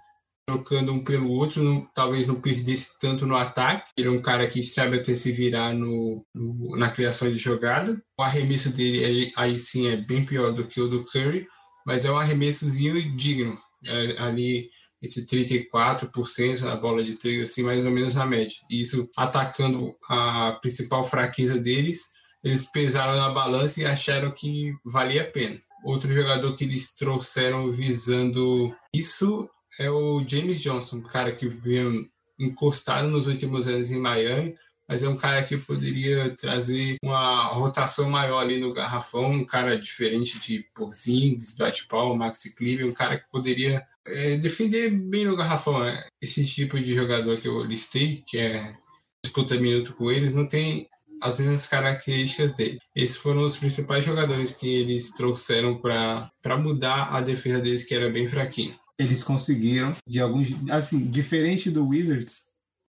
trocando 0.47 0.93
um 0.93 1.03
pelo 1.03 1.31
outro, 1.31 1.63
não, 1.63 1.85
talvez 1.93 2.29
não 2.29 2.41
perdesse 2.41 2.97
tanto 3.01 3.27
no 3.27 3.37
ataque. 3.37 3.91
Ele 3.97 4.09
é 4.09 4.11
um 4.11 4.23
cara 4.23 4.47
que 4.47 4.63
sabe 4.63 4.99
até 4.99 5.15
se 5.15 5.33
virar 5.33 5.75
no, 5.75 6.25
no, 6.33 6.77
na 6.77 6.89
criação 6.89 7.31
de 7.31 7.37
jogada. 7.37 8.01
O 8.17 8.23
arremesso 8.23 8.73
dele 8.73 9.33
aí 9.37 9.59
sim 9.59 9.89
é 9.89 9.97
bem 9.97 10.25
pior 10.25 10.53
do 10.53 10.67
que 10.67 10.81
o 10.81 10.89
do 10.89 11.05
Curry, 11.05 11.49
mas 11.85 12.05
é 12.05 12.13
um 12.13 12.17
arremessozinho 12.17 13.17
digno. 13.17 13.59
É, 13.85 14.17
ali 14.19 14.71
entre 15.03 15.27
34% 15.27 16.65
a 16.65 16.77
bola 16.77 17.05
de 17.05 17.17
três, 17.17 17.51
assim, 17.51 17.63
mais 17.63 17.85
ou 17.85 17.91
menos 17.91 18.15
na 18.15 18.25
média. 18.25 18.57
Isso 18.71 19.11
atacando 19.17 19.95
a 20.09 20.59
principal 20.61 21.05
fraqueza 21.05 21.59
deles, 21.59 22.13
eles 22.43 22.65
pesaram 22.71 23.17
na 23.17 23.31
balança 23.31 23.81
e 23.81 23.85
acharam 23.85 24.31
que 24.31 24.73
valia 24.85 25.23
a 25.23 25.31
pena. 25.31 25.59
Outro 25.85 26.13
jogador 26.13 26.55
que 26.57 26.65
eles 26.65 26.95
trouxeram 26.95 27.71
visando 27.71 28.75
isso 28.95 29.49
é 29.79 29.91
o 29.91 30.25
James 30.27 30.61
Johnson, 30.61 31.01
cara 31.03 31.33
que 31.33 31.49
veio 31.49 32.09
encostado 32.39 33.09
nos 33.09 33.27
últimos 33.27 33.67
anos 33.67 33.91
em 33.91 33.99
Miami, 33.99 34.55
mas 34.89 35.03
é 35.03 35.09
um 35.09 35.17
cara 35.17 35.43
que 35.43 35.57
poderia 35.57 36.35
trazer 36.37 36.97
uma 37.03 37.47
rotação 37.49 38.09
maior 38.09 38.39
ali 38.39 38.61
no 38.61 38.73
garrafão, 38.73 39.31
um 39.33 39.45
cara 39.45 39.77
diferente 39.77 40.39
de 40.39 40.65
Porzingis, 40.75 41.57
Dwight 41.57 41.89
Powell, 41.89 42.15
Maxi 42.15 42.55
Kleber, 42.55 42.87
um 42.87 42.93
cara 42.93 43.19
que 43.19 43.29
poderia 43.31 43.85
é, 44.07 44.37
defender 44.37 44.91
bem 44.91 45.25
no 45.25 45.37
garrafão. 45.37 45.83
É, 45.83 46.07
esse 46.21 46.47
tipo 46.47 46.79
de 46.79 46.95
jogador 46.95 47.41
que 47.41 47.49
eu 47.49 47.65
listei, 47.65 48.23
que 48.27 48.39
é 48.39 48.77
disputa 49.25 49.57
minuto 49.57 49.95
com 49.95 50.11
eles, 50.11 50.35
não 50.35 50.47
tem 50.47 50.89
as 51.21 51.41
mesmas 51.41 51.67
características 51.67 52.55
dele. 52.55 52.79
Esses 52.95 53.17
foram 53.17 53.45
os 53.45 53.57
principais 53.57 54.05
jogadores 54.05 54.53
que 54.53 54.69
eles 54.69 55.11
trouxeram 55.13 55.81
para 55.81 56.59
mudar 56.59 57.13
a 57.13 57.21
defesa 57.21 57.61
deles, 57.61 57.85
que 57.85 57.95
era 57.95 58.09
bem 58.09 58.29
fraquinha 58.29 58.79
eles 58.99 59.23
conseguiram 59.23 59.95
de 60.07 60.21
alguns 60.21 60.49
assim 60.71 61.11
diferente 61.11 61.71
do 61.71 61.89
Wizards 61.89 62.47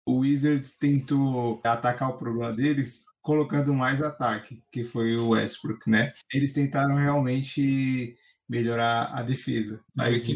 o 0.05 0.19
Wizards 0.19 0.77
tentou 0.77 1.61
atacar 1.63 2.09
o 2.09 2.17
problema 2.17 2.51
deles 2.53 3.05
colocando 3.21 3.73
mais 3.73 4.01
ataque 4.01 4.61
que 4.71 4.83
foi 4.83 5.15
o 5.15 5.29
Westbrook 5.29 5.89
né 5.89 6.13
eles 6.33 6.53
tentaram 6.53 6.95
realmente 6.95 8.17
melhorar 8.49 9.13
a 9.13 9.23
defesa 9.23 9.81
mas 9.95 10.27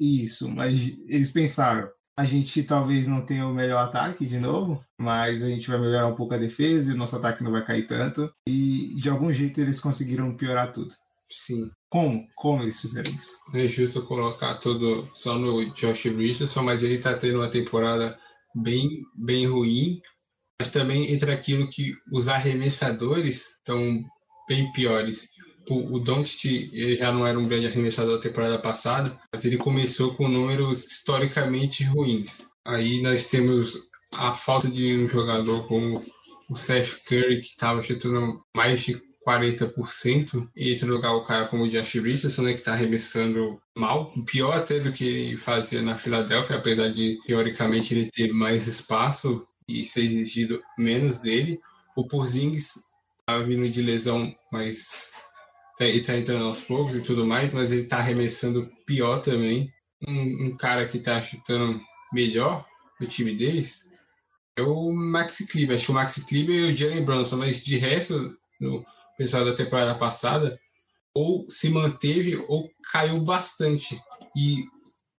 isso 0.00 0.48
mas 0.48 0.96
eles 1.08 1.30
pensaram 1.30 1.90
a 2.16 2.24
gente 2.24 2.62
talvez 2.62 3.08
não 3.08 3.26
tenha 3.26 3.46
o 3.46 3.52
melhor 3.52 3.84
ataque 3.84 4.24
de 4.24 4.38
novo, 4.38 4.84
mas 4.96 5.42
a 5.42 5.48
gente 5.48 5.68
vai 5.68 5.80
melhorar 5.80 6.06
um 6.06 6.14
pouco 6.14 6.34
a 6.34 6.38
defesa 6.38 6.90
e 6.90 6.94
o 6.94 6.96
nosso 6.96 7.16
ataque 7.16 7.42
não 7.42 7.50
vai 7.50 7.64
cair 7.64 7.86
tanto. 7.86 8.32
E 8.48 8.94
de 8.94 9.08
algum 9.08 9.32
jeito 9.32 9.60
eles 9.60 9.80
conseguiram 9.80 10.36
piorar 10.36 10.72
tudo. 10.72 10.94
Sim. 11.30 11.70
Como? 11.88 12.26
Como 12.36 12.62
eles 12.62 12.80
fizeram 12.80 13.10
isso? 13.12 13.38
Não 13.52 13.60
é 13.60 13.68
justo 13.68 14.02
colocar 14.02 14.56
tudo 14.56 15.10
só 15.14 15.38
no 15.38 15.64
Josh 15.74 16.04
Richardson, 16.04 16.62
mas 16.62 16.82
ele 16.82 16.94
está 16.94 17.16
tendo 17.16 17.38
uma 17.38 17.50
temporada 17.50 18.18
bem, 18.54 19.02
bem 19.14 19.46
ruim. 19.46 20.00
Mas 20.60 20.70
também 20.70 21.12
entre 21.12 21.32
aquilo 21.32 21.68
que 21.68 21.94
os 22.12 22.28
arremessadores 22.28 23.56
estão 23.56 24.02
bem 24.48 24.70
piores. 24.72 25.26
O, 25.68 25.96
o 25.96 25.98
Doncic 25.98 26.70
já 26.96 27.10
não 27.10 27.26
era 27.26 27.38
um 27.38 27.48
grande 27.48 27.66
arremessador 27.66 28.16
da 28.16 28.22
temporada 28.22 28.58
passada, 28.58 29.18
mas 29.32 29.44
ele 29.44 29.56
começou 29.56 30.14
com 30.14 30.28
números 30.28 30.84
historicamente 30.84 31.84
ruins. 31.84 32.46
Aí 32.64 33.02
nós 33.02 33.26
temos 33.26 33.88
a 34.14 34.34
falta 34.34 34.68
de 34.68 34.96
um 34.96 35.08
jogador 35.08 35.66
como 35.66 36.04
o 36.48 36.56
Seth 36.56 37.02
Curry, 37.06 37.40
que 37.40 37.48
estava 37.48 37.82
chutando 37.82 38.44
mais 38.54 38.82
de 38.82 39.00
40%, 39.26 40.48
e 40.54 40.74
lugar 40.84 41.14
o 41.14 41.24
cara 41.24 41.46
como 41.46 41.68
Josh 41.68 41.94
Richardson, 41.94 42.42
né, 42.42 42.52
que 42.52 42.58
está 42.58 42.72
arremessando 42.72 43.60
mal, 43.74 44.12
pior 44.26 44.52
até 44.52 44.78
do 44.78 44.92
que 44.92 45.04
ele 45.04 45.36
fazia 45.36 45.82
na 45.82 45.98
Filadélfia, 45.98 46.56
apesar 46.56 46.88
de, 46.88 47.18
teoricamente, 47.26 47.94
ele 47.94 48.10
ter 48.10 48.32
mais 48.32 48.66
espaço 48.66 49.46
e 49.66 49.84
ser 49.84 50.04
exigido 50.04 50.62
menos 50.76 51.18
dele. 51.18 51.58
O 51.96 52.06
Porzingis 52.06 52.74
tá 53.26 53.38
vindo 53.38 53.68
de 53.70 53.80
lesão, 53.80 54.34
mas 54.52 55.12
tá, 55.78 55.84
ele 55.84 56.02
tá 56.02 56.16
entrando 56.16 56.44
aos 56.44 56.62
poucos 56.62 56.94
e 56.94 57.00
tudo 57.00 57.26
mais, 57.26 57.54
mas 57.54 57.72
ele 57.72 57.84
tá 57.84 57.98
arremessando 57.98 58.70
pior 58.86 59.20
também. 59.20 59.72
Um, 60.06 60.46
um 60.46 60.56
cara 60.56 60.86
que 60.86 60.98
tá 60.98 61.20
chutando 61.20 61.80
melhor 62.12 62.66
no 63.00 63.06
time 63.06 63.34
deles 63.34 63.84
é 64.56 64.62
o 64.62 64.92
Maxi 64.92 65.46
Kleber. 65.46 65.76
Acho 65.76 65.86
que 65.86 65.92
o 65.92 65.94
Maxi 65.94 66.26
Kleber 66.26 66.54
e 66.54 66.72
o 66.72 66.76
Jalen 66.76 67.04
Brunson, 67.04 67.36
mas 67.36 67.60
de 67.60 67.76
resto, 67.76 68.36
no 68.60 68.84
pessoal 69.16 69.44
da 69.44 69.54
temporada 69.54 69.98
passada, 69.98 70.58
ou 71.14 71.48
se 71.48 71.70
manteve 71.70 72.36
ou 72.48 72.68
caiu 72.92 73.22
bastante. 73.22 74.00
E, 74.36 74.64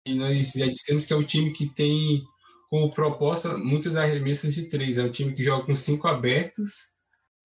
e 0.05 0.15
nós 0.15 0.51
já 0.51 0.65
dissemos 0.67 1.05
que 1.05 1.13
é 1.13 1.15
o 1.15 1.23
time 1.23 1.51
que 1.51 1.73
tem 1.73 2.23
como 2.69 2.89
proposta 2.89 3.57
muitas 3.57 3.95
arremessas 3.95 4.53
de 4.53 4.67
três. 4.67 4.97
É 4.97 5.03
um 5.03 5.11
time 5.11 5.33
que 5.33 5.43
joga 5.43 5.65
com 5.65 5.75
cinco 5.75 6.07
abertos, 6.07 6.89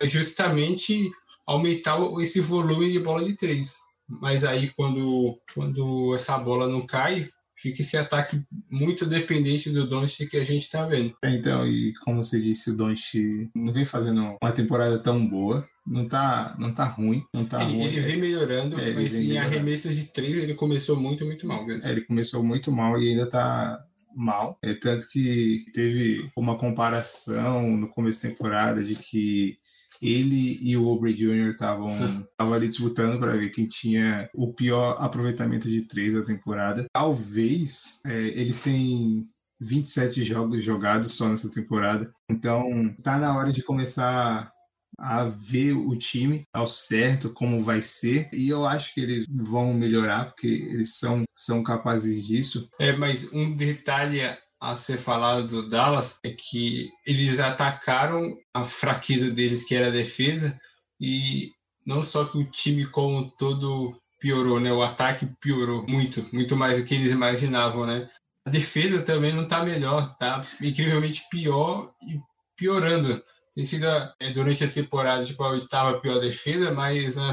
é 0.00 0.06
justamente 0.06 1.10
aumentar 1.46 1.98
esse 2.20 2.40
volume 2.40 2.90
de 2.90 2.98
bola 2.98 3.24
de 3.24 3.36
três. 3.36 3.76
Mas 4.08 4.44
aí, 4.44 4.72
quando, 4.74 5.40
quando 5.54 6.14
essa 6.14 6.36
bola 6.36 6.68
não 6.68 6.84
cai, 6.84 7.28
fica 7.60 7.82
esse 7.82 7.96
ataque 7.96 8.42
muito 8.70 9.04
dependente 9.04 9.70
do 9.70 9.86
Doncic 9.86 10.30
que 10.30 10.36
a 10.38 10.44
gente 10.44 10.62
está 10.62 10.86
vendo. 10.86 11.14
É, 11.22 11.30
então, 11.30 11.66
e 11.66 11.92
como 12.04 12.24
você 12.24 12.40
disse, 12.40 12.70
o 12.70 12.76
Doncic 12.76 13.50
não 13.54 13.72
vem 13.72 13.84
fazendo 13.84 14.36
uma 14.42 14.52
temporada 14.52 14.98
tão 14.98 15.26
boa. 15.26 15.68
Não 15.86 16.06
tá, 16.06 16.54
não 16.58 16.72
tá 16.72 16.84
ruim, 16.84 17.24
não 17.34 17.44
tá 17.44 17.64
ele, 17.64 17.72
ruim. 17.72 17.84
Ele 17.84 18.00
vem 18.00 18.16
melhorando, 18.16 18.78
é, 18.78 18.92
mas 18.92 19.12
vem 19.12 19.22
em 19.22 19.28
melhorando. 19.28 19.54
arremessas 19.54 19.96
de 19.96 20.04
três 20.06 20.36
ele 20.36 20.54
começou 20.54 20.96
muito, 20.96 21.24
muito 21.24 21.46
mal. 21.46 21.68
É, 21.70 21.90
ele 21.90 22.02
começou 22.02 22.44
muito 22.44 22.70
mal 22.70 23.00
e 23.00 23.10
ainda 23.10 23.26
tá 23.26 23.84
mal. 24.14 24.58
É, 24.62 24.74
tanto 24.74 25.08
que 25.08 25.64
teve 25.72 26.30
uma 26.36 26.58
comparação 26.58 27.76
no 27.76 27.88
começo 27.88 28.22
da 28.22 28.28
temporada 28.28 28.84
de 28.84 28.94
que 28.94 29.56
ele 30.00 30.58
e 30.62 30.76
o 30.76 30.88
Aubrey 30.88 31.14
Jr. 31.14 31.50
estavam 31.50 31.90
ali 32.38 32.68
disputando 32.68 33.18
para 33.18 33.36
ver 33.36 33.50
quem 33.50 33.68
tinha 33.68 34.28
o 34.34 34.52
pior 34.52 34.96
aproveitamento 34.98 35.68
de 35.68 35.82
três 35.82 36.14
da 36.14 36.24
temporada. 36.24 36.86
Talvez 36.92 38.00
é, 38.06 38.28
eles 38.28 38.60
têm 38.60 39.26
27 39.60 40.22
jogos 40.22 40.64
jogados 40.64 41.12
só 41.12 41.28
nessa 41.28 41.50
temporada. 41.50 42.10
Então 42.30 42.94
tá 43.02 43.18
na 43.18 43.36
hora 43.36 43.52
de 43.52 43.62
começar 43.62 44.50
a 44.98 45.24
ver 45.24 45.72
o 45.72 45.96
time 45.96 46.44
ao 46.52 46.66
certo, 46.66 47.32
como 47.32 47.62
vai 47.62 47.82
ser. 47.82 48.28
E 48.32 48.48
eu 48.48 48.66
acho 48.66 48.94
que 48.94 49.00
eles 49.00 49.24
vão 49.28 49.72
melhorar, 49.72 50.26
porque 50.26 50.46
eles 50.46 50.98
são, 50.98 51.24
são 51.34 51.62
capazes 51.62 52.24
disso. 52.26 52.68
É, 52.78 52.94
mas 52.96 53.30
um 53.32 53.54
detalhe 53.54 54.20
a 54.60 54.76
ser 54.76 54.98
falado 54.98 55.46
do 55.46 55.68
Dallas 55.68 56.18
é 56.22 56.30
que 56.30 56.90
eles 57.06 57.38
atacaram 57.38 58.36
a 58.52 58.66
fraqueza 58.66 59.30
deles, 59.30 59.64
que 59.64 59.74
era 59.74 59.88
a 59.88 59.92
defesa, 59.92 60.58
e 61.00 61.50
não 61.86 62.04
só 62.04 62.26
que 62.26 62.36
o 62.36 62.50
time 62.50 62.86
como 62.86 63.18
um 63.18 63.30
todo 63.30 63.98
piorou, 64.20 64.60
né? 64.60 64.70
O 64.70 64.82
ataque 64.82 65.26
piorou 65.40 65.86
muito, 65.88 66.28
muito 66.32 66.54
mais 66.54 66.78
do 66.78 66.84
que 66.84 66.94
eles 66.94 67.10
imaginavam, 67.10 67.86
né? 67.86 68.08
A 68.44 68.50
defesa 68.50 69.02
também 69.02 69.32
não 69.32 69.48
tá 69.48 69.64
melhor, 69.64 70.14
tá 70.18 70.42
incrivelmente 70.60 71.22
pior 71.30 71.92
e 72.06 72.20
piorando. 72.56 73.22
Tem 73.54 73.66
sido 73.66 73.86
é, 74.20 74.32
durante 74.32 74.62
a 74.62 74.70
temporada 74.70 75.24
tipo, 75.24 75.42
a 75.42 75.50
oitava 75.50 76.00
pior 76.00 76.20
defesa, 76.20 76.70
mas 76.70 77.16
na, 77.16 77.32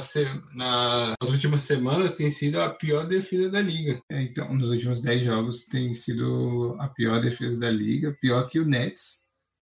na, 0.56 1.13
nas 1.21 1.30
últimas 1.30 1.62
semanas 1.62 2.15
tem 2.15 2.32
sido 2.32 2.60
a 2.60 2.69
pior 2.69 3.06
defesa 3.06 3.51
da 3.51 3.62
liga. 3.62 4.01
É, 4.12 4.23
então, 4.23 4.53
nos 4.53 4.71
últimos 4.71 5.01
10 5.01 5.23
jogos 5.23 5.65
tem 5.65 5.93
sido 5.93 6.75
a 6.80 6.88
pior 6.89 7.21
defesa 7.21 7.60
da 7.60 7.69
liga, 7.69 8.17
pior 8.19 8.49
que 8.49 8.60
o 8.60 8.65
Nets. 8.65 9.27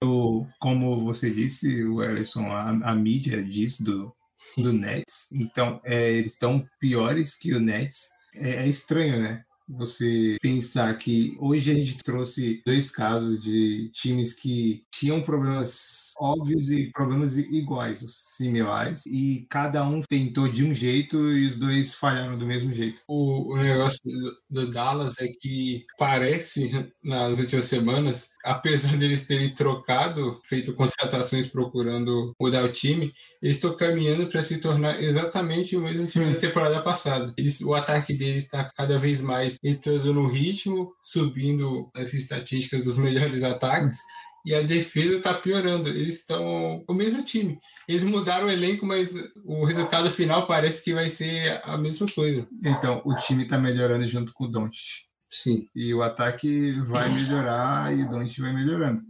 O, 0.03 0.47
como 0.59 0.97
você 0.97 1.29
disse, 1.29 1.83
o 1.83 2.01
Ellison, 2.01 2.51
a, 2.51 2.69
a 2.91 2.95
mídia 2.95 3.43
diz 3.43 3.79
do, 3.79 4.11
do 4.57 4.73
Nets. 4.73 5.27
Então, 5.31 5.79
é, 5.83 6.11
eles 6.11 6.33
estão 6.33 6.65
piores 6.79 7.37
que 7.37 7.53
o 7.53 7.59
Nets. 7.59 8.09
É, 8.33 8.63
é 8.63 8.67
estranho, 8.67 9.21
né? 9.21 9.43
Você 9.77 10.37
pensar 10.41 10.97
que 10.97 11.35
hoje 11.39 11.71
a 11.71 11.73
gente 11.73 11.97
trouxe 11.97 12.61
dois 12.65 12.89
casos 12.89 13.41
de 13.41 13.89
times 13.93 14.33
que 14.33 14.83
tinham 14.91 15.21
problemas 15.21 16.11
óbvios 16.19 16.69
e 16.69 16.91
problemas 16.91 17.37
iguais, 17.37 18.05
similares, 18.07 19.05
e 19.05 19.47
cada 19.49 19.83
um 19.87 20.01
tentou 20.01 20.47
de 20.47 20.63
um 20.63 20.73
jeito 20.73 21.31
e 21.31 21.47
os 21.47 21.57
dois 21.57 21.93
falharam 21.93 22.37
do 22.37 22.45
mesmo 22.45 22.71
jeito. 22.73 23.01
O, 23.07 23.53
o 23.53 23.57
negócio 23.57 23.99
do, 24.03 24.37
do 24.49 24.71
Dallas 24.71 25.19
é 25.19 25.27
que 25.27 25.85
parece 25.97 26.91
nas 27.03 27.39
últimas 27.39 27.65
semanas, 27.65 28.29
apesar 28.43 28.97
deles 28.97 29.25
terem 29.25 29.53
trocado, 29.53 30.39
feito 30.45 30.73
contratações 30.73 31.47
procurando 31.47 32.33
mudar 32.39 32.63
o 32.63 32.71
time, 32.71 33.13
eles 33.41 33.57
estão 33.57 33.75
caminhando 33.75 34.27
para 34.27 34.41
se 34.41 34.57
tornar 34.59 35.01
exatamente 35.01 35.75
o 35.75 35.81
mesmo 35.81 36.07
time 36.07 36.33
da 36.33 36.39
temporada 36.39 36.81
passada. 36.81 37.33
Eles, 37.37 37.61
o 37.61 37.73
ataque 37.73 38.13
deles 38.13 38.43
está 38.43 38.69
cada 38.75 38.97
vez 38.97 39.21
mais 39.21 39.57
entrando 39.63 40.13
no 40.13 40.27
ritmo, 40.27 40.91
subindo 41.03 41.89
as 41.95 42.13
estatísticas 42.13 42.83
dos 42.83 42.97
melhores 42.97 43.43
ataques. 43.43 43.97
E 44.43 44.55
a 44.55 44.61
defesa 44.61 45.17
está 45.17 45.33
piorando. 45.35 45.87
Eles 45.87 46.17
estão 46.17 46.83
o 46.87 46.93
mesmo 46.93 47.23
time. 47.23 47.59
Eles 47.87 48.03
mudaram 48.03 48.47
o 48.47 48.51
elenco, 48.51 48.85
mas 48.85 49.13
o 49.45 49.63
resultado 49.63 50.09
final 50.09 50.47
parece 50.47 50.83
que 50.83 50.93
vai 50.93 51.09
ser 51.09 51.61
a 51.63 51.77
mesma 51.77 52.07
coisa. 52.07 52.47
Então, 52.65 53.01
o 53.05 53.15
time 53.15 53.43
está 53.43 53.57
melhorando 53.59 54.05
junto 54.07 54.33
com 54.33 54.45
o 54.45 54.47
Doncic. 54.47 55.10
Sim. 55.31 55.67
E 55.73 55.93
o 55.93 56.01
ataque 56.01 56.79
vai 56.81 57.09
melhorar 57.09 57.95
e 57.95 58.03
o 58.03 58.09
Doncic 58.09 58.41
vai 58.41 58.53
melhorando. 58.53 59.01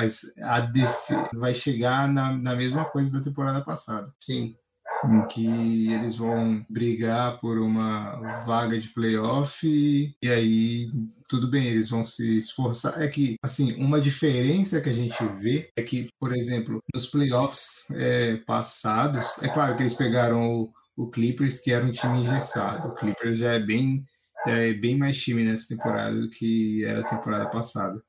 Mas 0.00 0.20
a 0.40 0.60
defesa 0.60 1.28
vai 1.34 1.52
chegar 1.52 2.08
na, 2.08 2.32
na 2.32 2.56
mesma 2.56 2.86
coisa 2.86 3.18
da 3.18 3.24
temporada 3.24 3.62
passada. 3.62 4.12
Sim 4.18 4.56
em 5.04 5.26
que 5.26 5.92
eles 5.92 6.16
vão 6.16 6.64
brigar 6.68 7.40
por 7.40 7.58
uma 7.58 8.44
vaga 8.44 8.78
de 8.78 8.88
playoff 8.88 9.66
e, 9.66 10.14
e 10.22 10.30
aí 10.30 10.90
tudo 11.28 11.48
bem, 11.48 11.66
eles 11.66 11.90
vão 11.90 12.04
se 12.04 12.38
esforçar. 12.38 13.00
É 13.00 13.08
que, 13.08 13.36
assim, 13.42 13.72
uma 13.74 14.00
diferença 14.00 14.80
que 14.80 14.88
a 14.88 14.94
gente 14.94 15.16
vê 15.38 15.70
é 15.76 15.82
que, 15.82 16.08
por 16.18 16.34
exemplo, 16.34 16.80
nos 16.94 17.06
playoffs 17.06 17.86
é, 17.92 18.36
passados, 18.46 19.38
é 19.42 19.48
claro 19.48 19.76
que 19.76 19.82
eles 19.82 19.94
pegaram 19.94 20.50
o, 20.52 20.72
o, 20.96 21.10
Clippers, 21.10 21.60
que 21.60 21.72
era 21.72 21.84
um 21.84 21.92
time 21.92 22.20
engessado. 22.20 22.88
O 22.88 22.94
Clippers 22.94 23.38
já 23.38 23.52
é 23.52 23.60
bem, 23.60 24.00
é 24.46 24.72
bem 24.74 24.96
mais 24.96 25.18
time 25.18 25.44
nessa 25.44 25.68
temporada 25.68 26.18
do 26.18 26.30
que 26.30 26.84
era 26.84 27.00
a 27.00 27.08
temporada 27.08 27.48
passada. 27.50 28.02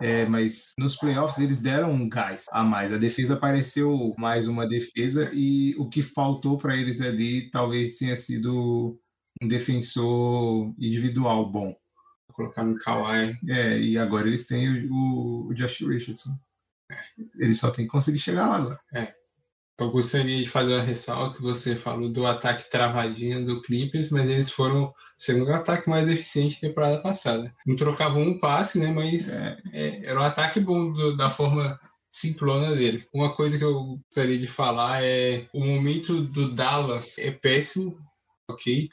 É, 0.00 0.26
mas 0.26 0.72
nos 0.76 0.96
playoffs 0.96 1.38
eles 1.38 1.60
deram 1.60 1.92
um 1.92 2.08
gás 2.08 2.46
a 2.50 2.64
mais. 2.64 2.92
A 2.92 2.98
defesa 2.98 3.36
pareceu 3.36 4.12
mais 4.18 4.48
uma 4.48 4.66
defesa 4.66 5.30
e 5.32 5.74
o 5.76 5.88
que 5.88 6.02
faltou 6.02 6.58
para 6.58 6.76
eles 6.76 7.00
ali 7.00 7.50
talvez 7.50 7.98
tenha 7.98 8.16
sido 8.16 8.98
um 9.40 9.46
defensor 9.46 10.74
individual 10.78 11.50
bom. 11.50 11.76
Vou 12.26 12.34
colocar 12.34 12.64
no 12.64 12.76
Kawhi. 12.78 13.36
É, 13.48 13.78
e 13.78 13.96
agora 13.96 14.26
eles 14.26 14.46
têm 14.46 14.88
o, 14.90 15.46
o 15.48 15.54
Josh 15.54 15.82
Richardson. 15.82 16.36
Eles 17.38 17.58
só 17.58 17.70
tem 17.70 17.84
que 17.84 17.90
conseguir 17.90 18.18
chegar 18.18 18.48
lá 18.48 18.56
agora. 18.56 18.80
É. 18.94 19.21
Eu 19.78 19.90
gostaria 19.90 20.40
de 20.42 20.48
fazer 20.48 20.74
uma 20.74 20.82
ressalva 20.82 21.34
que 21.34 21.42
você 21.42 21.74
falou 21.74 22.08
do 22.08 22.26
ataque 22.26 22.70
travadinho 22.70 23.44
do 23.44 23.60
Clippers, 23.62 24.10
mas 24.10 24.28
eles 24.28 24.50
foram 24.50 24.84
o 24.84 24.94
segundo 25.18 25.52
ataque 25.52 25.88
mais 25.88 26.06
eficiente 26.08 26.60
da 26.60 26.68
temporada 26.68 26.98
passada. 27.02 27.52
Não 27.66 27.74
trocavam 27.74 28.22
um 28.22 28.38
passe, 28.38 28.78
né? 28.78 28.88
Mas 28.92 29.28
É. 29.30 29.58
é, 29.72 30.06
era 30.06 30.20
um 30.20 30.24
ataque 30.24 30.60
bom 30.60 30.92
do- 30.92 31.16
da 31.16 31.28
forma 31.30 31.80
simplona 32.10 32.76
dele. 32.76 33.06
Uma 33.12 33.34
coisa 33.34 33.58
que 33.58 33.64
eu 33.64 33.98
gostaria 34.06 34.38
de 34.38 34.46
falar 34.46 35.02
é 35.02 35.48
o 35.52 35.64
momento 35.64 36.22
do 36.22 36.54
Dallas 36.54 37.16
é 37.18 37.30
péssimo, 37.32 37.98
ok? 38.48 38.88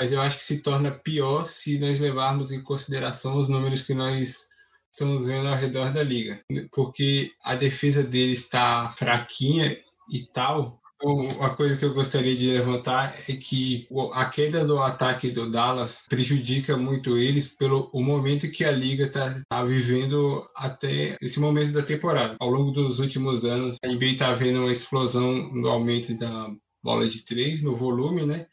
Mas 0.00 0.12
eu 0.12 0.20
acho 0.20 0.38
que 0.38 0.44
se 0.44 0.62
torna 0.62 0.90
pior 0.90 1.44
se 1.46 1.78
nós 1.78 1.98
levarmos 2.00 2.50
em 2.52 2.62
consideração 2.62 3.36
os 3.36 3.48
números 3.48 3.82
que 3.82 3.92
nós 3.92 4.48
estamos 4.90 5.26
vendo 5.26 5.48
ao 5.48 5.56
redor 5.56 5.92
da 5.92 6.02
liga. 6.02 6.40
Porque 6.72 7.32
a 7.44 7.54
defesa 7.56 8.02
dele 8.02 8.32
está 8.32 8.94
fraquinha 8.96 9.76
e 10.10 10.26
tal. 10.32 10.80
Então, 11.02 11.42
a 11.42 11.56
coisa 11.56 11.78
que 11.78 11.84
eu 11.84 11.94
gostaria 11.94 12.36
de 12.36 12.50
levantar 12.50 13.16
é 13.26 13.34
que 13.34 13.88
a 14.12 14.26
queda 14.26 14.66
do 14.66 14.78
ataque 14.78 15.30
do 15.30 15.50
Dallas 15.50 16.04
prejudica 16.10 16.76
muito 16.76 17.16
eles 17.16 17.48
pelo 17.48 17.88
o 17.94 18.02
momento 18.02 18.50
que 18.50 18.66
a 18.66 18.70
liga 18.70 19.06
está 19.06 19.64
vivendo 19.64 20.46
até 20.54 21.16
esse 21.22 21.40
momento 21.40 21.72
da 21.72 21.82
temporada. 21.82 22.36
Ao 22.38 22.50
longo 22.50 22.70
dos 22.70 22.98
últimos 22.98 23.46
anos, 23.46 23.78
a 23.82 23.88
NBA 23.88 24.12
está 24.12 24.32
vendo 24.34 24.60
uma 24.60 24.72
explosão 24.72 25.50
no 25.54 25.68
aumento 25.68 26.14
da 26.18 26.48
bola 26.82 27.08
de 27.08 27.24
três, 27.24 27.62
no 27.62 27.74
volume, 27.74 28.26
né? 28.26 28.46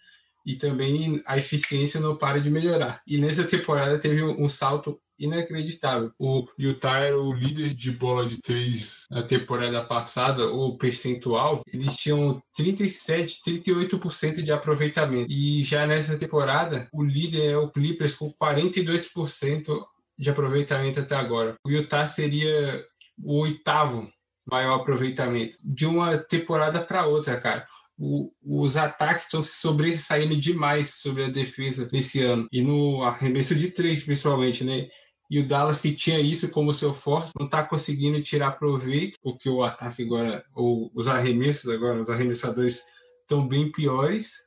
E 0.45 0.55
também 0.55 1.21
a 1.25 1.37
eficiência 1.37 1.99
não 1.99 2.15
para 2.15 2.39
de 2.39 2.49
melhorar. 2.49 3.01
E 3.05 3.17
nessa 3.17 3.43
temporada 3.43 3.99
teve 3.99 4.23
um 4.23 4.47
salto 4.47 4.97
inacreditável. 5.19 6.11
O 6.19 6.45
Utah 6.57 6.99
era 6.99 7.19
o 7.19 7.33
líder 7.33 7.73
de 7.73 7.91
bola 7.91 8.25
de 8.25 8.41
três 8.41 9.05
na 9.09 9.23
temporada 9.23 9.83
passada, 9.83 10.51
o 10.51 10.77
percentual, 10.77 11.61
eles 11.71 11.95
tinham 11.95 12.41
37, 12.55 13.41
38% 13.45 14.41
de 14.41 14.51
aproveitamento. 14.51 15.31
E 15.31 15.63
já 15.63 15.85
nessa 15.85 16.17
temporada, 16.17 16.87
o 16.93 17.03
líder 17.03 17.51
é 17.51 17.57
o 17.57 17.69
Clippers 17.69 18.13
com 18.13 18.31
42% 18.33 19.85
de 20.17 20.29
aproveitamento 20.29 20.99
até 20.99 21.15
agora. 21.15 21.55
O 21.65 21.69
Utah 21.69 22.07
seria 22.07 22.83
o 23.23 23.41
oitavo 23.41 24.09
maior 24.49 24.75
aproveitamento 24.75 25.57
de 25.63 25.85
uma 25.85 26.17
temporada 26.17 26.81
para 26.81 27.05
outra, 27.05 27.39
cara. 27.39 27.67
O, 27.97 28.31
os 28.43 28.77
ataques 28.77 29.23
estão 29.23 29.41
se 29.41 29.55
sobressaindo 29.55 30.39
demais 30.39 30.95
sobre 30.95 31.25
a 31.25 31.29
defesa 31.29 31.87
esse 31.91 32.21
ano. 32.21 32.47
E 32.51 32.61
no 32.61 33.03
arremesso 33.03 33.55
de 33.55 33.71
três, 33.71 34.03
principalmente, 34.03 34.63
né? 34.63 34.87
E 35.29 35.39
o 35.39 35.47
Dallas, 35.47 35.81
que 35.81 35.93
tinha 35.93 36.19
isso 36.19 36.49
como 36.49 36.73
seu 36.73 36.93
forte, 36.93 37.31
não 37.37 37.45
está 37.45 37.63
conseguindo 37.63 38.21
tirar 38.21 38.51
proveito, 38.51 39.17
porque 39.21 39.49
o 39.49 39.61
ataque 39.61 40.03
agora, 40.03 40.45
ou 40.55 40.89
os 40.95 41.07
arremessos 41.07 41.69
agora, 41.69 42.01
os 42.01 42.09
arremessadores 42.09 42.83
estão 43.21 43.47
bem 43.47 43.71
piores. 43.71 44.37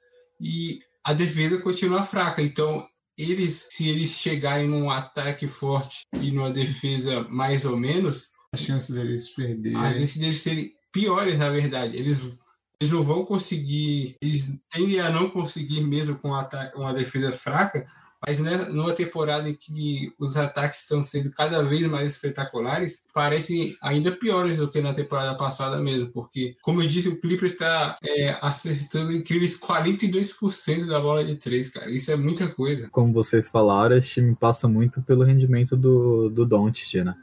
E 0.40 0.78
a 1.04 1.12
defesa 1.12 1.58
continua 1.58 2.04
fraca. 2.04 2.40
Então, 2.40 2.86
eles, 3.16 3.68
se 3.70 3.88
eles 3.88 4.10
chegarem 4.10 4.68
num 4.68 4.90
ataque 4.90 5.46
forte 5.46 6.06
e 6.14 6.30
numa 6.30 6.50
defesa 6.50 7.20
mais 7.28 7.66
ou 7.66 7.76
menos, 7.76 8.30
a 8.52 8.56
chance 8.56 8.92
deles 8.92 9.28
perderem. 9.28 9.76
A 9.76 9.92
chance 9.92 10.18
deles 10.18 10.42
serem 10.42 10.72
piores, 10.92 11.38
na 11.38 11.50
verdade. 11.50 11.96
Eles, 11.96 12.38
eles 12.80 12.92
não 12.92 13.02
vão 13.02 13.24
conseguir. 13.24 14.16
Eles 14.20 14.58
tendem 14.70 15.00
a 15.00 15.10
não 15.10 15.30
conseguir 15.30 15.82
mesmo 15.82 16.18
com 16.18 16.30
uma 16.74 16.92
defesa 16.92 17.32
fraca. 17.32 17.86
Mas 18.26 18.38
né, 18.38 18.66
numa 18.66 18.92
temporada 18.92 19.48
em 19.48 19.54
que 19.54 20.12
os 20.18 20.36
ataques 20.36 20.80
estão 20.80 21.02
sendo 21.02 21.30
cada 21.32 21.62
vez 21.62 21.86
mais 21.86 22.12
espetaculares, 22.12 23.04
parecem 23.14 23.76
ainda 23.82 24.12
piores 24.12 24.58
do 24.58 24.70
que 24.70 24.80
na 24.80 24.92
temporada 24.92 25.36
passada 25.36 25.78
mesmo, 25.80 26.10
porque, 26.10 26.56
como 26.62 26.82
eu 26.82 26.88
disse, 26.88 27.08
o 27.08 27.18
Clippers 27.18 27.52
está 27.52 27.96
é, 28.04 28.36
acertando 28.42 29.12
incríveis 29.12 29.58
42% 29.58 30.86
da 30.86 31.00
bola 31.00 31.24
de 31.24 31.36
três, 31.36 31.70
cara. 31.70 31.90
Isso 31.90 32.10
é 32.10 32.16
muita 32.16 32.48
coisa. 32.48 32.90
Como 32.90 33.12
vocês 33.12 33.48
falaram, 33.48 33.96
esse 33.96 34.10
time 34.10 34.36
passa 34.36 34.68
muito 34.68 35.00
pelo 35.02 35.24
rendimento 35.24 35.76
do, 35.76 36.28
do 36.28 36.44
Doncic, 36.44 37.02
né? 37.02 37.14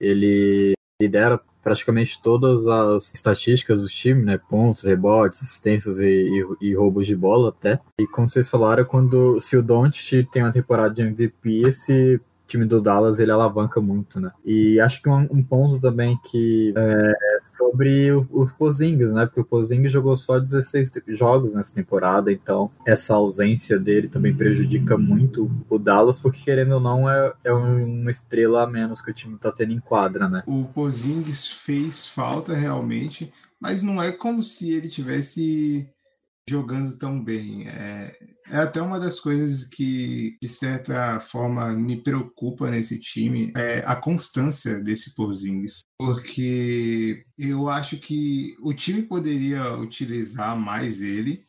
Ele 0.00 0.74
lidera 1.00 1.40
praticamente 1.64 2.20
todas 2.22 2.66
as 2.66 3.12
estatísticas 3.14 3.82
do 3.82 3.88
time, 3.88 4.22
né? 4.22 4.38
Pontos, 4.38 4.84
rebotes, 4.84 5.42
assistências 5.42 5.98
e, 5.98 6.04
e, 6.60 6.68
e, 6.68 6.74
roubos 6.74 7.06
de 7.06 7.16
bola 7.16 7.48
até. 7.48 7.80
E 7.98 8.06
como 8.06 8.28
vocês 8.28 8.50
falaram, 8.50 8.84
quando 8.84 9.40
se 9.40 9.56
o 9.56 9.62
Doncic 9.62 10.28
tem 10.30 10.42
uma 10.42 10.52
temporada 10.52 10.94
de 10.94 11.00
MVP, 11.00 11.62
esse 11.66 12.20
time 12.46 12.66
do 12.66 12.80
Dallas 12.80 13.18
ele 13.18 13.32
alavanca 13.32 13.80
muito, 13.80 14.20
né? 14.20 14.30
E 14.44 14.78
acho 14.78 15.00
que 15.00 15.08
um, 15.08 15.26
um 15.30 15.42
ponto 15.42 15.80
também 15.80 16.18
que 16.30 16.74
é 16.76 17.33
sobre 17.56 18.12
o, 18.12 18.26
o 18.30 18.46
Pozingues, 18.46 19.12
né? 19.12 19.26
Porque 19.26 19.40
o 19.40 19.44
Pozingues 19.44 19.92
jogou 19.92 20.16
só 20.16 20.38
16 20.38 20.92
jogos 21.08 21.54
nessa 21.54 21.74
temporada, 21.74 22.32
então 22.32 22.70
essa 22.86 23.14
ausência 23.14 23.78
dele 23.78 24.08
também 24.08 24.34
prejudica 24.34 24.96
muito 24.96 25.50
o 25.68 25.78
Dallas, 25.78 26.18
porque 26.18 26.42
querendo 26.42 26.72
ou 26.72 26.80
não 26.80 27.08
é, 27.08 27.32
é 27.44 27.52
uma 27.52 28.10
estrela 28.10 28.64
a 28.64 28.66
menos 28.66 29.00
que 29.00 29.10
o 29.10 29.14
time 29.14 29.38
tá 29.38 29.52
tendo 29.52 29.72
em 29.72 29.80
quadra, 29.80 30.28
né? 30.28 30.42
O 30.46 30.64
Pozingues 30.64 31.50
fez 31.50 32.06
falta 32.06 32.54
realmente, 32.54 33.32
mas 33.60 33.82
não 33.82 34.02
é 34.02 34.12
como 34.12 34.42
se 34.42 34.72
ele 34.72 34.88
tivesse 34.88 35.88
jogando 36.48 36.96
tão 36.98 37.22
bem. 37.22 37.68
É, 37.68 38.16
é 38.48 38.56
até 38.58 38.80
uma 38.80 39.00
das 39.00 39.18
coisas 39.18 39.64
que, 39.64 40.36
de 40.40 40.48
certa 40.48 41.20
forma, 41.20 41.72
me 41.72 42.02
preocupa 42.02 42.70
nesse 42.70 43.00
time, 43.00 43.52
é 43.56 43.78
a 43.86 43.96
constância 43.96 44.80
desse 44.80 45.14
Porzingis. 45.14 45.80
Porque 45.98 47.24
eu 47.38 47.68
acho 47.68 47.96
que 47.98 48.54
o 48.62 48.74
time 48.74 49.02
poderia 49.02 49.76
utilizar 49.76 50.58
mais 50.58 51.00
ele 51.00 51.44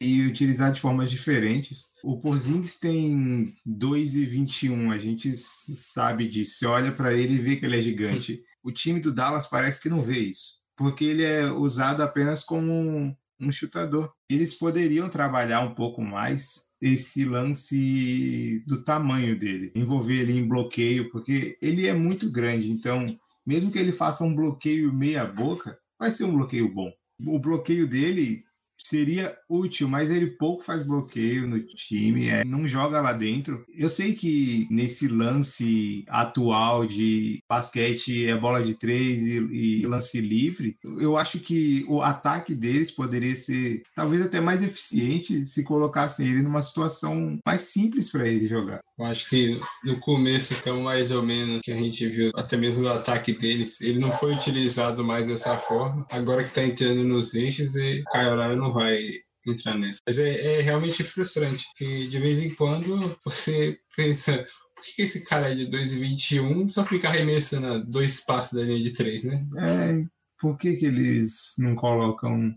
e 0.00 0.26
utilizar 0.26 0.72
de 0.72 0.80
formas 0.80 1.10
diferentes. 1.10 1.92
O 2.04 2.20
Porzingis 2.20 2.78
tem 2.78 3.54
2,21, 3.66 4.92
a 4.92 4.98
gente 4.98 5.34
sabe 5.34 6.28
disso. 6.28 6.58
Você 6.58 6.66
olha 6.66 6.92
para 6.92 7.14
ele 7.14 7.34
e 7.34 7.40
vê 7.40 7.56
que 7.56 7.64
ele 7.64 7.78
é 7.78 7.82
gigante. 7.82 8.42
O 8.62 8.70
time 8.70 9.00
do 9.00 9.14
Dallas 9.14 9.48
parece 9.48 9.80
que 9.80 9.88
não 9.88 10.02
vê 10.02 10.18
isso, 10.18 10.60
porque 10.76 11.04
ele 11.04 11.24
é 11.24 11.50
usado 11.50 12.02
apenas 12.02 12.44
como 12.44 13.16
um 13.40 13.50
chutador. 13.50 14.12
Eles 14.30 14.54
poderiam 14.54 15.08
trabalhar 15.08 15.60
um 15.60 15.74
pouco 15.74 16.02
mais 16.02 16.68
esse 16.80 17.24
lance 17.24 18.62
do 18.66 18.84
tamanho 18.84 19.38
dele, 19.38 19.72
envolver 19.74 20.20
ele 20.20 20.32
em 20.32 20.46
bloqueio, 20.46 21.10
porque 21.10 21.58
ele 21.60 21.86
é 21.86 21.94
muito 21.94 22.30
grande, 22.30 22.70
então 22.70 23.04
mesmo 23.46 23.70
que 23.72 23.78
ele 23.78 23.92
faça 23.92 24.22
um 24.22 24.34
bloqueio 24.34 24.92
meia 24.92 25.24
boca, 25.24 25.78
vai 25.98 26.12
ser 26.12 26.24
um 26.24 26.36
bloqueio 26.36 26.72
bom. 26.72 26.92
O 27.26 27.38
bloqueio 27.38 27.88
dele 27.88 28.44
seria 28.78 29.36
útil, 29.48 29.88
mas 29.88 30.10
ele 30.10 30.28
pouco 30.28 30.62
faz 30.62 30.82
bloqueio 30.82 31.46
no 31.46 31.60
time, 31.60 32.28
é, 32.28 32.44
não 32.44 32.66
joga 32.66 33.00
lá 33.00 33.12
dentro. 33.12 33.64
Eu 33.76 33.88
sei 33.88 34.14
que 34.14 34.66
nesse 34.70 35.08
lance 35.08 36.04
atual 36.08 36.86
de 36.86 37.42
basquete 37.48 38.26
é 38.26 38.36
bola 38.36 38.62
de 38.62 38.74
três 38.74 39.22
e, 39.22 39.80
e, 39.82 39.86
lance 39.86 40.20
livre, 40.20 40.76
eu 40.82 41.16
acho 41.16 41.40
que 41.40 41.84
o 41.88 42.02
ataque 42.02 42.54
deles 42.54 42.90
poderia 42.90 43.34
ser 43.36 43.82
talvez 43.94 44.22
até 44.22 44.40
mais 44.40 44.62
eficiente 44.62 45.46
se 45.46 45.64
colocassem 45.64 46.26
ele 46.26 46.42
numa 46.42 46.62
situação 46.62 47.38
mais 47.44 47.62
simples 47.62 48.10
para 48.10 48.28
ele 48.28 48.46
jogar. 48.46 48.80
Eu 48.98 49.04
acho 49.04 49.28
que 49.28 49.60
no 49.84 50.00
começo, 50.00 50.54
então, 50.54 50.82
mais 50.82 51.12
ou 51.12 51.22
menos, 51.22 51.62
que 51.62 51.70
a 51.70 51.76
gente 51.76 52.06
viu 52.08 52.32
até 52.34 52.56
mesmo 52.56 52.82
no 52.82 52.90
ataque 52.90 53.32
deles, 53.32 53.80
ele 53.80 54.00
não 54.00 54.10
foi 54.10 54.34
utilizado 54.34 55.04
mais 55.04 55.26
dessa 55.26 55.56
forma. 55.56 56.04
Agora 56.10 56.42
que 56.42 56.48
está 56.48 56.64
entrando 56.64 57.04
nos 57.04 57.32
eixos, 57.32 57.76
e 57.76 58.02
Kyle 58.10 58.56
não 58.56 58.72
vai 58.72 58.98
entrar 59.46 59.78
nessa. 59.78 60.00
Mas 60.06 60.18
é, 60.18 60.58
é, 60.58 60.60
realmente 60.60 61.04
frustrante, 61.04 61.64
que 61.76 62.08
de 62.08 62.18
vez 62.18 62.40
em 62.40 62.52
quando 62.54 63.16
você 63.24 63.78
pensa, 63.96 64.46
por 64.74 64.84
que 64.84 65.02
esse 65.02 65.24
cara 65.24 65.52
é 65.52 65.54
de 65.54 65.68
2,21 65.68 66.68
só 66.68 66.84
fica 66.84 67.08
arremessando 67.08 67.84
dois 67.86 68.24
passos 68.24 68.58
da 68.58 68.64
linha 68.64 68.82
de 68.82 68.92
três, 68.92 69.22
né? 69.22 69.46
É, 69.58 70.04
por 70.40 70.58
que, 70.58 70.76
que 70.76 70.86
eles 70.86 71.54
não 71.58 71.74
colocam 71.74 72.52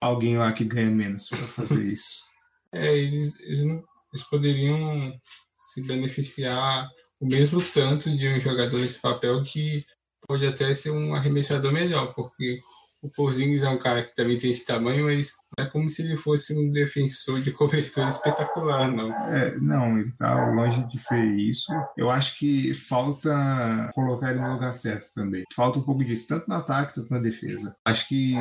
alguém 0.00 0.36
lá 0.36 0.52
que 0.52 0.64
ganha 0.64 0.90
menos 0.90 1.28
para 1.28 1.38
fazer 1.38 1.86
isso? 1.92 2.24
é, 2.74 2.96
eles, 2.96 3.38
eles, 3.40 3.64
não, 3.64 3.84
eles 4.12 4.28
poderiam 4.28 5.12
se 5.60 5.82
beneficiar 5.82 6.88
o 7.20 7.26
mesmo 7.26 7.62
tanto 7.62 8.10
de 8.16 8.28
um 8.28 8.40
jogador 8.40 8.80
nesse 8.80 9.00
papel 9.00 9.42
que 9.44 9.84
pode 10.26 10.46
até 10.46 10.74
ser 10.74 10.90
um 10.90 11.14
arremessador 11.14 11.72
melhor, 11.72 12.14
porque 12.14 12.60
o 13.02 13.10
Porzingis 13.10 13.62
é 13.62 13.68
um 13.68 13.78
cara 13.78 14.02
que 14.02 14.14
também 14.14 14.38
tem 14.38 14.50
esse 14.50 14.64
tamanho, 14.64 15.06
mas 15.06 15.32
não 15.56 15.64
é 15.64 15.70
como 15.70 15.88
se 15.88 16.02
ele 16.02 16.16
fosse 16.16 16.56
um 16.56 16.70
defensor 16.70 17.40
de 17.40 17.50
cobertura 17.50 18.08
espetacular, 18.08 18.90
não. 18.90 19.10
É, 19.28 19.58
não, 19.58 19.98
ele 19.98 20.12
tá 20.12 20.50
longe 20.50 20.86
de 20.88 20.98
ser 20.98 21.24
isso. 21.34 21.72
Eu 21.96 22.10
acho 22.10 22.38
que 22.38 22.74
falta 22.74 23.90
colocar 23.94 24.30
ele 24.30 24.40
no 24.40 24.52
lugar 24.52 24.74
certo 24.74 25.06
também. 25.14 25.44
Falta 25.54 25.78
um 25.78 25.82
pouco 25.82 26.04
disso, 26.04 26.28
tanto 26.28 26.48
no 26.48 26.56
ataque, 26.56 26.94
tanto 26.94 27.10
na 27.10 27.20
defesa. 27.20 27.74
Acho 27.84 28.06
que 28.08 28.34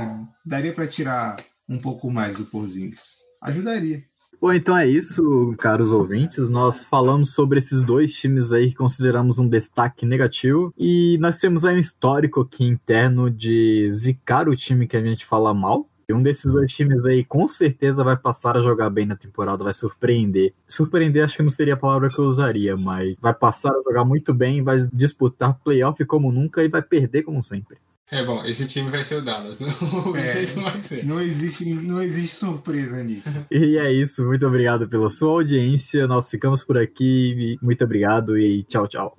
daria 0.45 0.73
para 0.73 0.87
tirar 0.87 1.37
um 1.67 1.79
pouco 1.79 2.11
mais 2.11 2.37
do 2.37 2.45
Porzingis. 2.45 3.19
Ajudaria. 3.41 4.03
Bom, 4.41 4.53
então 4.53 4.77
é 4.77 4.87
isso, 4.87 5.53
caros 5.57 5.91
ouvintes. 5.91 6.49
Nós 6.49 6.81
falamos 6.81 7.33
sobre 7.33 7.59
esses 7.59 7.83
dois 7.83 8.13
times 8.13 8.53
aí 8.53 8.69
que 8.69 8.75
consideramos 8.75 9.37
um 9.37 9.49
destaque 9.49 10.05
negativo. 10.05 10.73
E 10.77 11.17
nós 11.19 11.39
temos 11.39 11.65
aí 11.65 11.75
um 11.75 11.79
histórico 11.79 12.41
aqui 12.41 12.63
interno 12.63 13.29
de 13.29 13.91
zicar 13.91 14.47
o 14.47 14.55
time 14.55 14.87
que 14.87 14.95
a 14.95 15.03
gente 15.03 15.25
fala 15.25 15.53
mal. 15.53 15.89
E 16.07 16.13
um 16.13 16.23
desses 16.23 16.51
dois 16.51 16.73
times 16.73 17.05
aí 17.05 17.23
com 17.25 17.49
certeza 17.49 18.01
vai 18.01 18.15
passar 18.15 18.55
a 18.55 18.61
jogar 18.61 18.89
bem 18.89 19.05
na 19.05 19.15
temporada, 19.17 19.63
vai 19.63 19.73
surpreender. 19.73 20.53
Surpreender 20.67 21.25
acho 21.25 21.35
que 21.35 21.43
não 21.43 21.49
seria 21.49 21.73
a 21.73 21.77
palavra 21.77 22.09
que 22.09 22.17
eu 22.17 22.25
usaria, 22.25 22.75
mas 22.77 23.17
vai 23.19 23.33
passar 23.33 23.71
a 23.71 23.83
jogar 23.83 24.05
muito 24.05 24.33
bem, 24.33 24.63
vai 24.63 24.79
disputar 24.93 25.59
playoff 25.63 26.03
como 26.05 26.31
nunca 26.31 26.63
e 26.63 26.69
vai 26.69 26.81
perder 26.81 27.23
como 27.23 27.43
sempre. 27.43 27.77
É 28.11 28.25
bom, 28.25 28.43
esse 28.43 28.67
time 28.67 28.89
vai 28.89 29.03
ser 29.03 29.17
o 29.17 29.21
Dallas, 29.21 29.59
não, 29.61 29.69
é, 30.15 30.43
não 30.55 30.63
vai 30.63 30.81
ser. 30.81 31.05
Não 31.05 31.21
existe, 31.21 31.65
não 31.71 32.01
existe 32.01 32.35
surpresa 32.35 33.03
nisso. 33.03 33.29
E 33.51 33.77
é 33.77 33.91
isso, 33.91 34.25
muito 34.25 34.47
obrigado 34.47 34.89
pela 34.89 35.09
sua 35.09 35.29
audiência. 35.29 36.07
Nós 36.07 36.27
ficamos 36.27 36.63
por 36.63 36.77
aqui. 36.77 37.55
Muito 37.61 37.83
obrigado 37.83 38.37
e 38.37 38.63
tchau, 38.63 38.87
tchau. 38.87 39.17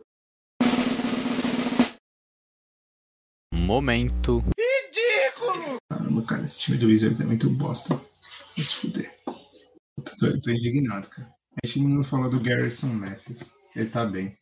Momento. 3.54 4.42
Ridículo! 4.58 5.76
Caramba, 5.88 6.22
cara, 6.24 6.44
esse 6.44 6.58
time 6.58 6.76
do 6.76 6.88
Wizards 6.88 7.20
é 7.20 7.24
muito 7.24 7.48
bosta. 7.50 7.94
Vai 7.94 8.64
se 8.64 8.74
fuder. 8.74 9.14
Tô, 9.24 10.40
tô 10.40 10.50
indignado, 10.50 11.08
cara. 11.08 11.30
A 11.62 11.66
gente 11.66 11.86
não 11.86 12.02
falou 12.02 12.28
do 12.28 12.40
Garrison 12.40 12.88
Matthews. 12.88 13.52
Ele 13.76 13.88
tá 13.88 14.04
bem. 14.04 14.36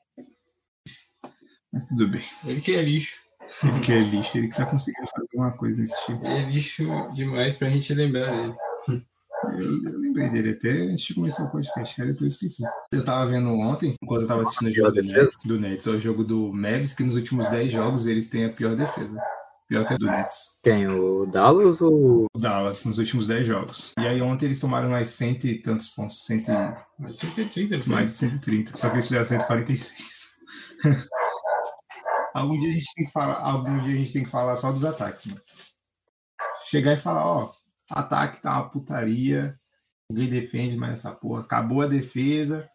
Mas 1.70 1.87
tudo 1.89 2.09
bem. 2.09 2.25
Ele 2.47 2.62
que 2.62 2.75
é 2.75 2.83
lixo. 2.83 3.28
Ele 3.63 3.81
que 3.81 3.93
é 3.93 3.99
lixo, 4.01 4.39
ele 4.39 4.49
que 4.49 4.57
tá 4.57 4.67
conseguindo 4.67 5.09
fazer 5.09 5.27
alguma 5.33 5.57
coisa 5.57 5.83
nesse 5.83 6.07
tipo. 6.07 6.27
É 6.27 6.43
lixo 6.51 6.85
demais 7.15 7.57
pra 7.57 7.69
gente 7.69 7.95
lembrar 7.95 8.31
dele. 8.31 8.55
Eu, 9.57 9.85
eu 9.85 9.99
lembrei 9.99 10.29
dele 10.31 10.51
até 10.51 10.71
antes 10.71 11.05
de 11.07 11.15
começar 11.15 11.45
o 11.45 11.51
podcast, 11.51 11.97
cara, 11.97 12.13
depois 12.13 12.23
eu 12.23 12.47
esqueci. 12.47 12.63
Eu 12.93 13.05
tava 13.05 13.31
vendo 13.31 13.51
ontem, 13.51 13.95
enquanto 14.03 14.23
eu 14.23 14.29
tava 14.29 14.43
assistindo 14.43 14.69
o 14.69 14.73
jogo 14.73 14.93
do 14.93 15.03
Nets, 15.03 15.37
do 15.45 15.61
Nets, 15.61 15.87
o 15.87 15.99
jogo 15.99 16.25
do 16.25 16.53
Mavs, 16.53 16.95
que 16.95 17.05
nos 17.05 17.17
últimos 17.17 17.49
10 17.49 17.73
jogos 17.73 18.07
eles 18.07 18.29
têm 18.29 18.45
a 18.45 18.53
pior 18.53 18.75
defesa. 18.75 19.19
Pior 19.69 19.87
que 19.87 19.95
a 19.95 19.97
do 19.99 20.07
Nets. 20.07 20.59
Quem? 20.63 20.89
O 20.89 21.27
Dallas 21.27 21.81
ou. 21.81 22.27
O 22.35 22.39
Dallas, 22.39 22.85
nos 22.85 22.99
últimos 22.99 23.27
10 23.27 23.47
jogos. 23.47 23.93
E 23.99 24.07
aí 24.07 24.21
ontem 24.21 24.47
eles 24.47 24.61
tomaram 24.61 24.91
mais 24.91 25.11
cento 25.11 25.47
e 25.47 25.61
tantos 25.61 25.89
pontos. 25.89 26.25
Cento 26.25 26.51
e... 26.51 27.03
Mais 27.03 27.17
130, 27.17 27.77
não 27.77 27.83
foi? 27.85 27.95
Mais 27.95 28.11
de 28.11 28.17
130. 28.17 28.77
Só 28.77 28.89
que 28.89 28.97
eles 28.97 29.07
fizeram 29.07 29.27
146. 29.27 30.29
Algum 32.35 32.59
dia 32.59 32.70
a 32.70 32.72
gente 32.72 32.95
tem 32.95 33.07
que 33.07 33.12
falar. 33.12 33.39
Algum 33.41 33.81
dia 33.83 33.95
a 33.95 33.97
gente 33.97 34.12
tem 34.12 34.24
que 34.24 34.31
falar 34.31 34.57
só 34.57 34.72
dos 34.72 34.85
ataques, 34.85 35.26
mano. 35.26 35.41
Chegar 36.70 36.95
e 36.95 37.01
falar, 37.01 37.26
ó, 37.26 37.53
ataque 37.91 38.43
tá 38.43 38.53
uma 38.61 38.68
putaria. 38.68 39.59
Ninguém 40.11 40.29
defende 40.31 40.76
mais 40.76 40.95
essa 40.95 41.12
porra. 41.12 41.43
Acabou 41.43 41.83
a 41.83 41.87
defesa. 41.87 42.68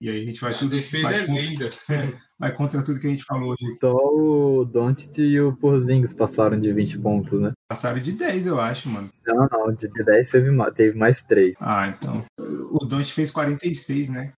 E 0.00 0.08
aí 0.08 0.20
a 0.20 0.24
gente 0.24 0.40
vai 0.40 0.54
A 0.54 0.58
tudo. 0.58 0.70
defesa 0.74 1.02
vai, 1.10 1.20
é 1.20 1.26
contra, 1.26 1.42
linda. 1.42 1.70
vai 2.38 2.52
contra 2.52 2.84
tudo 2.84 2.98
que 2.98 3.06
a 3.06 3.10
gente 3.10 3.24
falou 3.24 3.50
hoje. 3.52 3.78
Só 3.78 3.94
o 3.94 4.64
Doncic 4.64 5.16
e 5.18 5.40
o 5.40 5.54
Porzingis 5.54 6.12
passaram 6.12 6.58
de 6.58 6.72
20 6.72 6.98
pontos, 6.98 7.40
né? 7.40 7.52
Passaram 7.68 8.00
de 8.00 8.10
10, 8.12 8.46
eu 8.48 8.58
acho, 8.60 8.88
mano. 8.88 9.08
Não, 9.24 9.46
não, 9.48 9.72
de 9.72 9.86
10 9.88 10.30
teve, 10.30 10.50
ma- 10.50 10.72
teve 10.72 10.98
mais 10.98 11.22
3. 11.22 11.54
Ah, 11.60 11.86
então. 11.88 12.12
O 12.72 12.84
Don't 12.84 13.12
fez 13.12 13.30
46, 13.30 14.08
né? 14.10 14.32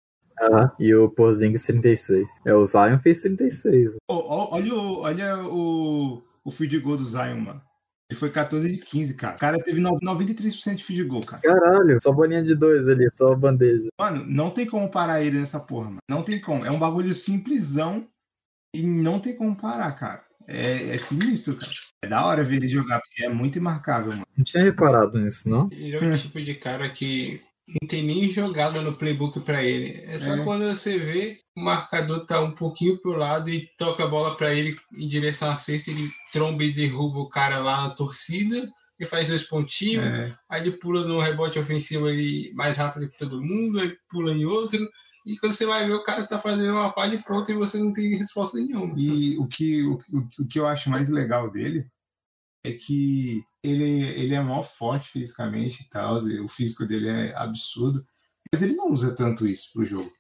Aham. 0.43 0.70
E 0.78 0.95
o 0.95 1.09
Porzingis 1.09 1.62
36. 1.64 2.28
É, 2.45 2.53
o 2.55 2.66
Zion 2.66 2.99
fez 2.99 3.20
36. 3.22 3.90
Ô, 4.11 4.14
ó, 4.14 4.49
olha 4.55 4.74
o, 4.74 4.99
olha 5.01 5.38
o, 5.47 6.22
o 6.45 6.51
field 6.51 6.78
goal 6.80 6.97
do 6.97 7.07
Zion, 7.07 7.38
mano. 7.40 7.62
Ele 8.11 8.18
foi 8.18 8.28
14 8.30 8.68
de 8.68 8.76
15, 8.76 9.14
cara. 9.16 9.36
O 9.36 9.38
cara 9.38 9.62
teve 9.62 9.80
no- 9.80 9.99
93% 10.01 10.74
de 10.76 10.84
field 10.84 11.05
goal, 11.05 11.24
cara. 11.24 11.40
Caralho, 11.43 11.99
só 12.03 12.12
bolinha 12.12 12.43
de 12.43 12.55
dois 12.55 12.86
ali, 12.86 13.09
só 13.14 13.34
bandeja. 13.34 13.88
Mano, 13.99 14.24
não 14.26 14.51
tem 14.51 14.66
como 14.66 14.90
parar 14.90 15.22
ele 15.22 15.38
nessa 15.38 15.59
porra, 15.59 15.86
mano. 15.86 15.99
Não 16.11 16.22
tem 16.22 16.38
como. 16.38 16.66
É 16.66 16.70
um 16.70 16.78
bagulho 16.78 17.14
simplesão 17.14 18.07
e 18.74 18.82
não 18.82 19.18
tem 19.18 19.34
como 19.34 19.57
parar, 19.57 19.93
cara. 19.93 20.22
É, 20.47 20.95
é 20.95 20.97
sinistro, 20.99 21.57
cara. 21.57 21.72
É 22.05 22.09
da 22.09 22.26
hora 22.26 22.43
ver 22.45 22.57
ele 22.57 22.68
jogar, 22.68 23.01
porque 23.01 23.24
é 23.24 23.28
muito 23.30 23.57
imarcável, 23.57 24.11
mano. 24.11 24.26
Não 24.36 24.45
tinha 24.45 24.62
reparado 24.64 25.18
nisso, 25.18 25.49
não? 25.49 25.68
Ele 25.70 25.97
é 25.97 25.99
o 26.12 26.18
tipo 26.18 26.43
de 26.43 26.55
cara 26.55 26.90
que 26.90 27.40
não 27.68 27.88
tem 27.88 28.02
nem 28.02 28.28
jogada 28.28 28.80
no 28.82 28.92
playbook 28.94 29.40
pra 29.40 29.62
ele. 29.62 30.00
É 30.06 30.18
só 30.18 30.34
É. 30.34 30.44
quando 30.44 30.66
você 30.66 30.98
vê 30.98 31.38
o 31.56 31.60
marcador 31.62 32.26
tá 32.26 32.40
um 32.40 32.52
pouquinho 32.52 32.98
pro 33.00 33.12
lado 33.16 33.50
e 33.50 33.68
toca 33.78 34.04
a 34.04 34.08
bola 34.08 34.36
pra 34.36 34.54
ele 34.54 34.74
em 34.94 35.06
direção 35.06 35.50
à 35.50 35.56
cesta, 35.56 35.90
ele 35.90 36.08
tromba 36.32 36.64
e 36.64 36.72
derruba 36.72 37.18
o 37.20 37.28
cara 37.28 37.58
lá 37.58 37.82
na 37.88 37.90
torcida 37.94 38.68
e 38.98 39.04
faz 39.04 39.28
dois 39.28 39.42
pontinhos. 39.42 40.04
É, 40.04 40.34
Aí 40.48 40.62
ele 40.62 40.72
pula 40.78 41.04
num 41.06 41.20
rebote 41.20 41.58
ofensivo 41.58 42.08
ele 42.08 42.50
mais 42.54 42.76
rápido 42.76 43.08
que 43.10 43.18
todo 43.18 43.42
mundo, 43.42 43.80
aí 43.80 43.94
pula 44.08 44.32
em 44.32 44.44
outro. 44.44 44.78
E 45.24 45.36
quando 45.38 45.52
você 45.52 45.64
vai 45.66 45.86
ver, 45.86 45.92
o 45.92 46.02
cara 46.02 46.26
tá 46.26 46.38
fazendo 46.38 46.72
uma 46.72 46.90
pá 46.92 47.06
de 47.06 47.18
pronto 47.22 47.50
e 47.50 47.54
você 47.54 47.78
não 47.78 47.92
tem 47.92 48.16
resposta 48.16 48.58
nenhuma. 48.58 48.94
E 48.98 49.38
o 49.38 49.46
que, 49.46 49.82
o- 49.84 50.00
o 50.40 50.46
que 50.48 50.58
eu 50.58 50.66
acho 50.66 50.90
mais 50.90 51.08
legal 51.08 51.50
dele 51.50 51.86
é 52.64 52.72
que 52.72 53.42
ele, 53.62 54.04
ele 54.20 54.34
é 54.34 54.40
mó 54.40 54.62
forte 54.62 55.08
fisicamente 55.08 55.82
e 55.82 55.88
tal, 55.88 56.16
o 56.16 56.48
físico 56.48 56.86
dele 56.86 57.08
é 57.08 57.34
absurdo, 57.36 58.04
mas 58.52 58.62
ele 58.62 58.74
não 58.74 58.90
usa 58.90 59.14
tanto 59.14 59.46
isso 59.46 59.72
pro 59.72 59.84
jogo. 59.84 60.12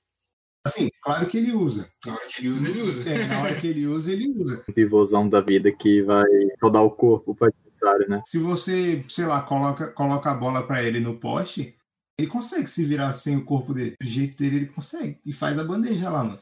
Assim, 0.64 0.88
claro 1.02 1.28
que 1.28 1.38
ele 1.38 1.52
usa. 1.52 1.88
Na 2.06 2.14
hora 2.14 2.26
que 2.28 2.46
ele 2.46 2.48
usa, 2.48 2.68
ele 2.68 2.82
usa. 2.82 3.10
É, 3.10 3.26
na 3.26 3.42
hora 3.42 3.60
que 3.60 3.66
ele 3.66 3.86
usa, 3.86 4.12
ele 4.12 4.30
usa. 4.30 4.64
Um 4.68 4.72
pivôzão 4.72 5.28
da 5.28 5.40
vida 5.40 5.72
que 5.72 6.02
vai 6.02 6.24
rodar 6.62 6.84
o 6.84 6.90
corpo 6.90 7.34
pro 7.34 7.48
adversário, 7.48 8.08
né? 8.08 8.22
Se 8.24 8.38
você, 8.38 9.04
sei 9.08 9.26
lá, 9.26 9.42
coloca, 9.42 9.90
coloca 9.92 10.30
a 10.30 10.34
bola 10.34 10.64
pra 10.64 10.82
ele 10.82 11.00
no 11.00 11.18
poste, 11.18 11.74
ele 12.16 12.28
consegue 12.28 12.68
se 12.68 12.84
virar 12.84 13.12
sem 13.12 13.36
o 13.36 13.44
corpo 13.44 13.74
dele. 13.74 13.96
Do 14.00 14.06
jeito 14.06 14.38
dele, 14.38 14.56
ele 14.56 14.66
consegue. 14.66 15.18
E 15.26 15.32
faz 15.32 15.58
a 15.58 15.64
bandeja 15.64 16.08
lá, 16.10 16.22
mano. 16.22 16.38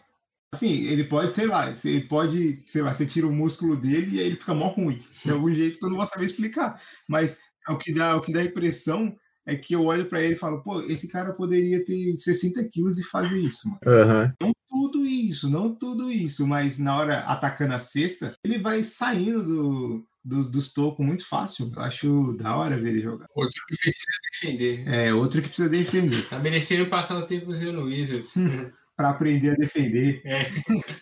Assim, 0.53 0.84
ele 0.86 1.05
pode, 1.05 1.32
sei 1.32 1.46
lá, 1.46 1.72
você 1.72 2.01
pode, 2.01 2.62
sei 2.66 2.82
lá, 2.82 2.92
você 2.92 3.07
tira 3.07 3.26
o 3.26 3.32
músculo 3.32 3.76
dele 3.76 4.16
e 4.16 4.20
aí 4.20 4.26
ele 4.26 4.36
fica 4.36 4.53
mó 4.53 4.66
ruim. 4.66 5.01
De 5.24 5.30
algum 5.30 5.53
jeito 5.55 5.78
que 5.78 5.84
eu 5.84 5.90
não 5.90 5.96
vou 5.96 6.07
saber 6.07 6.24
explicar. 6.24 6.80
Mas 7.09 7.38
é 7.68 7.72
o 7.72 7.78
que 7.78 7.94
dá, 7.94 8.16
o 8.16 8.20
que 8.20 8.32
dá 8.32 8.40
a 8.40 8.44
impressão 8.44 9.16
é 9.46 9.57
que 9.57 9.74
eu 9.74 9.84
olho 9.84 10.07
pra 10.07 10.20
ele 10.20 10.34
e 10.34 10.38
falo, 10.38 10.62
pô, 10.62 10.80
esse 10.82 11.09
cara 11.09 11.32
poderia 11.34 11.84
ter 11.84 12.16
60 12.16 12.64
quilos 12.68 12.98
e 12.98 13.05
fazer 13.05 13.38
isso. 13.38 13.68
Aham. 13.86 14.32
Não 14.40 14.53
tudo 14.68 15.07
isso, 15.07 15.48
não 15.48 15.74
tudo 15.74 16.11
isso, 16.11 16.46
mas 16.46 16.78
na 16.78 16.96
hora 16.96 17.20
atacando 17.20 17.74
a 17.74 17.78
cesta, 17.78 18.34
ele 18.44 18.59
vai 18.59 18.82
saindo 18.82 19.44
do, 19.44 20.07
do- 20.25 20.49
dos 20.51 20.73
tocos 20.73 21.05
muito 21.05 21.27
fácil. 21.27 21.73
Eu 21.75 21.83
acho 21.83 22.37
da 22.39 22.57
hora 22.57 22.77
ver 22.77 22.91
ele 22.91 23.01
jogar. 23.01 23.27
Outro 23.35 23.62
que 23.68 23.77
precisa 23.77 24.07
defender. 24.33 24.89
É, 24.89 25.14
outro 25.14 25.41
que 25.43 25.49
precisa 25.49 25.68
defender. 25.68 26.29
Tá 26.29 26.39
merecendo 26.39 26.87
passar 26.87 27.16
um 27.18 27.27
tempo 27.27 27.51
no 27.53 27.85
Wizards. 27.85 28.31
Pra 28.97 29.11
aprender 29.11 29.53
a 29.53 29.55
defender. 29.55 30.21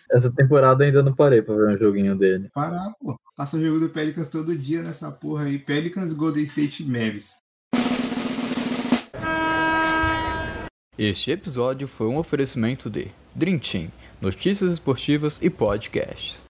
Essa 0.09 0.31
temporada 0.31 0.85
ainda 0.85 1.03
não 1.03 1.13
parei 1.13 1.41
pra 1.41 1.53
ver 1.53 1.75
um 1.75 1.77
joguinho 1.77 2.17
dele. 2.17 2.47
Parar, 2.53 2.93
pô. 2.97 3.19
Passa 3.35 3.57
o 3.57 3.61
jogo 3.61 3.77
do 3.77 3.89
Pelicans 3.89 4.29
todo 4.29 4.55
dia 4.57 4.81
nessa 4.81 5.11
porra 5.11 5.43
aí. 5.43 5.59
Pelicans 5.59 6.13
Golden 6.13 6.43
State 6.43 6.81
Mavis. 6.85 7.39
Este 10.97 11.31
episódio 11.31 11.87
foi 11.89 12.07
um 12.07 12.17
oferecimento 12.17 12.89
de 12.89 13.07
Dream 13.35 13.59
Team, 13.59 13.89
notícias 14.21 14.71
esportivas 14.73 15.37
e 15.41 15.49
podcasts. 15.49 16.41